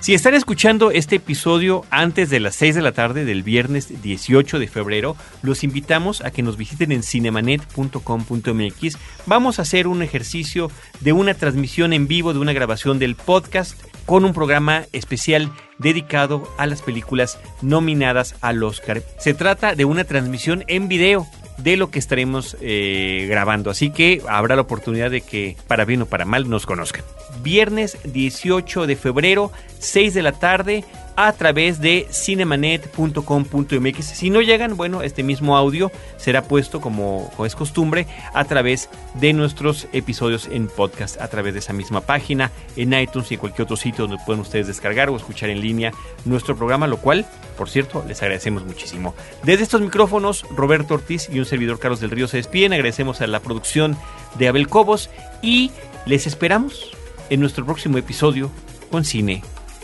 Si 0.00 0.14
están 0.14 0.32
escuchando 0.32 0.92
este 0.92 1.16
episodio 1.16 1.84
antes 1.90 2.30
de 2.30 2.40
las 2.40 2.54
6 2.54 2.76
de 2.76 2.80
la 2.80 2.92
tarde 2.92 3.26
del 3.26 3.42
viernes 3.42 4.00
18 4.00 4.58
de 4.58 4.66
febrero, 4.66 5.18
los 5.42 5.62
invitamos 5.62 6.22
a 6.22 6.30
que 6.30 6.42
nos 6.42 6.56
visiten 6.56 6.90
en 6.90 7.02
cinemanet.com.mx. 7.02 8.96
Vamos 9.26 9.58
a 9.58 9.62
hacer 9.62 9.88
un 9.88 10.00
ejercicio 10.00 10.70
de 11.00 11.12
una 11.12 11.34
transmisión 11.34 11.92
en 11.92 12.08
vivo 12.08 12.32
de 12.32 12.38
una 12.38 12.54
grabación 12.54 12.98
del 12.98 13.14
podcast 13.14 13.78
con 14.06 14.24
un 14.24 14.32
programa 14.32 14.84
especial 14.92 15.52
dedicado 15.78 16.50
a 16.56 16.66
las 16.66 16.80
películas 16.80 17.38
nominadas 17.60 18.36
al 18.40 18.62
Oscar. 18.62 19.02
Se 19.18 19.34
trata 19.34 19.74
de 19.74 19.84
una 19.84 20.04
transmisión 20.04 20.64
en 20.66 20.88
video 20.88 21.26
de 21.62 21.76
lo 21.76 21.90
que 21.90 21.98
estaremos 21.98 22.56
eh, 22.60 23.26
grabando. 23.28 23.70
Así 23.70 23.90
que 23.90 24.22
habrá 24.28 24.56
la 24.56 24.62
oportunidad 24.62 25.10
de 25.10 25.20
que, 25.20 25.56
para 25.66 25.84
bien 25.84 26.02
o 26.02 26.06
para 26.06 26.24
mal, 26.24 26.48
nos 26.48 26.66
conozcan. 26.66 27.04
Viernes 27.42 27.98
18 28.04 28.86
de 28.86 28.96
febrero, 28.96 29.52
6 29.78 30.14
de 30.14 30.22
la 30.22 30.32
tarde, 30.32 30.84
a 31.26 31.32
través 31.32 31.80
de 31.80 32.06
cinemanet.com.mx. 32.10 34.04
Si 34.04 34.30
no 34.30 34.40
llegan, 34.40 34.76
bueno, 34.76 35.02
este 35.02 35.22
mismo 35.22 35.56
audio 35.56 35.92
será 36.16 36.42
puesto 36.42 36.80
como, 36.80 37.30
es 37.44 37.54
costumbre 37.54 38.06
a 38.32 38.44
través 38.44 38.88
de 39.14 39.32
nuestros 39.32 39.86
episodios 39.92 40.48
en 40.50 40.68
podcast, 40.68 41.20
a 41.20 41.28
través 41.28 41.52
de 41.52 41.58
esa 41.58 41.72
misma 41.72 42.00
página, 42.00 42.50
en 42.76 42.94
iTunes 42.94 43.30
y 43.30 43.34
en 43.34 43.40
cualquier 43.40 43.64
otro 43.64 43.76
sitio 43.76 44.06
donde 44.06 44.22
pueden 44.24 44.40
ustedes 44.40 44.66
descargar 44.66 45.10
o 45.10 45.16
escuchar 45.16 45.50
en 45.50 45.60
línea 45.60 45.92
nuestro 46.24 46.56
programa, 46.56 46.86
lo 46.86 46.96
cual, 46.96 47.26
por 47.58 47.68
cierto, 47.68 48.04
les 48.08 48.22
agradecemos 48.22 48.64
muchísimo. 48.64 49.14
Desde 49.42 49.64
estos 49.64 49.80
micrófonos, 49.80 50.46
Roberto 50.56 50.94
Ortiz 50.94 51.28
y 51.30 51.38
un 51.38 51.44
servidor 51.44 51.78
Carlos 51.78 52.00
del 52.00 52.10
Río 52.10 52.28
se 52.28 52.38
despiden. 52.38 52.72
Agradecemos 52.72 53.20
a 53.20 53.26
la 53.26 53.40
producción 53.40 53.96
de 54.38 54.48
Abel 54.48 54.68
Cobos 54.68 55.10
y 55.42 55.70
les 56.06 56.26
esperamos 56.26 56.92
en 57.28 57.40
nuestro 57.40 57.64
próximo 57.66 57.98
episodio 57.98 58.50
con 58.90 59.04
Cine, 59.04 59.42